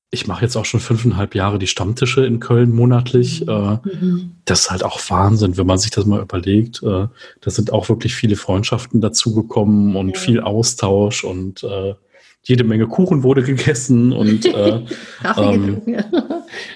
ich 0.10 0.26
mache 0.26 0.44
jetzt 0.44 0.56
auch 0.56 0.66
schon 0.66 0.80
fünfeinhalb 0.80 1.36
Jahre 1.36 1.60
die 1.60 1.68
Stammtische 1.68 2.26
in 2.26 2.40
Köln 2.40 2.74
monatlich. 2.74 3.42
Mhm. 3.42 3.50
Äh, 3.50 3.96
mhm. 3.96 4.32
Das 4.46 4.62
ist 4.62 4.72
halt 4.72 4.84
auch 4.84 5.00
Wahnsinn, 5.10 5.58
wenn 5.58 5.68
man 5.68 5.78
sich 5.78 5.92
das 5.92 6.06
mal 6.06 6.22
überlegt. 6.22 6.82
Äh, 6.82 7.08
da 7.42 7.50
sind 7.50 7.74
auch 7.74 7.90
wirklich 7.90 8.16
viele 8.16 8.38
Freundschaften 8.38 9.02
dazugekommen 9.02 9.96
und 9.96 10.16
ja. 10.16 10.20
viel 10.20 10.40
Austausch 10.40 11.24
und 11.24 11.64
äh, 11.64 11.96
jede 12.44 12.64
Menge 12.64 12.88
Kuchen 12.88 13.24
wurde 13.24 13.44
gegessen 13.44 14.14
und 14.14 14.46
äh, 14.46 14.86
ähm. 15.38 15.82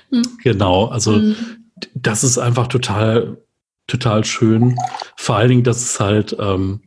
Mhm. 0.10 0.24
genau, 0.44 0.88
also 0.88 1.14
mhm. 1.14 1.36
das 1.96 2.26
ist 2.26 2.38
einfach 2.38 2.68
total, 2.68 3.38
total 3.88 4.26
schön. 4.26 4.76
Vor 5.16 5.38
allen 5.38 5.50
Dingen, 5.50 5.64
dass 5.64 5.82
es 5.82 6.00
halt 6.02 6.36
ähm, 6.38 6.82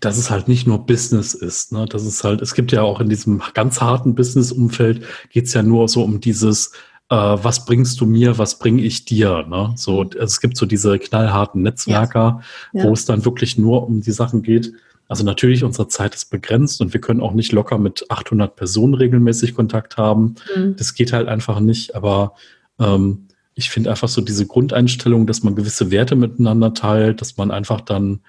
dass 0.00 0.16
es 0.18 0.30
halt 0.30 0.48
nicht 0.48 0.66
nur 0.66 0.86
Business 0.86 1.34
ist. 1.34 1.72
Ne? 1.72 1.86
Das 1.88 2.04
ist 2.04 2.22
halt, 2.24 2.40
es 2.40 2.54
gibt 2.54 2.72
ja 2.72 2.82
auch 2.82 3.00
in 3.00 3.08
diesem 3.08 3.42
ganz 3.54 3.80
harten 3.80 4.14
Business-Umfeld 4.14 5.04
geht 5.30 5.46
es 5.46 5.54
ja 5.54 5.62
nur 5.62 5.88
so 5.88 6.04
um 6.04 6.20
dieses, 6.20 6.72
äh, 7.10 7.16
was 7.16 7.64
bringst 7.64 8.00
du 8.00 8.06
mir, 8.06 8.38
was 8.38 8.58
bringe 8.58 8.82
ich 8.82 9.04
dir. 9.04 9.44
Ne? 9.48 9.72
So, 9.76 10.02
also 10.02 10.18
es 10.18 10.40
gibt 10.40 10.56
so 10.56 10.66
diese 10.66 10.98
knallharten 10.98 11.62
Netzwerker, 11.62 12.42
ja. 12.72 12.80
Ja. 12.80 12.88
wo 12.88 12.92
es 12.92 13.04
dann 13.04 13.24
wirklich 13.24 13.58
nur 13.58 13.86
um 13.86 14.00
die 14.00 14.12
Sachen 14.12 14.42
geht. 14.42 14.72
Also 15.08 15.24
natürlich, 15.24 15.64
unsere 15.64 15.88
Zeit 15.88 16.14
ist 16.14 16.26
begrenzt 16.26 16.82
und 16.82 16.92
wir 16.92 17.00
können 17.00 17.22
auch 17.22 17.32
nicht 17.32 17.52
locker 17.52 17.78
mit 17.78 18.04
800 18.10 18.54
Personen 18.54 18.94
regelmäßig 18.94 19.54
Kontakt 19.54 19.96
haben. 19.96 20.34
Mhm. 20.54 20.76
Das 20.76 20.94
geht 20.94 21.12
halt 21.12 21.28
einfach 21.28 21.60
nicht. 21.60 21.94
Aber 21.94 22.34
ähm, 22.78 23.26
ich 23.54 23.70
finde 23.70 23.90
einfach 23.90 24.08
so 24.08 24.20
diese 24.20 24.46
Grundeinstellung, 24.46 25.26
dass 25.26 25.42
man 25.42 25.56
gewisse 25.56 25.90
Werte 25.90 26.14
miteinander 26.14 26.74
teilt, 26.74 27.22
dass 27.22 27.38
man 27.38 27.50
einfach 27.50 27.80
dann 27.80 28.20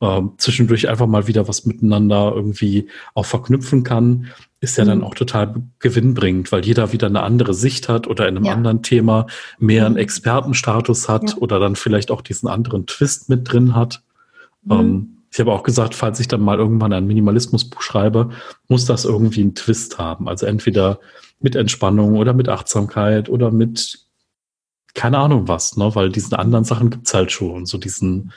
ähm, 0.00 0.32
zwischendurch 0.38 0.88
einfach 0.88 1.06
mal 1.06 1.26
wieder 1.26 1.48
was 1.48 1.66
miteinander 1.66 2.32
irgendwie 2.34 2.88
auch 3.14 3.26
verknüpfen 3.26 3.84
kann, 3.84 4.28
ist 4.60 4.76
ja 4.76 4.84
mhm. 4.84 4.88
dann 4.88 5.04
auch 5.04 5.14
total 5.14 5.54
gewinnbringend, 5.78 6.50
weil 6.52 6.64
jeder 6.64 6.92
wieder 6.92 7.06
eine 7.06 7.22
andere 7.22 7.54
Sicht 7.54 7.88
hat 7.88 8.06
oder 8.06 8.28
in 8.28 8.36
einem 8.36 8.46
ja. 8.46 8.52
anderen 8.52 8.82
Thema 8.82 9.26
mehr 9.58 9.86
einen 9.86 9.94
mhm. 9.94 10.00
Expertenstatus 10.00 11.08
hat 11.08 11.30
ja. 11.30 11.36
oder 11.38 11.60
dann 11.60 11.76
vielleicht 11.76 12.10
auch 12.10 12.22
diesen 12.22 12.48
anderen 12.48 12.86
Twist 12.86 13.28
mit 13.28 13.50
drin 13.50 13.74
hat. 13.74 14.02
Mhm. 14.64 14.72
Ähm, 14.72 15.10
ich 15.30 15.40
habe 15.40 15.52
auch 15.52 15.64
gesagt, 15.64 15.96
falls 15.96 16.20
ich 16.20 16.28
dann 16.28 16.42
mal 16.42 16.58
irgendwann 16.58 16.92
ein 16.92 17.08
Minimalismusbuch 17.08 17.82
schreibe, 17.82 18.30
muss 18.68 18.84
das 18.84 19.04
irgendwie 19.04 19.40
einen 19.40 19.56
Twist 19.56 19.98
haben. 19.98 20.28
Also 20.28 20.46
entweder 20.46 21.00
mit 21.40 21.56
Entspannung 21.56 22.16
oder 22.16 22.32
mit 22.32 22.48
Achtsamkeit 22.48 23.28
oder 23.28 23.50
mit 23.50 24.04
keine 24.94 25.18
Ahnung 25.18 25.48
was, 25.48 25.76
ne? 25.76 25.92
Weil 25.94 26.10
diesen 26.10 26.34
anderen 26.34 26.64
Sachen 26.64 26.88
gibt's 26.88 27.12
halt 27.12 27.32
schon. 27.32 27.66
So 27.66 27.78
diesen, 27.78 28.32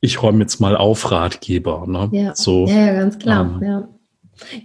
ich 0.00 0.22
räume 0.22 0.40
jetzt 0.40 0.60
mal 0.60 0.76
auf 0.76 1.10
Ratgeber, 1.10 1.86
ne? 1.86 2.08
Ja, 2.12 2.34
so, 2.34 2.66
ja, 2.66 2.86
ja 2.86 2.92
ganz 2.94 3.18
klar. 3.18 3.58
Ähm, 3.60 3.68
ja. 3.68 3.88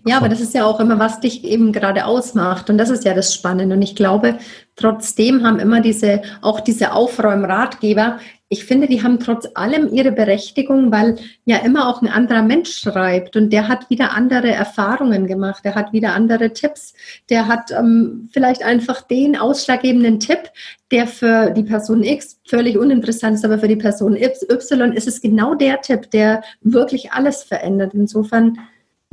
Ja, 0.06 0.18
aber 0.18 0.30
das 0.30 0.42
ist 0.42 0.54
ja 0.54 0.66
auch 0.66 0.80
immer, 0.80 1.00
was 1.00 1.20
dich 1.20 1.44
eben 1.44 1.72
gerade 1.72 2.06
ausmacht. 2.06 2.70
Und 2.70 2.78
das 2.78 2.90
ist 2.90 3.06
ja 3.06 3.14
das 3.14 3.34
Spannende. 3.34 3.76
Und 3.76 3.82
ich 3.82 3.96
glaube, 3.96 4.38
trotzdem 4.76 5.46
haben 5.46 5.60
immer 5.60 5.82
diese, 5.82 6.22
auch 6.42 6.60
diese 6.60 6.94
Aufräumratgeber, 6.94 8.20
ich 8.54 8.66
finde, 8.66 8.86
die 8.86 9.02
haben 9.02 9.20
trotz 9.20 9.48
allem 9.56 9.92
ihre 9.92 10.12
Berechtigung, 10.12 10.92
weil 10.92 11.18
ja 11.44 11.58
immer 11.58 11.90
auch 11.90 12.04
ein 12.04 12.08
anderer 12.08 12.44
Mensch 12.44 12.78
schreibt 12.78 13.36
und 13.36 13.52
der 13.52 13.68
hat 13.68 13.90
wieder 13.90 14.12
andere 14.12 14.52
Erfahrungen 14.52 15.26
gemacht, 15.26 15.66
der 15.66 15.74
hat 15.74 15.92
wieder 15.92 16.14
andere 16.14 16.54
Tipps, 16.54 16.94
der 17.32 17.48
hat 17.48 17.72
ähm, 17.72 18.30
vielleicht 18.32 18.62
einfach 18.62 19.02
den 19.02 19.36
ausschlaggebenden 19.38 20.20
Tipp, 20.20 20.52
der 20.92 21.08
für 21.08 21.50
die 21.50 21.64
Person 21.64 22.04
X 22.04 22.42
völlig 22.46 22.78
uninteressant 22.78 23.38
ist, 23.38 23.46
aber 23.46 23.58
für 23.58 23.68
die 23.68 23.76
Person 23.76 24.16
Y 24.16 24.94
ist 24.94 25.08
es 25.08 25.20
genau 25.20 25.56
der 25.56 25.82
Tipp, 25.82 26.12
der 26.12 26.44
wirklich 26.62 27.12
alles 27.12 27.42
verändert. 27.42 27.96
Insofern 27.96 28.60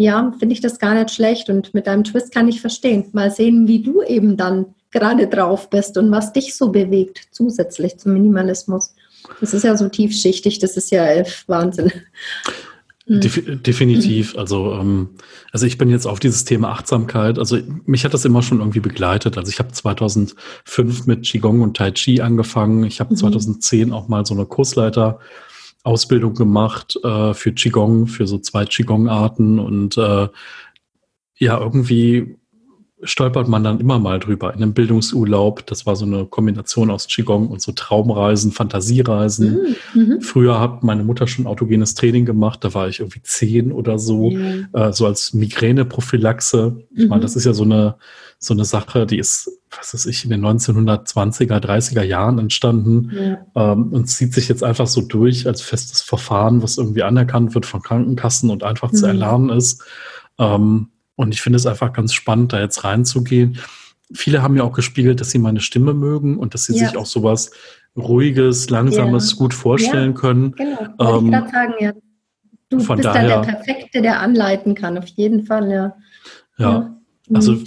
ja, 0.01 0.33
finde 0.39 0.55
ich 0.55 0.63
das 0.63 0.79
gar 0.79 0.95
nicht 0.95 1.11
schlecht 1.11 1.51
und 1.51 1.75
mit 1.75 1.87
deinem 1.87 2.05
Twist 2.05 2.33
kann 2.33 2.49
ich 2.49 2.63
verstehen. 2.63 3.05
Mal 3.13 3.31
sehen, 3.31 3.69
wie 3.69 3.83
du 3.83 4.03
eben 4.03 4.39
dann 4.39 4.75
gerade 4.91 5.27
drauf 5.27 5.69
bist 5.69 5.99
und 5.99 6.11
was 6.11 6.33
dich 6.33 6.57
so 6.57 6.71
bewegt, 6.71 7.29
zusätzlich 7.33 7.99
zum 7.99 8.15
Minimalismus. 8.15 8.95
Das 9.41 9.53
ist 9.53 9.63
ja 9.63 9.77
so 9.77 9.91
tiefschichtig, 9.91 10.59
das 10.59 10.79
ist 10.79 10.91
ja 10.91 11.05
Wahnsinn. 11.49 11.93
Hm. 13.07 13.21
definitiv. 13.63 14.39
Also, 14.39 14.73
ähm, 14.73 15.11
also 15.53 15.67
ich 15.67 15.77
bin 15.77 15.91
jetzt 15.91 16.07
auf 16.07 16.19
dieses 16.19 16.47
Thema 16.47 16.71
Achtsamkeit. 16.71 17.39
Also 17.39 17.59
mich 17.85 18.07
hat 18.07 18.15
das 18.15 18.25
immer 18.25 18.43
schon 18.43 18.61
irgendwie 18.61 18.81
begleitet. 18.81 19.37
Also 19.37 19.51
ich 19.51 19.59
habe 19.59 19.71
2005 19.71 21.07
mit 21.07 21.25
Qigong 21.25 21.61
und 21.61 21.77
Tai 21.77 21.91
Chi 21.91 22.23
angefangen. 22.23 22.85
Ich 22.85 23.01
habe 23.01 23.13
mhm. 23.13 23.19
2010 23.19 23.93
auch 23.93 24.09
mal 24.09 24.25
so 24.25 24.33
eine 24.33 24.47
Kursleiter 24.47 25.19
Ausbildung 25.83 26.35
gemacht 26.35 26.99
äh, 27.03 27.35
für 27.35 27.53
Qigong, 27.53 28.07
für 28.07 28.27
so 28.27 28.39
zwei 28.39 28.65
Qigong-Arten 28.65 29.59
und 29.59 29.97
äh, 29.97 30.29
ja, 31.37 31.59
irgendwie 31.59 32.37
stolpert 33.03 33.49
man 33.49 33.65
dann 33.65 33.81
immer 33.81 33.99
mal 33.99 34.19
drüber. 34.19 34.53
In 34.53 34.63
einem 34.63 34.75
Bildungsurlaub, 34.75 35.65
das 35.67 35.87
war 35.87 35.97
so 35.97 36.05
eine 36.05 36.27
Kombination 36.27 36.91
aus 36.91 37.07
Qigong 37.07 37.49
und 37.49 37.63
so 37.63 37.73
Traumreisen, 37.73 38.53
Fantasiereisen. 38.53 39.77
Mhm. 39.95 40.03
mhm. 40.03 40.21
Früher 40.21 40.61
hat 40.61 40.83
meine 40.83 41.03
Mutter 41.03 41.27
schon 41.27 41.47
autogenes 41.47 41.95
Training 41.95 42.27
gemacht, 42.27 42.63
da 42.63 42.75
war 42.75 42.89
ich 42.89 43.01
irgendwie 43.01 43.23
zehn 43.23 43.73
oder 43.73 43.99
so, 43.99 44.31
mhm. 44.31 44.69
äh, 44.73 44.93
so 44.93 45.07
als 45.07 45.33
Migräneprophylaxe. 45.33 46.85
Ich 46.95 47.09
meine, 47.09 47.23
das 47.23 47.35
mhm. 47.35 47.39
ist 47.39 47.45
ja 47.47 47.55
so 47.55 47.65
eine, 47.65 47.97
so 48.43 48.55
eine 48.55 48.65
Sache, 48.65 49.07
die 49.07 49.19
ist, 49.19 49.51
was 49.71 49.93
weiß 49.93 50.07
ich, 50.07 50.25
in 50.25 50.31
den 50.31 50.41
1920er, 50.45 51.61
30er 51.61 52.03
Jahren 52.03 52.39
entstanden 52.39 53.11
ja. 53.55 53.73
ähm, 53.73 53.93
und 53.93 54.07
zieht 54.07 54.33
sich 54.33 54.49
jetzt 54.49 54.65
einfach 54.65 54.87
so 54.87 55.03
durch 55.03 55.47
als 55.47 55.61
festes 55.61 56.01
Verfahren, 56.01 56.63
was 56.63 56.79
irgendwie 56.79 57.03
anerkannt 57.03 57.55
wird 57.55 57.67
von 57.67 57.83
Krankenkassen 57.83 58.49
und 58.49 58.65
einfach 58.65 58.93
zu 58.93 59.05
mhm. 59.05 59.11
erlernen 59.11 59.51
ist. 59.51 59.85
Ähm, 60.39 60.89
und 61.17 61.35
ich 61.35 61.43
finde 61.43 61.59
es 61.59 61.67
einfach 61.67 61.93
ganz 61.93 62.15
spannend, 62.15 62.55
da 62.55 62.61
jetzt 62.61 62.83
reinzugehen. 62.83 63.59
Viele 64.11 64.43
haben 64.43 64.57
ja 64.57 64.63
auch 64.63 64.73
gespiegelt, 64.73 65.21
dass 65.21 65.31
sie 65.31 65.39
meine 65.39 65.61
Stimme 65.61 65.93
mögen 65.93 66.39
und 66.39 66.55
dass 66.55 66.65
sie 66.65 66.75
ja. 66.79 66.89
sich 66.89 66.97
auch 66.97 67.07
sowas 67.07 67.51
Ruhiges, 67.95 68.71
Langsames 68.71 69.33
ja. 69.33 69.37
gut 69.37 69.53
vorstellen 69.53 70.15
können. 70.15 70.53
Genau, 70.53 71.19
ähm, 71.19 71.27
ich 71.27 71.31
gerade 71.31 71.51
sagen, 71.51 71.75
ja. 71.79 71.93
Du 72.71 72.79
bist 72.79 73.05
daher, 73.05 73.29
dann 73.29 73.43
der 73.43 73.53
Perfekte, 73.53 74.01
der 74.01 74.21
anleiten 74.21 74.75
kann, 74.75 74.97
auf 74.97 75.09
jeden 75.09 75.45
Fall, 75.45 75.71
ja. 75.71 75.97
Ja, 76.57 76.97
also 77.35 77.53
mhm. 77.53 77.65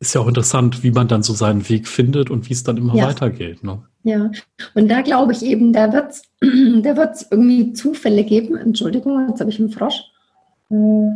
Ist 0.00 0.14
ja 0.14 0.20
auch 0.20 0.28
interessant, 0.28 0.82
wie 0.82 0.90
man 0.92 1.08
dann 1.08 1.22
so 1.22 1.32
seinen 1.32 1.68
Weg 1.68 1.88
findet 1.88 2.30
und 2.30 2.48
wie 2.48 2.52
es 2.52 2.62
dann 2.62 2.76
immer 2.76 2.94
weitergeht. 2.94 3.64
Ne? 3.64 3.82
Ja, 4.04 4.30
und 4.74 4.88
da 4.88 5.02
glaube 5.02 5.32
ich 5.32 5.42
eben, 5.42 5.72
da 5.72 5.92
wird 5.92 6.12
es 6.12 6.22
da 6.40 6.96
wird's 6.96 7.26
irgendwie 7.30 7.72
Zufälle 7.72 8.24
geben. 8.24 8.56
Entschuldigung, 8.56 9.28
jetzt 9.28 9.40
habe 9.40 9.50
ich 9.50 9.58
einen 9.58 9.70
Frosch. 9.70 10.04
Äh, 10.70 11.10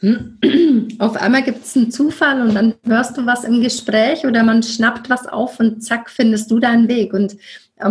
auf 0.98 1.16
einmal 1.16 1.42
gibt 1.42 1.64
es 1.64 1.76
einen 1.76 1.90
Zufall 1.90 2.42
und 2.42 2.54
dann 2.54 2.74
hörst 2.84 3.16
du 3.16 3.26
was 3.26 3.44
im 3.44 3.62
Gespräch 3.62 4.26
oder 4.26 4.44
man 4.44 4.62
schnappt 4.62 5.10
was 5.10 5.26
auf 5.26 5.58
und 5.58 5.82
zack, 5.82 6.10
findest 6.10 6.50
du 6.50 6.60
deinen 6.60 6.88
Weg. 6.88 7.12
Und 7.12 7.36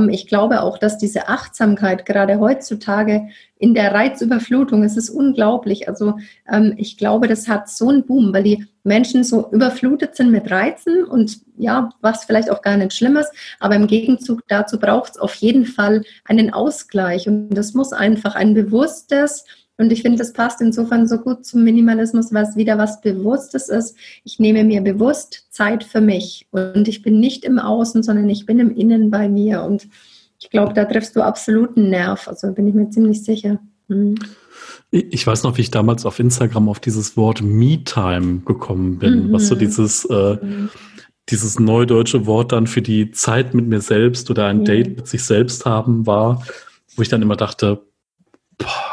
ich 0.09 0.27
glaube 0.27 0.61
auch, 0.61 0.79
dass 0.79 0.97
diese 0.97 1.27
Achtsamkeit 1.29 2.05
gerade 2.05 2.39
heutzutage 2.39 3.27
in 3.57 3.75
der 3.75 3.93
Reizüberflutung, 3.93 4.83
es 4.83 4.97
ist 4.97 5.09
unglaublich. 5.09 5.87
Also 5.87 6.17
ähm, 6.51 6.73
ich 6.77 6.97
glaube, 6.97 7.27
das 7.27 7.47
hat 7.47 7.69
so 7.69 7.89
einen 7.89 8.05
Boom, 8.05 8.33
weil 8.33 8.43
die 8.43 8.67
Menschen 8.83 9.23
so 9.23 9.49
überflutet 9.51 10.15
sind 10.15 10.31
mit 10.31 10.49
Reizen 10.49 11.03
und 11.03 11.39
ja, 11.57 11.89
was 12.01 12.25
vielleicht 12.25 12.49
auch 12.49 12.61
gar 12.61 12.77
nicht 12.77 12.93
schlimm 12.93 13.15
ist, 13.15 13.31
aber 13.59 13.75
im 13.75 13.87
Gegenzug 13.87 14.41
dazu 14.47 14.79
braucht 14.79 15.13
es 15.13 15.17
auf 15.17 15.35
jeden 15.35 15.65
Fall 15.65 16.03
einen 16.25 16.51
Ausgleich 16.51 17.27
und 17.27 17.49
das 17.49 17.73
muss 17.73 17.93
einfach 17.93 18.35
ein 18.35 18.53
bewusstes, 18.53 19.45
und 19.77 19.91
ich 19.91 20.03
finde, 20.03 20.17
das 20.17 20.31
passt 20.31 20.61
insofern 20.61 21.07
so 21.07 21.17
gut 21.17 21.45
zum 21.45 21.63
Minimalismus, 21.63 22.33
was 22.33 22.55
wieder 22.55 22.77
was 22.77 23.01
Bewusstes 23.01 23.67
ist. 23.67 23.97
Ich 24.23 24.39
nehme 24.39 24.63
mir 24.63 24.81
bewusst 24.81 25.47
Zeit 25.49 25.83
für 25.83 25.99
mich 25.99 26.47
und 26.51 26.87
ich 26.87 27.01
bin 27.01 27.19
nicht 27.19 27.43
im 27.43 27.59
Außen, 27.59 28.01
sondern 28.01 28.29
ich 28.29 28.45
bin 28.45 28.59
im 28.59 28.73
Innen 28.73 29.11
bei 29.11 29.27
mir. 29.27 29.63
Und 29.63 29.87
ich 30.39 30.49
glaube, 30.49 30.73
da 30.73 30.85
triffst 30.85 31.15
du 31.15 31.21
absoluten 31.21 31.89
Nerv. 31.89 32.27
Also 32.27 32.53
bin 32.53 32.67
ich 32.67 32.73
mir 32.73 32.89
ziemlich 32.89 33.23
sicher. 33.23 33.59
Hm. 33.89 34.15
Ich 34.91 35.27
weiß 35.27 35.43
noch, 35.43 35.57
wie 35.57 35.61
ich 35.61 35.71
damals 35.71 36.05
auf 36.05 36.19
Instagram 36.19 36.69
auf 36.69 36.79
dieses 36.79 37.17
Wort 37.17 37.41
Me-Time 37.41 38.43
gekommen 38.45 38.97
bin, 38.97 39.27
mhm. 39.27 39.33
was 39.33 39.47
so 39.47 39.55
dieses, 39.55 40.05
äh, 40.05 40.37
mhm. 40.41 40.69
dieses 41.29 41.59
neudeutsche 41.59 42.25
Wort 42.25 42.53
dann 42.53 42.65
für 42.65 42.81
die 42.81 43.11
Zeit 43.11 43.53
mit 43.53 43.67
mir 43.67 43.81
selbst 43.81 44.29
oder 44.29 44.45
ein 44.45 44.59
mhm. 44.59 44.65
Date 44.65 44.95
mit 44.95 45.07
sich 45.07 45.23
selbst 45.23 45.65
haben 45.65 46.07
war, 46.07 46.43
wo 46.95 47.01
ich 47.01 47.09
dann 47.09 47.21
immer 47.21 47.35
dachte, 47.35 47.81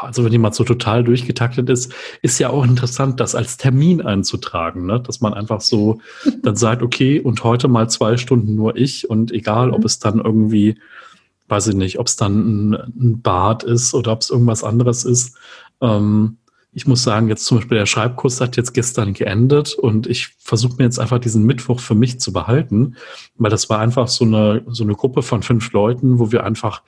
also 0.03 0.23
wenn 0.23 0.31
jemand 0.31 0.55
so 0.55 0.63
total 0.63 1.03
durchgetaktet 1.03 1.69
ist, 1.69 1.93
ist 2.21 2.39
ja 2.39 2.49
auch 2.49 2.63
interessant, 2.63 3.19
das 3.19 3.35
als 3.35 3.57
Termin 3.57 4.01
einzutragen, 4.01 4.85
ne? 4.85 4.99
dass 4.99 5.21
man 5.21 5.33
einfach 5.33 5.61
so 5.61 5.99
dann 6.43 6.55
sagt, 6.55 6.81
okay, 6.81 7.19
und 7.19 7.43
heute 7.43 7.67
mal 7.67 7.89
zwei 7.89 8.17
Stunden 8.17 8.55
nur 8.55 8.75
ich 8.75 9.09
und 9.09 9.31
egal, 9.31 9.71
ob 9.71 9.79
mhm. 9.79 9.85
es 9.85 9.99
dann 9.99 10.19
irgendwie, 10.19 10.77
weiß 11.47 11.67
ich 11.67 11.75
nicht, 11.75 11.99
ob 11.99 12.07
es 12.07 12.15
dann 12.15 12.71
ein, 12.71 12.73
ein 12.73 13.21
Bad 13.21 13.63
ist 13.63 13.93
oder 13.93 14.11
ob 14.11 14.21
es 14.21 14.29
irgendwas 14.29 14.63
anderes 14.63 15.05
ist. 15.05 15.37
Ähm, 15.81 16.37
ich 16.75 16.87
muss 16.87 17.03
sagen, 17.03 17.29
jetzt 17.29 17.45
zum 17.45 17.57
Beispiel 17.57 17.77
der 17.77 17.85
Schreibkurs 17.85 18.41
hat 18.41 18.57
jetzt 18.57 18.73
gestern 18.73 19.13
geendet 19.13 19.75
und 19.75 20.07
ich 20.07 20.29
versuche 20.39 20.75
mir 20.77 20.85
jetzt 20.85 20.99
einfach 20.99 21.19
diesen 21.19 21.45
Mittwoch 21.45 21.79
für 21.79 21.93
mich 21.93 22.19
zu 22.19 22.33
behalten, 22.33 22.95
weil 23.37 23.51
das 23.51 23.69
war 23.69 23.79
einfach 23.79 24.07
so 24.07 24.25
eine, 24.25 24.63
so 24.67 24.83
eine 24.83 24.95
Gruppe 24.95 25.21
von 25.21 25.43
fünf 25.43 25.71
Leuten, 25.71 26.17
wo 26.17 26.31
wir 26.31 26.43
einfach 26.43 26.81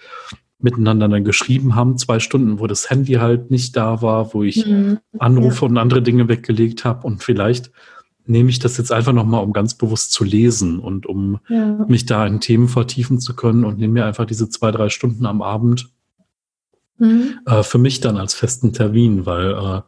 miteinander 0.66 1.08
dann 1.08 1.24
geschrieben 1.24 1.76
haben, 1.76 1.98
zwei 1.98 2.20
Stunden, 2.20 2.60
wo 2.60 2.68
das 2.68 2.90
Handy 2.90 3.14
halt 3.14 3.52
nicht 3.52 3.78
da 3.78 4.02
war, 4.02 4.34
wo 4.34 4.44
ich 4.44 4.66
mhm. 4.66 5.00
Anrufe 5.18 5.62
ja. 5.62 5.70
und 5.70 5.78
andere 5.78 6.02
Dinge 6.02 6.28
weggelegt 6.28 6.84
habe 6.84 7.08
und 7.08 7.24
vielleicht 7.24 7.72
nehme 8.26 8.50
ich 8.50 8.60
das 8.60 8.78
jetzt 8.78 8.92
einfach 8.92 9.14
nochmal, 9.14 9.44
um 9.44 9.54
ganz 9.54 9.76
bewusst 9.76 10.12
zu 10.12 10.24
lesen 10.24 10.80
und 10.80 11.06
um 11.06 11.40
ja. 11.48 11.86
mich 11.88 12.06
da 12.06 12.26
in 12.26 12.40
Themen 12.40 12.68
vertiefen 12.68 13.20
zu 13.20 13.36
können 13.36 13.64
und 13.64 13.78
nehme 13.78 13.94
mir 13.94 14.06
einfach 14.06 14.26
diese 14.26 14.50
zwei, 14.50 14.72
drei 14.72 14.90
Stunden 14.90 15.28
am 15.28 15.44
Abend 15.44 15.92
mhm. 16.98 17.40
äh, 17.46 17.62
für 17.62 17.78
mich 17.78 18.02
dann 18.02 18.18
als 18.18 18.34
festen 18.34 18.74
Termin, 18.74 19.28
weil 19.28 19.52
äh, 19.52 19.82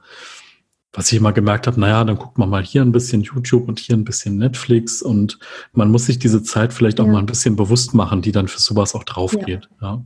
was 0.93 1.11
ich 1.11 1.17
immer 1.17 1.33
gemerkt 1.33 1.67
habe, 1.67 1.79
naja, 1.79 2.03
dann 2.03 2.17
guckt 2.17 2.37
man 2.37 2.49
mal 2.49 2.63
hier 2.63 2.81
ein 2.81 2.91
bisschen 2.91 3.21
YouTube 3.21 3.67
und 3.67 3.79
hier 3.79 3.95
ein 3.95 4.05
bisschen 4.05 4.37
Netflix 4.37 5.01
und 5.01 5.39
man 5.73 5.91
muss 5.91 6.05
sich 6.05 6.19
diese 6.19 6.43
Zeit 6.43 6.73
vielleicht 6.73 6.99
auch 6.99 7.05
ja. 7.05 7.11
mal 7.11 7.19
ein 7.19 7.25
bisschen 7.25 7.55
bewusst 7.55 7.93
machen, 7.93 8.21
die 8.21 8.31
dann 8.31 8.47
für 8.47 8.59
sowas 8.59 8.95
auch 8.95 9.03
drauf 9.03 9.35
geht. 9.45 9.69
Ja. 9.81 10.03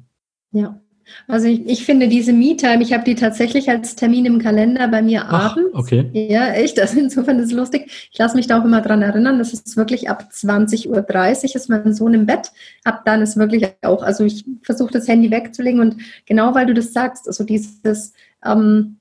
Ja. 0.52 0.80
Also 1.28 1.47
ich, 1.47 1.66
ich 1.66 1.86
finde 1.86 2.08
diese 2.08 2.34
Me-Time, 2.34 2.82
ich 2.82 2.93
habe 2.93 3.04
die 3.04 3.16
tatsächlich 3.16 3.70
als 3.70 3.95
Termin 3.95 4.26
im 4.26 4.39
Kalender 4.39 4.88
bei 4.88 5.02
mir 5.02 5.26
Ach, 5.28 5.58
abends. 5.58 5.74
Okay. 5.74 6.10
Ja, 6.14 6.52
echt. 6.54 6.80
Also 6.80 6.99
insofern 6.99 7.39
ist 7.39 7.47
es 7.47 7.52
lustig. 7.52 8.10
Ich 8.12 8.18
lasse 8.18 8.36
mich 8.36 8.47
da 8.47 8.60
auch 8.60 8.66
immer 8.66 8.82
dran 8.82 9.02
erinnern, 9.02 9.39
das 9.39 9.54
ist 9.54 9.78
wirklich 9.78 10.10
ab 10.10 10.30
20.30 10.32 10.88
Uhr 10.88 11.56
ist 11.56 11.70
mein 11.70 11.93
Sohn 11.93 12.14
im 12.14 12.26
Bett. 12.26 12.52
Ab 12.84 13.04
dann 13.06 13.22
ist 13.22 13.38
wirklich 13.38 13.68
auch, 13.82 14.04
also 14.04 14.24
ich 14.24 14.45
versuche 14.62 14.91
das 14.91 15.08
Handy 15.08 15.32
wegzulegen 15.32 15.82
und 15.82 15.97
genau 16.26 16.56
weil 16.56 16.66
du 16.66 16.74
das 16.74 16.93
sagst, 16.93 17.28
also 17.28 17.43
dieses, 17.43 18.14
ähm, 18.45 18.97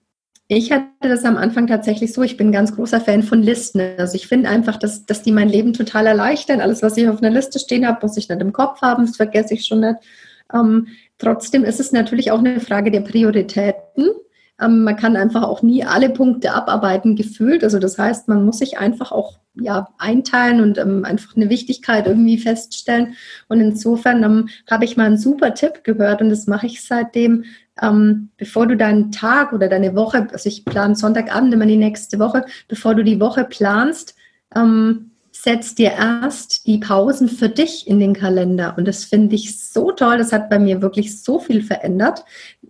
ich 0.53 0.73
hatte 0.73 0.87
das 1.03 1.25
am 1.25 1.37
Anfang 1.37 1.69
tatsächlich 1.69 2.13
so, 2.13 2.23
ich 2.23 2.37
bin 2.37 2.49
ein 2.49 2.53
ganz 2.53 2.75
großer 2.75 3.01
Fan 3.01 3.23
von 3.23 3.41
Listen. 3.41 3.81
Also 3.99 4.17
ich 4.17 4.27
finde 4.27 4.49
einfach, 4.49 4.79
dass, 4.79 5.07
dass 5.07 5.23
die 5.23 5.31
mein 5.31 5.49
Leben 5.49 5.75
total 5.75 6.09
erleichtern. 6.09 6.61
Alles, 6.61 6.83
was 6.83 6.97
ich 6.97 7.09
auf 7.09 7.23
einer 7.23 7.31
Liste 7.31 7.61
stehen 7.61 7.87
habe, 7.87 8.05
muss 8.05 8.17
ich 8.17 8.29
nicht 8.29 8.41
im 8.41 8.53
Kopf 8.53 8.83
haben, 8.83 9.07
das 9.07 9.17
vergesse 9.17 9.55
ich 9.55 9.65
schon 9.65 9.81
nicht. 9.81 9.99
Ähm, 10.53 10.89
Trotzdem 11.21 11.65
ist 11.65 11.81
es 11.81 11.93
natürlich 11.93 12.33
auch 12.33 12.39
eine 12.39 12.61
Frage 12.61 12.91
der 12.91 13.03
Prioritäten. 13.03 14.09
Ähm, 14.61 14.85
man 14.85 14.97
kann 14.97 15.17
einfach 15.17 15.43
auch 15.43 15.63
nie 15.63 15.85
alle 15.85 16.09
Punkte 16.09 16.53
abarbeiten, 16.53 17.15
gefühlt. 17.15 17.63
Also 17.63 17.79
das 17.79 17.99
heißt, 17.99 18.27
man 18.27 18.45
muss 18.45 18.59
sich 18.59 18.79
einfach 18.79 19.13
auch 19.13 19.39
ja, 19.55 19.89
einteilen 19.99 20.63
und 20.63 20.79
ähm, 20.79 21.05
einfach 21.05 21.37
eine 21.37 21.51
Wichtigkeit 21.51 22.07
irgendwie 22.07 22.39
feststellen. 22.39 23.15
Und 23.49 23.61
insofern 23.61 24.23
ähm, 24.25 24.49
habe 24.71 24.87
ich 24.87 24.97
mal 24.97 25.05
einen 25.05 25.19
super 25.19 25.53
Tipp 25.53 25.85
gehört 25.85 26.23
und 26.23 26.31
das 26.31 26.47
mache 26.47 26.67
ich 26.67 26.83
seitdem. 26.83 27.45
Ähm, 27.83 28.31
bevor 28.39 28.67
du 28.67 28.77
deinen 28.77 29.13
Tag 29.13 29.53
oder 29.53 29.69
deine 29.69 29.95
Woche, 29.95 30.27
also 30.33 30.49
ich 30.49 30.65
plane 30.65 30.97
Sonntagabend 30.97 31.53
immer 31.53 31.67
die 31.67 31.77
nächste 31.77 32.19
Woche, 32.19 32.47
bevor 32.67 32.95
du 32.95 33.05
die 33.05 33.21
Woche 33.21 33.45
planst, 33.45 34.15
ähm, 34.55 35.10
setz 35.43 35.75
dir 35.75 35.93
erst 35.93 36.67
die 36.67 36.79
Pausen 36.79 37.29
für 37.29 37.49
dich 37.49 37.87
in 37.87 37.99
den 37.99 38.13
Kalender. 38.13 38.75
Und 38.77 38.87
das 38.87 39.05
finde 39.05 39.37
ich 39.37 39.59
so 39.59 39.91
toll. 39.91 40.19
Das 40.19 40.33
hat 40.33 40.51
bei 40.51 40.59
mir 40.59 40.83
wirklich 40.83 41.23
so 41.23 41.39
viel 41.39 41.63
verändert. 41.63 42.25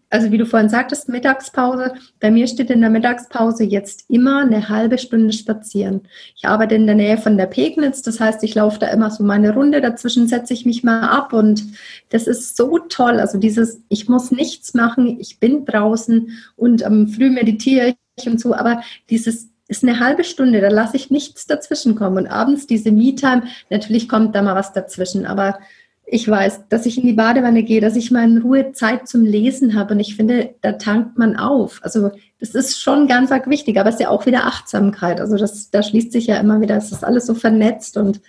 Also 0.09 0.31
wie 0.31 0.39
du 0.39 0.47
vorhin 0.47 0.69
sagtest, 0.69 1.09
Mittagspause. 1.09 1.95
Bei 2.21 2.31
mir 2.31 2.47
steht 2.47 2.71
in 2.71 2.81
der 2.81 2.91
Mittagspause 2.91 3.65
jetzt 3.65 4.09
immer 4.09 4.43
eine 4.43 4.69
halbe 4.69 4.99
Stunde 4.99 5.33
spazieren. 5.33 6.03
Ich 6.37 6.45
arbeite 6.45 6.77
in 6.77 6.87
der 6.87 6.95
Nähe 6.95 7.19
von 7.19 7.37
der 7.37 7.47
Pegnitz. 7.47 8.03
Das 8.03 8.21
heißt, 8.21 8.45
ich 8.45 8.55
laufe 8.55 8.79
da 8.79 8.87
immer 8.89 9.11
so 9.11 9.25
meine 9.25 9.53
Runde. 9.53 9.81
Dazwischen 9.81 10.29
setze 10.29 10.55
ich 10.55 10.65
mich 10.65 10.85
mal 10.85 11.09
ab. 11.09 11.33
Und 11.33 11.65
das 12.11 12.29
ist 12.29 12.57
so 12.57 12.79
toll. 12.79 13.19
Also 13.19 13.39
dieses, 13.39 13.83
ich 13.89 14.09
muss 14.09 14.31
nichts 14.31 14.75
machen. 14.75 15.19
Ich 15.19 15.41
bin 15.41 15.65
draußen 15.65 16.39
und 16.55 16.83
ähm, 16.83 17.09
früh 17.09 17.31
meditiere 17.31 17.95
ich 18.17 18.29
und 18.29 18.41
so. 18.41 18.55
Aber 18.55 18.83
dieses 19.09 19.50
ist 19.71 19.85
eine 19.85 20.01
halbe 20.01 20.25
Stunde, 20.25 20.61
da 20.61 20.69
lasse 20.69 20.97
ich 20.97 21.11
nichts 21.11 21.47
dazwischen 21.47 21.95
kommen. 21.95 22.19
Und 22.19 22.27
abends 22.27 22.67
diese 22.67 22.91
Me-Time, 22.91 23.45
natürlich 23.71 24.09
kommt 24.09 24.35
da 24.35 24.43
mal 24.43 24.57
was 24.57 24.73
dazwischen, 24.73 25.27
aber 25.27 25.61
ich 26.05 26.29
weiß, 26.29 26.63
dass 26.69 26.87
ich 26.87 26.99
in 26.99 27.07
die 27.07 27.13
Badewanne 27.13 27.63
gehe, 27.63 27.81
dass 27.81 27.95
ich 27.95 28.11
mal 28.11 28.25
in 28.25 28.39
Ruhe 28.39 28.73
Zeit 28.73 29.07
zum 29.07 29.25
Lesen 29.25 29.77
habe. 29.77 29.95
Und 29.95 30.01
ich 30.01 30.17
finde, 30.17 30.57
da 30.61 30.73
tankt 30.73 31.19
man 31.19 31.37
auf. 31.37 31.79
Also 31.85 32.11
das 32.41 32.57
ist 32.57 32.81
schon 32.81 33.07
ganz 33.07 33.31
arg 33.31 33.49
wichtig, 33.49 33.79
aber 33.79 33.91
es 33.91 33.95
ist 33.95 34.01
ja 34.01 34.09
auch 34.09 34.27
wieder 34.27 34.45
Achtsamkeit. 34.45 35.21
Also 35.21 35.37
das, 35.37 35.71
da 35.71 35.85
schließt 35.85 36.11
sich 36.11 36.27
ja 36.27 36.39
immer 36.39 36.61
wieder, 36.61 36.77
es 36.77 36.91
ist 36.91 37.05
alles 37.05 37.27
so 37.27 37.35
vernetzt 37.35 37.97
und 37.97 38.21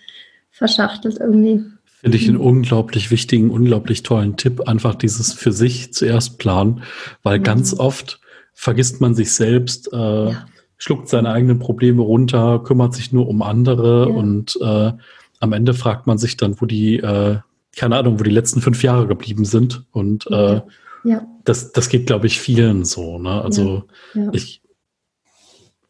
verschachtelt 0.51 1.17
irgendwie. 1.19 1.63
Finde 2.01 2.17
ich 2.17 2.27
einen 2.27 2.37
unglaublich 2.37 3.09
wichtigen, 3.09 3.49
unglaublich 3.49 4.03
tollen 4.03 4.37
Tipp, 4.37 4.67
einfach 4.67 4.93
dieses 4.93 5.33
für 5.33 5.51
sich 5.51 5.91
zuerst 5.91 6.37
planen, 6.37 6.83
weil 7.23 7.39
mhm. 7.39 7.43
ganz 7.43 7.73
oft 7.73 8.19
vergisst 8.53 9.01
man 9.01 9.15
sich 9.15 9.33
selbst. 9.33 9.91
Äh, 9.91 9.97
ja 9.97 10.45
schluckt 10.81 11.09
seine 11.09 11.29
eigenen 11.29 11.59
Probleme 11.59 12.01
runter, 12.01 12.59
kümmert 12.63 12.95
sich 12.95 13.13
nur 13.13 13.27
um 13.27 13.43
andere 13.43 14.09
ja. 14.09 14.15
und 14.15 14.57
äh, 14.59 14.91
am 15.39 15.53
Ende 15.53 15.75
fragt 15.75 16.07
man 16.07 16.17
sich 16.17 16.37
dann, 16.37 16.59
wo 16.59 16.65
die, 16.65 16.95
äh, 16.95 17.37
keine 17.77 17.97
Ahnung, 17.97 18.19
wo 18.19 18.23
die 18.23 18.31
letzten 18.31 18.61
fünf 18.61 18.81
Jahre 18.81 19.05
geblieben 19.05 19.45
sind. 19.45 19.85
Und 19.91 20.25
äh, 20.31 20.61
ja. 21.03 21.27
das, 21.43 21.71
das 21.71 21.87
geht, 21.87 22.07
glaube 22.07 22.25
ich, 22.25 22.39
vielen 22.39 22.83
so. 22.83 23.19
Ne? 23.19 23.43
Also 23.43 23.83
ja. 24.15 24.29
ich. 24.33 24.63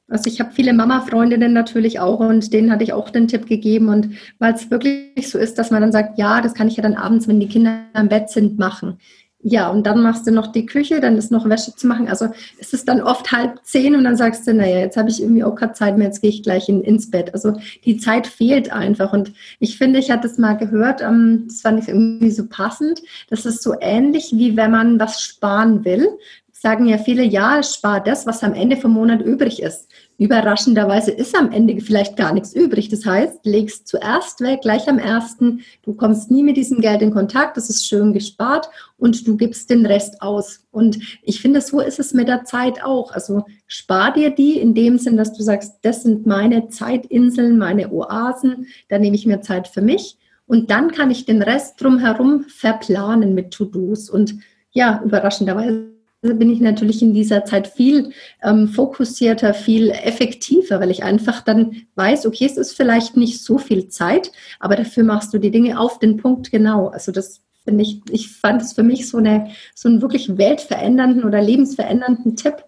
Also 0.09 0.29
ich 0.29 0.41
habe 0.41 0.51
viele 0.51 0.73
Mama-Freundinnen 0.73 1.53
natürlich 1.53 2.01
auch 2.01 2.19
und 2.19 2.51
denen 2.51 2.69
hatte 2.69 2.83
ich 2.83 2.91
auch 2.91 3.09
den 3.09 3.29
Tipp 3.29 3.45
gegeben. 3.45 3.87
Und 3.87 4.09
weil 4.39 4.53
es 4.53 4.69
wirklich 4.69 5.29
so 5.29 5.37
ist, 5.37 5.57
dass 5.57 5.71
man 5.71 5.81
dann 5.81 5.93
sagt, 5.93 6.19
ja, 6.19 6.41
das 6.41 6.53
kann 6.53 6.67
ich 6.67 6.75
ja 6.75 6.83
dann 6.83 6.95
abends, 6.95 7.29
wenn 7.29 7.39
die 7.39 7.47
Kinder 7.47 7.85
im 7.95 8.09
Bett 8.09 8.29
sind, 8.29 8.59
machen. 8.59 8.99
Ja, 9.43 9.69
und 9.69 9.87
dann 9.87 10.03
machst 10.03 10.27
du 10.27 10.31
noch 10.31 10.47
die 10.47 10.67
Küche, 10.67 11.01
dann 11.01 11.17
ist 11.17 11.31
noch 11.31 11.49
Wäsche 11.49 11.75
zu 11.75 11.87
machen. 11.87 12.07
Also 12.07 12.27
es 12.59 12.73
ist 12.73 12.87
dann 12.87 13.01
oft 13.01 13.31
halb 13.31 13.59
zehn 13.63 13.95
und 13.95 14.03
dann 14.03 14.15
sagst 14.15 14.45
du, 14.45 14.53
naja, 14.53 14.79
jetzt 14.79 14.97
habe 14.97 15.09
ich 15.09 15.19
irgendwie 15.19 15.43
auch 15.43 15.55
keine 15.55 15.73
Zeit 15.73 15.97
mehr, 15.97 16.07
jetzt 16.07 16.21
gehe 16.21 16.29
ich 16.29 16.43
gleich 16.43 16.69
in, 16.69 16.83
ins 16.83 17.09
Bett. 17.09 17.33
Also 17.33 17.53
die 17.83 17.97
Zeit 17.97 18.27
fehlt 18.27 18.71
einfach. 18.71 19.13
Und 19.13 19.33
ich 19.59 19.79
finde, 19.79 19.97
ich 19.97 20.11
hatte 20.11 20.27
es 20.27 20.37
mal 20.37 20.53
gehört, 20.53 21.01
ähm, 21.01 21.45
das 21.47 21.61
fand 21.61 21.81
ich 21.81 21.89
irgendwie 21.89 22.29
so 22.29 22.45
passend. 22.47 23.01
Das 23.29 23.47
ist 23.47 23.63
so 23.63 23.73
ähnlich, 23.81 24.31
wie 24.33 24.55
wenn 24.55 24.69
man 24.71 24.99
was 24.99 25.21
sparen 25.21 25.85
will. 25.85 26.07
Sagen 26.51 26.85
ja 26.85 26.99
viele, 26.99 27.23
ja, 27.23 27.63
spar 27.63 27.99
das, 28.03 28.27
was 28.27 28.43
am 28.43 28.53
Ende 28.53 28.77
vom 28.77 28.91
Monat 28.91 29.21
übrig 29.21 29.63
ist. 29.63 29.87
Überraschenderweise 30.21 31.09
ist 31.09 31.35
am 31.35 31.51
Ende 31.51 31.81
vielleicht 31.81 32.15
gar 32.15 32.31
nichts 32.31 32.53
übrig. 32.53 32.89
Das 32.89 33.07
heißt, 33.07 33.39
legst 33.43 33.87
zuerst 33.87 34.39
weg, 34.41 34.61
gleich 34.61 34.87
am 34.87 34.99
ersten. 34.99 35.61
Du 35.81 35.95
kommst 35.95 36.29
nie 36.29 36.43
mit 36.43 36.57
diesem 36.57 36.79
Geld 36.79 37.01
in 37.01 37.09
Kontakt. 37.09 37.57
Das 37.57 37.71
ist 37.71 37.87
schön 37.87 38.13
gespart 38.13 38.69
und 38.97 39.27
du 39.27 39.35
gibst 39.35 39.71
den 39.71 39.83
Rest 39.83 40.21
aus. 40.21 40.63
Und 40.69 40.99
ich 41.23 41.41
finde, 41.41 41.59
so 41.59 41.79
ist 41.79 41.99
es 41.99 42.13
mit 42.13 42.27
der 42.27 42.43
Zeit 42.43 42.83
auch. 42.83 43.11
Also 43.13 43.45
spar 43.65 44.13
dir 44.13 44.29
die 44.29 44.59
in 44.59 44.75
dem 44.75 44.99
Sinn, 44.99 45.17
dass 45.17 45.33
du 45.33 45.41
sagst, 45.41 45.79
das 45.81 46.03
sind 46.03 46.27
meine 46.27 46.69
Zeitinseln, 46.69 47.57
meine 47.57 47.91
Oasen. 47.91 48.67
Da 48.89 48.99
nehme 48.99 49.15
ich 49.15 49.25
mir 49.25 49.41
Zeit 49.41 49.67
für 49.67 49.81
mich. 49.81 50.19
Und 50.45 50.69
dann 50.69 50.91
kann 50.91 51.09
ich 51.09 51.25
den 51.25 51.41
Rest 51.41 51.81
drumherum 51.81 52.43
verplanen 52.43 53.33
mit 53.33 53.49
To-Dos. 53.55 54.07
Und 54.07 54.35
ja, 54.69 55.01
überraschenderweise 55.03 55.89
bin 56.21 56.51
ich 56.51 56.59
natürlich 56.59 57.01
in 57.01 57.13
dieser 57.13 57.45
Zeit 57.45 57.67
viel 57.67 58.11
ähm, 58.43 58.67
fokussierter, 58.67 59.53
viel 59.53 59.89
effektiver, 59.89 60.79
weil 60.79 60.91
ich 60.91 61.03
einfach 61.03 61.41
dann 61.41 61.83
weiß, 61.95 62.27
okay, 62.27 62.45
es 62.45 62.57
ist 62.57 62.77
vielleicht 62.77 63.17
nicht 63.17 63.43
so 63.43 63.57
viel 63.57 63.87
Zeit, 63.87 64.31
aber 64.59 64.75
dafür 64.75 65.03
machst 65.03 65.33
du 65.33 65.39
die 65.39 65.51
Dinge 65.51 65.79
auf 65.79 65.97
den 65.97 66.17
Punkt 66.17 66.51
genau. 66.51 66.89
Also 66.89 67.11
das 67.11 67.41
finde 67.63 67.83
ich, 67.83 68.01
ich 68.11 68.31
fand 68.31 68.61
es 68.61 68.73
für 68.73 68.83
mich 68.83 69.09
so, 69.09 69.17
eine, 69.17 69.49
so 69.73 69.89
einen 69.89 70.01
wirklich 70.01 70.37
weltverändernden 70.37 71.23
oder 71.23 71.41
lebensverändernden 71.41 72.35
Tipp, 72.35 72.65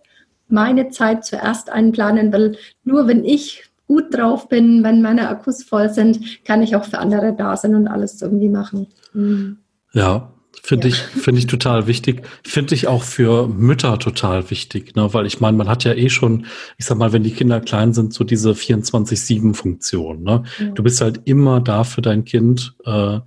meine 0.47 0.89
Zeit 0.89 1.25
zuerst 1.25 1.69
einplanen, 1.69 2.33
weil 2.33 2.57
nur 2.83 3.07
wenn 3.07 3.23
ich 3.23 3.65
gut 3.87 4.15
drauf 4.15 4.49
bin, 4.49 4.83
wenn 4.83 5.01
meine 5.01 5.29
Akkus 5.29 5.63
voll 5.63 5.89
sind, 5.89 6.43
kann 6.45 6.63
ich 6.63 6.75
auch 6.75 6.85
für 6.85 6.99
andere 6.99 7.33
da 7.33 7.55
sein 7.55 7.75
und 7.75 7.87
alles 7.87 8.21
irgendwie 8.21 8.49
machen. 8.49 8.87
Mhm. 9.13 9.59
Ja, 9.93 10.33
Finde 10.61 10.87
ja. 10.87 10.93
ich, 10.93 11.01
finde 11.01 11.39
ich 11.39 11.47
total 11.47 11.87
wichtig. 11.87 12.27
Finde 12.45 12.75
ich 12.75 12.87
auch 12.87 13.03
für 13.03 13.47
Mütter 13.47 13.97
total 13.99 14.49
wichtig, 14.49 14.95
ne? 14.95 15.13
weil 15.13 15.25
ich 15.25 15.39
meine, 15.39 15.57
man 15.57 15.67
hat 15.67 15.83
ja 15.83 15.93
eh 15.93 16.09
schon, 16.09 16.45
ich 16.77 16.85
sag 16.85 16.97
mal, 16.97 17.11
wenn 17.11 17.23
die 17.23 17.33
Kinder 17.33 17.59
klein 17.59 17.93
sind, 17.93 18.13
so 18.13 18.23
diese 18.23 18.51
24-7-Funktion. 18.51 20.23
Ne? 20.23 20.43
Ja. 20.59 20.65
Du 20.69 20.83
bist 20.83 21.01
halt 21.01 21.21
immer 21.25 21.59
da 21.59 21.83
für 21.83 22.01
dein 22.01 22.23
Kind, 22.23 22.75
äh, 22.85 23.19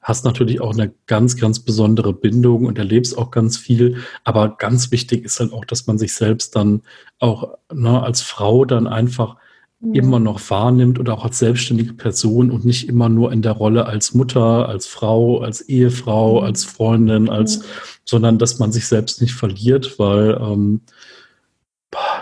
hast 0.00 0.24
natürlich 0.24 0.60
auch 0.60 0.72
eine 0.72 0.92
ganz, 1.06 1.36
ganz 1.36 1.60
besondere 1.60 2.14
Bindung 2.14 2.64
und 2.64 2.78
erlebst 2.78 3.16
auch 3.16 3.30
ganz 3.30 3.58
viel. 3.58 3.98
Aber 4.24 4.56
ganz 4.56 4.90
wichtig 4.90 5.24
ist 5.24 5.40
halt 5.40 5.52
auch, 5.52 5.64
dass 5.64 5.86
man 5.86 5.98
sich 5.98 6.14
selbst 6.14 6.56
dann 6.56 6.82
auch 7.18 7.58
ne, 7.72 8.02
als 8.02 8.22
Frau 8.22 8.64
dann 8.64 8.86
einfach. 8.86 9.36
Immer 9.80 10.20
noch 10.20 10.40
wahrnimmt 10.50 10.98
oder 10.98 11.14
auch 11.14 11.24
als 11.24 11.38
selbstständige 11.38 11.94
Person 11.94 12.50
und 12.50 12.66
nicht 12.66 12.88
immer 12.88 13.08
nur 13.08 13.32
in 13.32 13.40
der 13.40 13.52
Rolle 13.52 13.86
als 13.86 14.12
Mutter, 14.12 14.68
als 14.68 14.86
Frau, 14.86 15.40
als 15.40 15.62
Ehefrau, 15.62 16.40
mhm. 16.40 16.46
als 16.46 16.64
Freundin, 16.64 17.30
als, 17.30 17.62
sondern 18.04 18.38
dass 18.38 18.58
man 18.58 18.72
sich 18.72 18.86
selbst 18.86 19.22
nicht 19.22 19.32
verliert, 19.32 19.98
weil 19.98 20.38
ähm, 20.40 20.82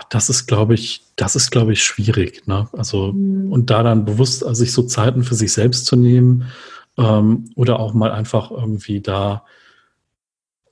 das 0.09 0.29
ist, 0.29 0.47
glaube 0.47 0.73
ich, 0.73 1.03
das 1.17 1.35
ist, 1.35 1.51
glaube 1.51 1.73
ich, 1.73 1.83
schwierig. 1.83 2.47
Ne? 2.47 2.67
Also, 2.71 3.11
mhm. 3.11 3.51
und 3.51 3.69
da 3.69 3.83
dann 3.83 4.05
bewusst 4.05 4.45
also 4.45 4.59
sich 4.59 4.71
so 4.71 4.83
Zeiten 4.83 5.23
für 5.23 5.35
sich 5.35 5.51
selbst 5.51 5.85
zu 5.85 5.97
nehmen 5.97 6.45
ähm, 6.97 7.51
oder 7.55 7.79
auch 7.79 7.93
mal 7.93 8.11
einfach 8.11 8.51
irgendwie 8.51 9.01
da 9.01 9.43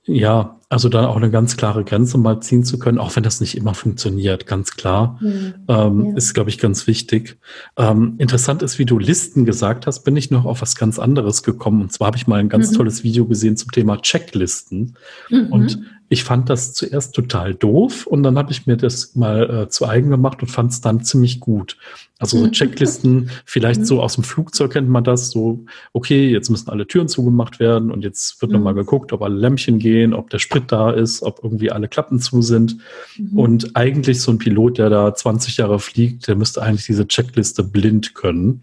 ja, 0.08 0.58
also 0.70 0.88
da 0.88 1.06
auch 1.06 1.16
eine 1.16 1.30
ganz 1.30 1.56
klare 1.56 1.82
Grenze 1.84 2.18
mal 2.18 2.40
ziehen 2.40 2.64
zu 2.64 2.78
können, 2.78 2.98
auch 2.98 3.16
wenn 3.16 3.22
das 3.22 3.40
nicht 3.40 3.56
immer 3.56 3.72
funktioniert, 3.74 4.46
ganz 4.46 4.72
klar, 4.72 5.18
mhm. 5.20 5.54
ähm, 5.68 6.06
ja. 6.06 6.16
ist, 6.16 6.34
glaube 6.34 6.50
ich, 6.50 6.58
ganz 6.58 6.86
wichtig. 6.86 7.38
Ähm, 7.76 8.16
interessant 8.18 8.62
ist, 8.62 8.78
wie 8.78 8.84
du 8.84 8.98
Listen 8.98 9.46
gesagt 9.46 9.86
hast, 9.86 10.00
bin 10.04 10.16
ich 10.16 10.30
noch 10.30 10.44
auf 10.44 10.60
was 10.60 10.76
ganz 10.76 10.98
anderes 10.98 11.42
gekommen. 11.42 11.80
Und 11.80 11.92
zwar 11.92 12.08
habe 12.08 12.18
ich 12.18 12.26
mal 12.26 12.40
ein 12.40 12.50
ganz 12.50 12.72
mhm. 12.72 12.76
tolles 12.76 13.02
Video 13.02 13.26
gesehen 13.26 13.56
zum 13.56 13.70
Thema 13.70 13.96
Checklisten. 14.02 14.96
Mhm. 15.30 15.46
Und 15.52 15.80
ich 16.10 16.24
fand 16.24 16.48
das 16.48 16.72
zuerst 16.72 17.14
total 17.14 17.54
doof 17.54 18.06
und 18.06 18.22
dann 18.22 18.38
habe 18.38 18.50
ich 18.52 18.66
mir 18.66 18.76
das 18.76 19.14
mal 19.14 19.64
äh, 19.64 19.68
zu 19.68 19.86
eigen 19.86 20.10
gemacht 20.10 20.42
und 20.42 20.48
fand 20.48 20.72
es 20.72 20.80
dann 20.80 21.04
ziemlich 21.04 21.40
gut. 21.40 21.76
Also 22.20 22.38
so 22.38 22.46
mhm. 22.46 22.52
Checklisten, 22.52 23.30
vielleicht 23.44 23.86
so 23.86 23.96
mhm. 23.96 24.00
aus 24.00 24.16
dem 24.16 24.24
Flugzeug 24.24 24.72
kennt 24.72 24.88
man 24.88 25.04
das, 25.04 25.30
so, 25.30 25.64
okay, 25.92 26.28
jetzt 26.28 26.50
müssen 26.50 26.68
alle 26.68 26.86
Türen 26.86 27.06
zugemacht 27.06 27.60
werden 27.60 27.92
und 27.92 28.02
jetzt 28.02 28.42
wird 28.42 28.50
mhm. 28.50 28.58
nochmal 28.58 28.74
geguckt, 28.74 29.12
ob 29.12 29.22
alle 29.22 29.36
Lämpchen 29.36 29.78
gehen, 29.78 30.12
ob 30.12 30.28
der 30.30 30.40
Sprit 30.40 30.64
da 30.68 30.90
ist, 30.90 31.22
ob 31.22 31.40
irgendwie 31.44 31.70
alle 31.70 31.86
Klappen 31.86 32.18
zu 32.18 32.42
sind. 32.42 32.78
Mhm. 33.16 33.38
Und 33.38 33.76
eigentlich 33.76 34.20
so 34.20 34.32
ein 34.32 34.38
Pilot, 34.38 34.78
der 34.78 34.90
da 34.90 35.14
20 35.14 35.58
Jahre 35.58 35.78
fliegt, 35.78 36.26
der 36.26 36.34
müsste 36.34 36.60
eigentlich 36.60 36.86
diese 36.86 37.06
Checkliste 37.06 37.62
blind 37.62 38.16
können. 38.16 38.62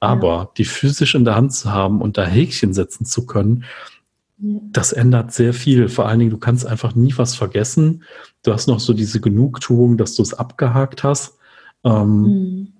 Aber 0.00 0.28
ja. 0.28 0.50
die 0.56 0.64
physisch 0.64 1.14
in 1.14 1.24
der 1.24 1.36
Hand 1.36 1.52
zu 1.52 1.72
haben 1.72 2.00
und 2.00 2.18
da 2.18 2.24
Häkchen 2.24 2.74
setzen 2.74 3.04
zu 3.04 3.26
können, 3.26 3.64
das 4.38 4.92
ändert 4.92 5.32
sehr 5.32 5.52
viel. 5.52 5.88
Vor 5.88 6.06
allen 6.06 6.20
Dingen, 6.20 6.30
du 6.30 6.38
kannst 6.38 6.66
einfach 6.66 6.94
nie 6.94 7.12
was 7.16 7.34
vergessen. 7.34 8.04
Du 8.44 8.52
hast 8.52 8.68
noch 8.68 8.78
so 8.80 8.92
diese 8.92 9.20
Genugtuung, 9.20 9.96
dass 9.96 10.14
du 10.14 10.22
es 10.22 10.34
abgehakt 10.34 11.02
hast. 11.02 11.38
Ähm, 11.84 12.22
mhm. 12.22 12.72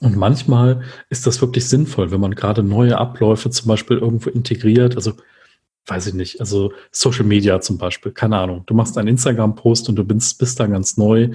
Und 0.00 0.16
manchmal 0.16 0.82
ist 1.10 1.26
das 1.26 1.40
wirklich 1.42 1.68
sinnvoll, 1.68 2.10
wenn 2.10 2.20
man 2.20 2.34
gerade 2.34 2.62
neue 2.62 2.96
Abläufe 2.96 3.50
zum 3.50 3.68
Beispiel 3.68 3.98
irgendwo 3.98 4.30
integriert. 4.30 4.96
Also, 4.96 5.12
weiß 5.86 6.06
ich 6.08 6.14
nicht, 6.14 6.40
also 6.40 6.72
Social 6.90 7.24
Media 7.24 7.60
zum 7.60 7.76
Beispiel, 7.76 8.12
keine 8.12 8.38
Ahnung. 8.38 8.62
Du 8.66 8.74
machst 8.74 8.96
einen 8.96 9.08
Instagram-Post 9.08 9.88
und 9.88 9.96
du 9.96 10.04
bist, 10.04 10.38
bist 10.38 10.58
da 10.58 10.66
ganz 10.66 10.96
neu. 10.96 11.30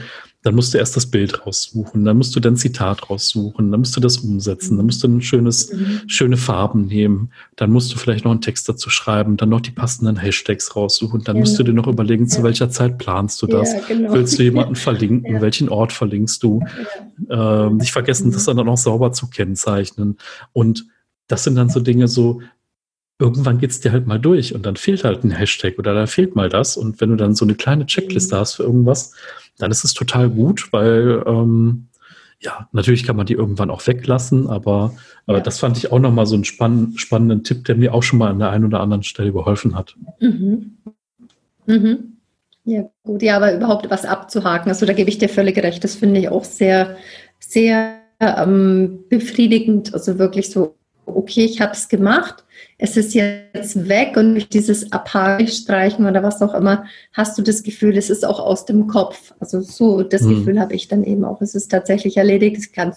Dann 0.46 0.54
musst 0.54 0.76
du 0.76 0.78
erst 0.78 0.96
das 0.96 1.08
Bild 1.08 1.44
raussuchen, 1.44 2.06
dann 2.06 2.18
musst 2.18 2.36
du 2.36 2.40
dein 2.40 2.56
Zitat 2.56 3.10
raussuchen, 3.10 3.72
dann 3.72 3.80
musst 3.80 3.98
du 3.98 4.00
das 4.00 4.18
umsetzen, 4.18 4.78
dann 4.78 4.86
musst 4.86 5.04
du 5.04 5.08
ein 5.08 5.24
schönes, 5.24 5.74
mhm. 5.74 6.02
schöne 6.06 6.38
Farben 6.38 6.86
nehmen, 6.86 7.32
dann 7.56 7.72
musst 7.72 7.92
du 7.92 7.98
vielleicht 7.98 8.26
noch 8.26 8.32
einen 8.32 8.42
Text 8.42 8.70
dazu 8.70 8.92
schreiben, 8.92 9.38
dann 9.38 9.50
noch 9.50 9.62
die 9.62 9.72
passenden 9.72 10.18
Hashtags 10.18 10.76
raussuchen, 10.76 11.24
dann 11.24 11.38
ja. 11.38 11.40
musst 11.40 11.58
du 11.58 11.64
dir 11.64 11.74
noch 11.74 11.88
überlegen, 11.88 12.28
zu 12.28 12.44
welcher 12.44 12.70
Zeit 12.70 13.00
planst 13.00 13.42
du 13.42 13.48
das? 13.48 13.74
Ja, 13.74 13.80
genau. 13.88 14.14
Willst 14.14 14.38
du 14.38 14.44
jemanden 14.44 14.76
verlinken? 14.76 15.34
Ja. 15.34 15.42
Welchen 15.42 15.68
Ort 15.68 15.92
verlinkst 15.92 16.44
du? 16.44 16.64
Ähm, 17.28 17.78
nicht 17.78 17.92
vergessen, 17.92 18.32
das 18.32 18.46
mhm. 18.46 18.58
dann 18.58 18.70
auch 18.70 18.78
sauber 18.78 19.14
zu 19.14 19.28
kennzeichnen. 19.32 20.18
Und 20.54 20.86
das 21.26 21.44
sind 21.44 21.56
dann 21.56 21.70
so 21.70 21.80
Dinge 21.80 22.08
so, 22.08 22.42
irgendwann 23.18 23.58
geht 23.58 23.72
es 23.72 23.80
dir 23.80 23.92
halt 23.92 24.06
mal 24.06 24.20
durch 24.20 24.54
und 24.54 24.64
dann 24.64 24.76
fehlt 24.76 25.06
halt 25.06 25.24
ein 25.24 25.32
Hashtag 25.32 25.80
oder 25.80 25.96
da 25.96 26.06
fehlt 26.06 26.36
mal 26.36 26.50
das. 26.50 26.78
Und 26.78 27.02
wenn 27.02 27.10
du 27.10 27.16
dann 27.16 27.34
so 27.34 27.46
eine 27.46 27.56
kleine 27.56 27.88
Checkliste 27.88 28.36
mhm. 28.36 28.40
hast 28.40 28.54
für 28.54 28.64
irgendwas, 28.64 29.14
dann 29.58 29.72
ist 29.72 29.84
es 29.84 29.94
total 29.94 30.30
gut, 30.30 30.72
weil 30.72 31.24
ähm, 31.26 31.88
ja, 32.40 32.68
natürlich 32.72 33.06
kann 33.06 33.16
man 33.16 33.26
die 33.26 33.34
irgendwann 33.34 33.70
auch 33.70 33.86
weglassen, 33.88 34.48
aber, 34.48 34.94
aber 35.26 35.42
das 35.42 35.60
fand 35.60 35.78
ich 35.78 35.92
auch 35.92 36.00
nochmal 36.00 36.26
so 36.26 36.36
einen 36.36 36.44
spann 36.44 36.94
spannenden 36.96 37.44
Tipp, 37.44 37.66
der 37.66 37.76
mir 37.76 37.94
auch 37.94 38.04
schon 38.04 38.20
mal 38.20 38.30
an 38.30 38.40
der 38.40 38.52
einen 38.52 38.66
oder 38.66 38.82
anderen 38.82 39.04
Stelle 39.04 39.32
geholfen 39.32 39.76
hat. 39.76 39.96
Mhm. 40.20 40.78
Mhm. 41.66 42.18
Ja, 42.66 42.90
gut, 43.04 43.22
ja, 43.22 43.38
aber 43.38 43.54
überhaupt 43.54 43.90
was 43.90 44.06
abzuhaken, 44.06 44.70
also 44.70 44.86
da 44.86 44.94
gebe 44.94 45.10
ich 45.10 45.18
dir 45.18 45.30
völlig 45.30 45.58
recht, 45.58 45.84
das 45.84 45.96
finde 45.96 46.20
ich 46.20 46.30
auch 46.30 46.44
sehr, 46.44 46.98
sehr 47.40 48.00
ähm, 48.20 49.04
befriedigend, 49.10 49.94
also 49.94 50.18
wirklich 50.18 50.50
so, 50.50 50.76
okay, 51.06 51.46
ich 51.46 51.62
habe 51.62 51.74
es 51.74 51.90
gemacht, 51.90 52.45
es 52.78 52.98
ist 52.98 53.14
jetzt 53.14 53.88
weg 53.88 54.18
und 54.18 54.34
durch 54.34 54.50
dieses 54.50 54.92
Abhaarstreichen 54.92 56.06
oder 56.06 56.24
was 56.24 56.42
auch 56.42 56.54
immer, 56.54 56.86
hast 57.14 57.38
du 57.38 57.42
das 57.42 57.64
Gefühl, 57.64 57.98
es 57.98 58.10
ist 58.10 58.26
auch 58.26 58.40
aus 58.40 58.66
dem 58.66 58.88
Kopf. 58.88 59.34
Also 59.40 59.62
so 59.62 60.04
das 60.04 60.24
mhm. 60.24 60.40
Gefühl 60.40 60.60
habe 60.60 60.74
ich 60.74 60.88
dann 60.88 61.04
eben 61.04 61.24
auch. 61.24 61.42
Es 61.42 61.56
ist 61.56 61.70
tatsächlich 61.70 62.18
erledigt, 62.18 62.58
ich 62.58 62.74
kann 62.74 62.90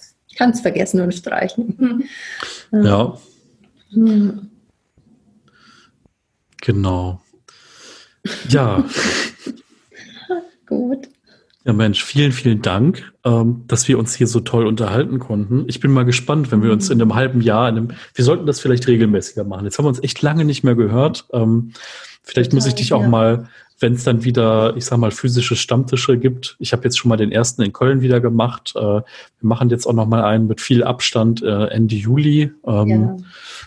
es 0.51 0.61
vergessen 0.61 1.01
und 1.01 1.13
streichen. 1.13 2.09
ja. 2.71 2.83
ja. 2.83 3.17
Genau. 6.61 7.21
Ja. 8.49 8.83
Gut. 10.65 11.09
Ja, 11.69 11.73
Mensch, 11.73 12.03
vielen, 12.03 12.31
vielen 12.31 12.63
Dank, 12.63 13.13
ähm, 13.23 13.65
dass 13.67 13.87
wir 13.87 13.99
uns 13.99 14.15
hier 14.15 14.25
so 14.25 14.39
toll 14.39 14.65
unterhalten 14.65 15.19
konnten. 15.19 15.65
Ich 15.67 15.79
bin 15.79 15.91
mal 15.91 16.03
gespannt, 16.03 16.51
wenn 16.51 16.63
wir 16.63 16.71
uns 16.71 16.89
in 16.89 16.99
einem 16.99 17.13
halben 17.13 17.41
Jahr, 17.41 17.69
in 17.69 17.77
einem, 17.77 17.87
wir 18.15 18.25
sollten 18.25 18.47
das 18.47 18.59
vielleicht 18.59 18.87
regelmäßiger 18.87 19.43
machen. 19.43 19.65
Jetzt 19.65 19.77
haben 19.77 19.85
wir 19.85 19.89
uns 19.89 20.01
echt 20.01 20.19
lange 20.23 20.45
nicht 20.45 20.63
mehr 20.63 20.73
gehört. 20.73 21.27
Ähm, 21.31 21.73
vielleicht 22.23 22.49
Total, 22.49 22.57
muss 22.57 22.65
ich 22.65 22.73
dich 22.73 22.91
auch 22.91 23.03
ja. 23.03 23.07
mal, 23.07 23.49
wenn 23.79 23.93
es 23.93 24.03
dann 24.03 24.23
wieder, 24.23 24.75
ich 24.77 24.85
sag 24.85 24.97
mal, 24.97 25.11
physische 25.11 25.55
Stammtische 25.55 26.17
gibt. 26.17 26.55
Ich 26.57 26.73
habe 26.73 26.85
jetzt 26.85 26.97
schon 26.97 27.09
mal 27.09 27.17
den 27.17 27.31
ersten 27.31 27.61
in 27.61 27.71
Köln 27.71 28.01
wieder 28.01 28.19
gemacht. 28.19 28.73
Äh, 28.75 28.79
wir 28.79 29.03
machen 29.41 29.69
jetzt 29.69 29.85
auch 29.85 29.93
noch 29.93 30.07
mal 30.07 30.23
einen 30.23 30.47
mit 30.47 30.61
viel 30.61 30.83
Abstand 30.83 31.43
äh, 31.43 31.65
Ende 31.65 31.93
Juli, 31.93 32.51
ähm, 32.65 32.87
ja. 32.89 33.17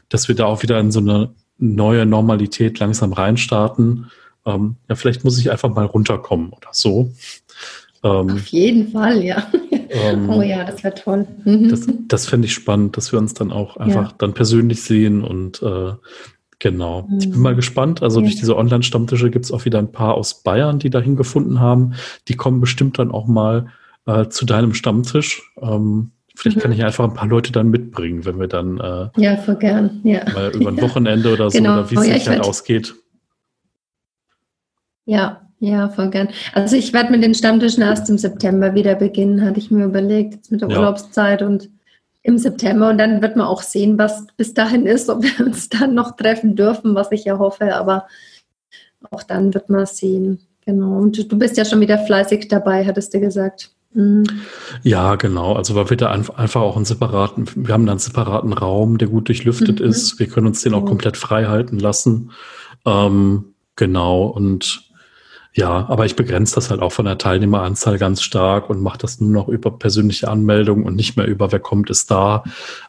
dass 0.09 0.27
wir 0.27 0.35
da 0.35 0.47
auch 0.47 0.65
wieder 0.65 0.81
in 0.81 0.91
so 0.91 0.99
eine 0.99 1.31
neue 1.59 2.05
Normalität 2.05 2.81
langsam 2.81 3.13
reinstarten. 3.13 4.11
Ähm, 4.45 4.75
ja, 4.89 4.97
vielleicht 4.97 5.23
muss 5.25 5.39
ich 5.39 5.53
einfach 5.53 5.73
mal 5.73 5.87
runterkommen 5.87 6.53
oder 6.53 6.71
so. 6.73 7.13
Ähm, 8.05 8.31
Auf 8.31 8.47
jeden 8.49 8.89
Fall, 8.89 9.23
ja. 9.23 9.47
Ähm, 9.71 10.29
oh 10.31 10.43
ja, 10.43 10.65
das 10.65 10.83
wäre 10.83 10.95
toll. 10.95 11.27
Mhm. 11.45 11.69
Das, 11.69 11.87
das 12.09 12.27
fände 12.27 12.47
ich 12.47 12.55
spannend, 12.55 12.97
dass 12.97 13.13
wir 13.13 13.19
uns 13.19 13.35
dann 13.35 13.53
auch 13.53 13.77
einfach 13.77 14.11
ja. 14.11 14.15
dann 14.19 14.35
persönlich 14.35 14.83
sehen 14.83 15.23
und 15.23 15.63
äh, 15.63 15.93
genau. 16.59 17.07
Mhm. 17.09 17.19
Ich 17.19 17.31
bin 17.31 17.41
mal 17.41 17.55
gespannt. 17.55 18.03
Also 18.03 18.21
ja. 18.21 18.25
durch 18.27 18.37
diese 18.37 18.57
Online-Stammtische 18.57 19.31
gibt 19.31 19.45
es 19.45 19.53
auch 19.53 19.65
wieder 19.65 19.79
ein 19.79 19.93
paar 19.93 20.15
aus 20.15 20.43
Bayern, 20.43 20.81
die 20.81 20.91
dahin 20.91 21.17
gefunden 21.17 21.61
haben. 21.61 21.95
Die 22.29 22.35
kommen 22.35 22.61
bestimmt 22.61 22.99
dann 22.99 23.13
auch 23.13 23.27
mal 23.27 23.69
äh, 24.07 24.29
zu 24.29 24.47
deinem 24.47 24.75
Stammtisch. 24.75 25.53
Ähm, 25.61 26.11
Vielleicht 26.35 26.57
mhm. 26.57 26.61
kann 26.61 26.73
ich 26.73 26.83
einfach 26.83 27.05
ein 27.05 27.15
paar 27.15 27.29
Leute 27.29 27.53
dann 27.53 27.69
mitbringen, 27.69 28.25
wenn 28.25 28.41
wir 28.41 28.49
dann 28.49 28.81
äh, 28.81 29.11
ja, 29.17 29.37
voll 29.37 29.57
gern. 29.57 30.01
Ja. 30.03 30.25
mal 30.33 30.51
über 30.55 30.71
ein 30.71 30.81
Wochenende 30.81 31.33
oder 31.33 31.51
so, 31.51 31.59
genau. 31.59 31.75
oder 31.75 31.91
wie 31.91 31.95
es 31.95 32.01
oh, 32.01 32.05
ja, 32.05 32.15
sich 32.15 32.29
halt 32.29 32.41
ausgeht. 32.41 32.95
Ja, 35.05 35.42
ja, 35.63 35.89
voll 35.91 36.11
gern. 36.11 36.29
Also 36.55 36.75
ich 36.75 36.93
werde 36.93 37.13
mit 37.13 37.23
den 37.23 37.37
Stammtischen 37.37 37.85
erst 37.85 38.11
im 38.11 38.19
September 38.19 38.75
wieder 38.75 38.97
beginnen, 38.97 39.45
hatte 39.45 39.61
ich 39.61 39.71
mir 39.71 39.85
überlegt, 39.85 40.35
jetzt 40.35 40.51
mit 40.51 40.61
der 40.61 40.69
ja. 40.69 40.77
Urlaubszeit 40.77 41.41
und 41.41 41.71
im 42.25 42.37
September. 42.37 42.91
Und 42.91 42.99
dann 42.99 43.23
wird 43.23 43.37
man 43.37 43.47
auch 43.47 43.63
sehen, 43.63 43.97
was 43.97 44.27
bis 44.37 44.55
dahin 44.55 44.87
ist, 44.87 45.09
ob 45.09 45.23
wir 45.23 45.47
uns 45.47 45.69
dann 45.69 45.95
noch 45.95 46.17
treffen 46.17 46.57
dürfen, 46.57 46.97
was 46.97 47.13
ich 47.13 47.27
ja 47.27 47.39
hoffe. 47.39 47.77
Aber 47.77 48.09
auch 49.13 49.23
dann 49.23 49.55
wird 49.55 49.71
man 49.71 49.87
sehen. 49.87 50.41
Genau. 50.67 50.99
Und 50.99 51.31
du 51.31 51.39
bist 51.39 51.57
ja 51.57 51.65
schon 51.65 51.79
wieder 51.79 51.99
fleißig 51.99 52.49
dabei, 52.49 52.85
hattest 52.85 53.15
du 53.15 53.21
gesagt. 53.21 53.71
Mhm. 53.95 54.25
Ja, 54.83 55.15
genau. 55.15 55.53
Also 55.53 55.77
weil 55.77 55.91
wir 55.91 55.97
da 55.97 56.11
einfach 56.11 56.61
auch 56.61 56.75
einen 56.75 56.87
separaten, 56.87 57.47
wir 57.55 57.73
haben 57.73 57.87
da 57.87 57.93
einen 57.93 58.01
separaten 58.01 58.53
Raum, 58.53 58.99
der 58.99 59.07
gut 59.07 59.29
durchlüftet 59.29 59.79
mhm. 59.79 59.87
ist. 59.87 60.19
Wir 60.19 60.27
können 60.27 60.49
uns 60.49 60.63
den 60.63 60.75
auch 60.75 60.85
komplett 60.85 61.17
frei 61.17 61.45
halten 61.45 61.79
lassen. 61.79 62.33
Ähm, 62.85 63.55
genau. 63.77 64.25
Und 64.25 64.92
ja, 65.55 65.87
aber 65.89 66.07
ich 66.07 66.17
begrenze 66.17 66.55
das 66.55 66.71
halt 66.71 66.81
auch 66.81 66.93
von 66.93 67.05
der 67.05 67.19
Teilnehmeranzahl 67.19 67.99
ganz 67.99 68.23
stark 68.23 68.71
und 68.71 68.81
mache 68.81 68.97
das 68.97 69.21
nur 69.21 69.31
noch 69.31 69.49
über 69.49 69.71
persönliche 69.71 70.29
Anmeldung 70.29 70.85
und 70.85 70.97
nicht 70.97 71.17
mehr 71.17 71.27
über 71.27 71.53
wer 71.53 71.61
kommt 71.61 71.91
ist 71.91 72.11
da, 72.11 72.43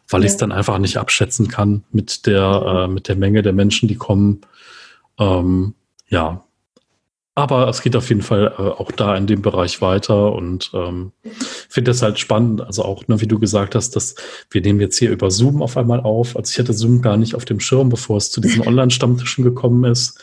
weil 0.08 0.22
ja. 0.22 0.26
ich 0.26 0.32
es 0.32 0.38
dann 0.38 0.50
einfach 0.50 0.78
nicht 0.78 0.96
abschätzen 0.96 1.48
kann 1.48 1.84
mit 1.92 2.26
der, 2.26 2.86
äh, 2.86 2.88
mit 2.88 3.08
der 3.08 3.16
Menge 3.16 3.42
der 3.42 3.52
Menschen, 3.52 3.86
die 3.86 3.96
kommen. 3.96 4.40
Ähm, 5.18 5.74
ja. 6.08 6.42
Aber 7.36 7.68
es 7.68 7.82
geht 7.82 7.96
auf 7.96 8.08
jeden 8.08 8.22
Fall 8.22 8.54
äh, 8.56 8.62
auch 8.62 8.92
da 8.92 9.14
in 9.14 9.26
dem 9.26 9.42
Bereich 9.42 9.82
weiter 9.82 10.32
und 10.32 10.70
ähm, 10.72 11.12
finde 11.68 11.90
das 11.90 12.00
halt 12.00 12.18
spannend. 12.18 12.62
Also 12.62 12.84
auch, 12.84 13.08
ne, 13.08 13.20
wie 13.20 13.26
du 13.26 13.38
gesagt 13.40 13.74
hast, 13.74 13.94
dass 13.96 14.14
wir 14.50 14.62
nehmen 14.62 14.80
jetzt 14.80 14.96
hier 14.96 15.10
über 15.10 15.30
Zoom 15.30 15.60
auf 15.60 15.76
einmal 15.76 16.00
auf. 16.00 16.34
Also 16.36 16.50
ich 16.50 16.58
hatte 16.58 16.72
Zoom 16.72 17.02
gar 17.02 17.18
nicht 17.18 17.34
auf 17.34 17.44
dem 17.44 17.60
Schirm, 17.60 17.90
bevor 17.90 18.16
es 18.16 18.30
zu 18.30 18.40
diesen 18.40 18.62
Online-Stammtischen 18.66 19.44
gekommen 19.44 19.84
ist. 19.84 20.18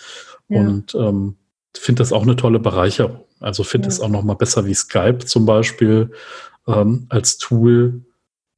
Ja. 0.48 0.62
Und 0.62 0.96
ähm, 0.96 1.36
finde 1.78 2.02
das 2.02 2.14
auch 2.14 2.24
eine 2.24 2.36
tolle 2.36 2.60
Bereicherung. 2.60 3.26
Also 3.40 3.64
finde 3.64 3.88
es 3.88 3.98
ja. 3.98 4.06
auch 4.06 4.10
noch 4.10 4.24
mal 4.24 4.36
besser 4.36 4.66
wie 4.66 4.74
Skype 4.74 5.20
zum 5.20 5.46
Beispiel 5.46 6.12
ähm, 6.68 7.06
als 7.10 7.38
Tool. 7.38 8.04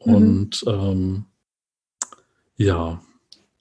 Mhm. 0.04 0.16
Und 0.16 0.64
ähm, 0.68 1.26
ja, 2.58 3.02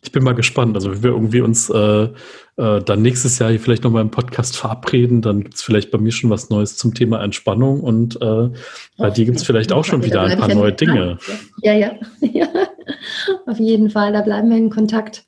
ich 0.02 0.10
bin 0.10 0.24
mal 0.24 0.34
gespannt. 0.34 0.74
Also 0.74 0.90
wenn 0.90 1.02
wir 1.02 1.10
irgendwie 1.10 1.40
uns 1.40 1.70
äh, 1.70 2.08
äh, 2.56 2.82
dann 2.82 3.02
nächstes 3.02 3.38
Jahr 3.38 3.50
hier 3.50 3.60
vielleicht 3.60 3.84
noch 3.84 3.90
mal 3.92 4.00
im 4.00 4.10
Podcast 4.10 4.56
verabreden, 4.56 5.22
dann 5.22 5.42
gibt 5.42 5.54
es 5.54 5.62
vielleicht 5.62 5.90
bei 5.90 5.98
mir 5.98 6.10
schon 6.10 6.30
was 6.30 6.50
Neues 6.50 6.76
zum 6.76 6.92
Thema 6.92 7.22
Entspannung 7.22 7.80
und 7.80 8.20
äh, 8.20 8.50
bei 8.98 9.10
dir 9.10 9.24
gibt 9.24 9.38
es 9.38 9.44
vielleicht 9.44 9.72
auch 9.72 9.84
schon 9.84 10.04
wieder 10.04 10.22
ein 10.22 10.38
paar 10.38 10.52
neue 10.52 10.72
Dinge. 10.72 11.18
Ja, 11.62 11.72
ja, 11.72 11.92
ja. 12.20 12.48
Auf 13.46 13.58
jeden 13.58 13.90
Fall, 13.90 14.12
da 14.12 14.22
bleiben 14.22 14.50
wir 14.50 14.56
in 14.56 14.70
Kontakt. 14.70 15.24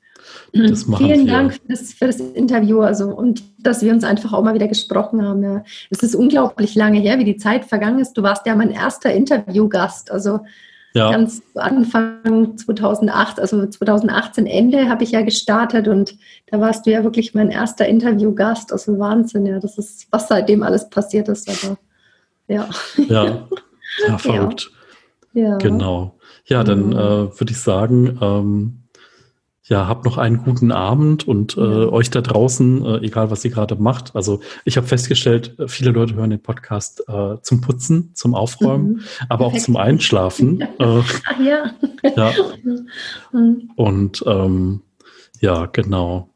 Vielen 0.55 1.25
wir. 1.25 1.33
Dank 1.33 1.53
für 1.53 1.67
das, 1.67 1.93
für 1.93 2.07
das, 2.07 2.19
Interview 2.19 2.79
also, 2.79 3.09
und 3.09 3.43
dass 3.59 3.83
wir 3.83 3.91
uns 3.91 4.05
einfach 4.05 4.31
auch 4.31 4.43
mal 4.43 4.53
wieder 4.53 4.69
gesprochen 4.69 5.21
haben. 5.21 5.43
Ja. 5.43 5.63
Es 5.89 6.01
ist 6.01 6.15
unglaublich 6.15 6.75
lange 6.75 6.99
her, 6.99 7.19
wie 7.19 7.25
die 7.25 7.35
Zeit 7.35 7.65
vergangen 7.65 7.99
ist. 7.99 8.13
Du 8.13 8.23
warst 8.23 8.45
ja 8.45 8.55
mein 8.55 8.71
erster 8.71 9.11
Interviewgast. 9.11 10.11
Also 10.11 10.39
ja. 10.93 11.11
ganz 11.11 11.41
Anfang 11.55 12.57
2008, 12.57 13.39
also 13.39 13.65
2018 13.65 14.47
Ende 14.47 14.87
habe 14.87 15.03
ich 15.03 15.11
ja 15.11 15.23
gestartet 15.23 15.89
und 15.89 16.15
da 16.47 16.61
warst 16.61 16.85
du 16.85 16.91
ja 16.91 17.03
wirklich 17.03 17.33
mein 17.33 17.49
erster 17.49 17.85
Interviewgast. 17.85 18.71
Also 18.71 18.97
Wahnsinn, 18.97 19.45
ja. 19.45 19.59
Das 19.59 19.77
ist, 19.77 20.07
was 20.11 20.29
seitdem 20.29 20.63
alles 20.63 20.89
passiert 20.89 21.27
ist. 21.27 21.49
Aber 21.49 21.77
ja. 22.47 22.69
Ja, 23.09 23.47
ja 24.07 24.17
verrückt. 24.17 24.71
Ja. 25.33 25.57
Genau. 25.57 26.17
Ja, 26.45 26.63
dann 26.63 26.87
mhm. 26.87 26.93
äh, 26.93 27.39
würde 27.39 27.51
ich 27.51 27.59
sagen, 27.59 28.17
ähm, 28.21 28.84
ja, 29.67 29.87
habt 29.87 30.05
noch 30.05 30.19
einen 30.19 30.37
guten 30.37 30.71
Abend 30.71 31.27
und 31.27 31.57
äh, 31.57 31.59
euch 31.59 32.11
da 32.11 32.21
draußen, 32.21 32.85
äh, 32.85 32.97
egal 32.99 33.31
was 33.31 33.43
ihr 33.43 33.51
gerade 33.51 33.75
macht. 33.75 34.15
Also 34.15 34.41
ich 34.63 34.77
habe 34.77 34.85
festgestellt, 34.85 35.55
viele 35.67 35.89
Leute 35.89 36.13
hören 36.13 36.29
den 36.29 36.41
Podcast 36.41 37.03
äh, 37.07 37.37
zum 37.41 37.61
Putzen, 37.61 38.11
zum 38.13 38.35
Aufräumen, 38.35 38.87
mhm. 38.87 39.01
aber 39.27 39.45
auch 39.45 39.57
zum 39.57 39.77
Einschlafen. 39.77 40.63
Äh, 40.77 41.01
Ach 41.27 41.39
ja. 41.39 41.71
ja. 42.17 42.31
Mhm. 43.31 43.71
Und 43.75 44.23
ähm, 44.27 44.81
ja, 45.39 45.67
genau. 45.67 46.29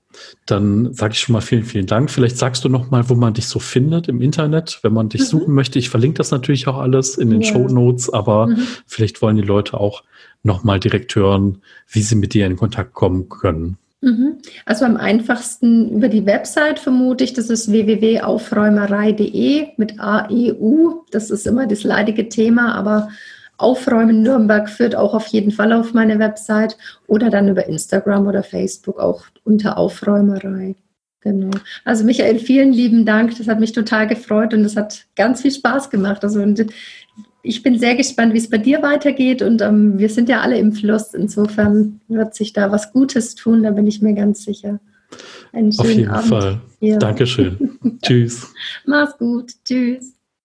Dann 0.45 0.93
sage 0.93 1.13
ich 1.13 1.19
schon 1.19 1.33
mal 1.33 1.41
vielen, 1.41 1.63
vielen 1.63 1.87
Dank. 1.87 2.09
Vielleicht 2.09 2.37
sagst 2.37 2.63
du 2.63 2.69
noch 2.69 2.89
mal, 2.89 3.09
wo 3.09 3.15
man 3.15 3.33
dich 3.33 3.47
so 3.47 3.59
findet 3.59 4.07
im 4.07 4.21
Internet, 4.21 4.79
wenn 4.81 4.93
man 4.93 5.09
dich 5.09 5.21
mhm. 5.21 5.25
suchen 5.25 5.53
möchte. 5.53 5.77
Ich 5.77 5.89
verlinke 5.89 6.17
das 6.17 6.31
natürlich 6.31 6.67
auch 6.67 6.77
alles 6.77 7.17
in 7.17 7.29
den 7.29 7.41
ja. 7.41 7.51
Show 7.51 7.67
Notes, 7.67 8.09
aber 8.09 8.47
mhm. 8.47 8.67
vielleicht 8.85 9.21
wollen 9.21 9.35
die 9.35 9.41
Leute 9.41 9.79
auch 9.79 10.03
nochmal 10.43 10.79
direkt 10.79 11.15
hören, 11.15 11.61
wie 11.87 12.01
sie 12.01 12.15
mit 12.15 12.33
dir 12.33 12.45
in 12.45 12.55
Kontakt 12.55 12.93
kommen 12.93 13.29
können? 13.29 13.77
Mhm. 14.01 14.37
Also 14.65 14.85
am 14.85 14.95
einfachsten 14.95 15.89
über 15.89 16.07
die 16.07 16.25
Website 16.25 16.79
vermute 16.79 17.23
ich, 17.23 17.33
das 17.33 17.49
ist 17.49 17.69
www.aufräumerei.de 17.71 19.67
mit 19.77 19.99
AEU. 19.99 21.03
Das 21.11 21.29
ist 21.29 21.45
immer 21.45 21.67
das 21.67 21.83
leidige 21.83 22.29
Thema, 22.29 22.75
aber 22.75 23.09
Aufräumen 23.57 24.21
Nürnberg 24.21 24.69
führt 24.69 24.95
auch 24.95 25.13
auf 25.13 25.27
jeden 25.27 25.51
Fall 25.51 25.73
auf 25.73 25.93
meine 25.93 26.17
Website 26.17 26.77
oder 27.07 27.29
dann 27.29 27.49
über 27.49 27.67
Instagram 27.67 28.25
oder 28.25 28.41
Facebook 28.41 28.99
auch 28.99 29.25
unter 29.43 29.77
Aufräumerei. 29.77 30.75
Genau. 31.21 31.49
Also 31.83 32.05
Michael, 32.05 32.39
vielen 32.39 32.71
lieben 32.71 33.05
Dank. 33.05 33.37
Das 33.37 33.49
hat 33.49 33.59
mich 33.59 33.73
total 33.73 34.07
gefreut 34.07 34.53
und 34.53 34.63
es 34.63 34.77
hat 34.77 35.05
ganz 35.17 35.41
viel 35.41 35.51
Spaß 35.51 35.89
gemacht. 35.89 36.23
Also 36.23 36.39
ich 37.41 37.63
bin 37.63 37.79
sehr 37.79 37.95
gespannt, 37.95 38.33
wie 38.33 38.37
es 38.37 38.49
bei 38.49 38.57
dir 38.57 38.81
weitergeht 38.81 39.41
und 39.41 39.61
ähm, 39.61 39.97
wir 39.97 40.09
sind 40.09 40.29
ja 40.29 40.41
alle 40.41 40.57
im 40.57 40.73
Fluss. 40.73 41.13
Insofern 41.13 42.01
wird 42.07 42.35
sich 42.35 42.53
da 42.53 42.71
was 42.71 42.91
Gutes 42.91 43.35
tun, 43.35 43.63
da 43.63 43.71
bin 43.71 43.87
ich 43.87 44.01
mir 44.01 44.13
ganz 44.13 44.43
sicher. 44.43 44.79
Einen 45.51 45.71
schönen 45.71 45.87
Auf 45.87 45.95
jeden 45.95 46.09
Abend 46.09 46.29
Fall. 46.29 46.61
Hier. 46.79 46.97
Dankeschön. 46.99 47.79
Tschüss. 48.01 48.53
Mach's 48.85 49.17
gut. 49.17 49.51
Tschüss. 49.65 50.18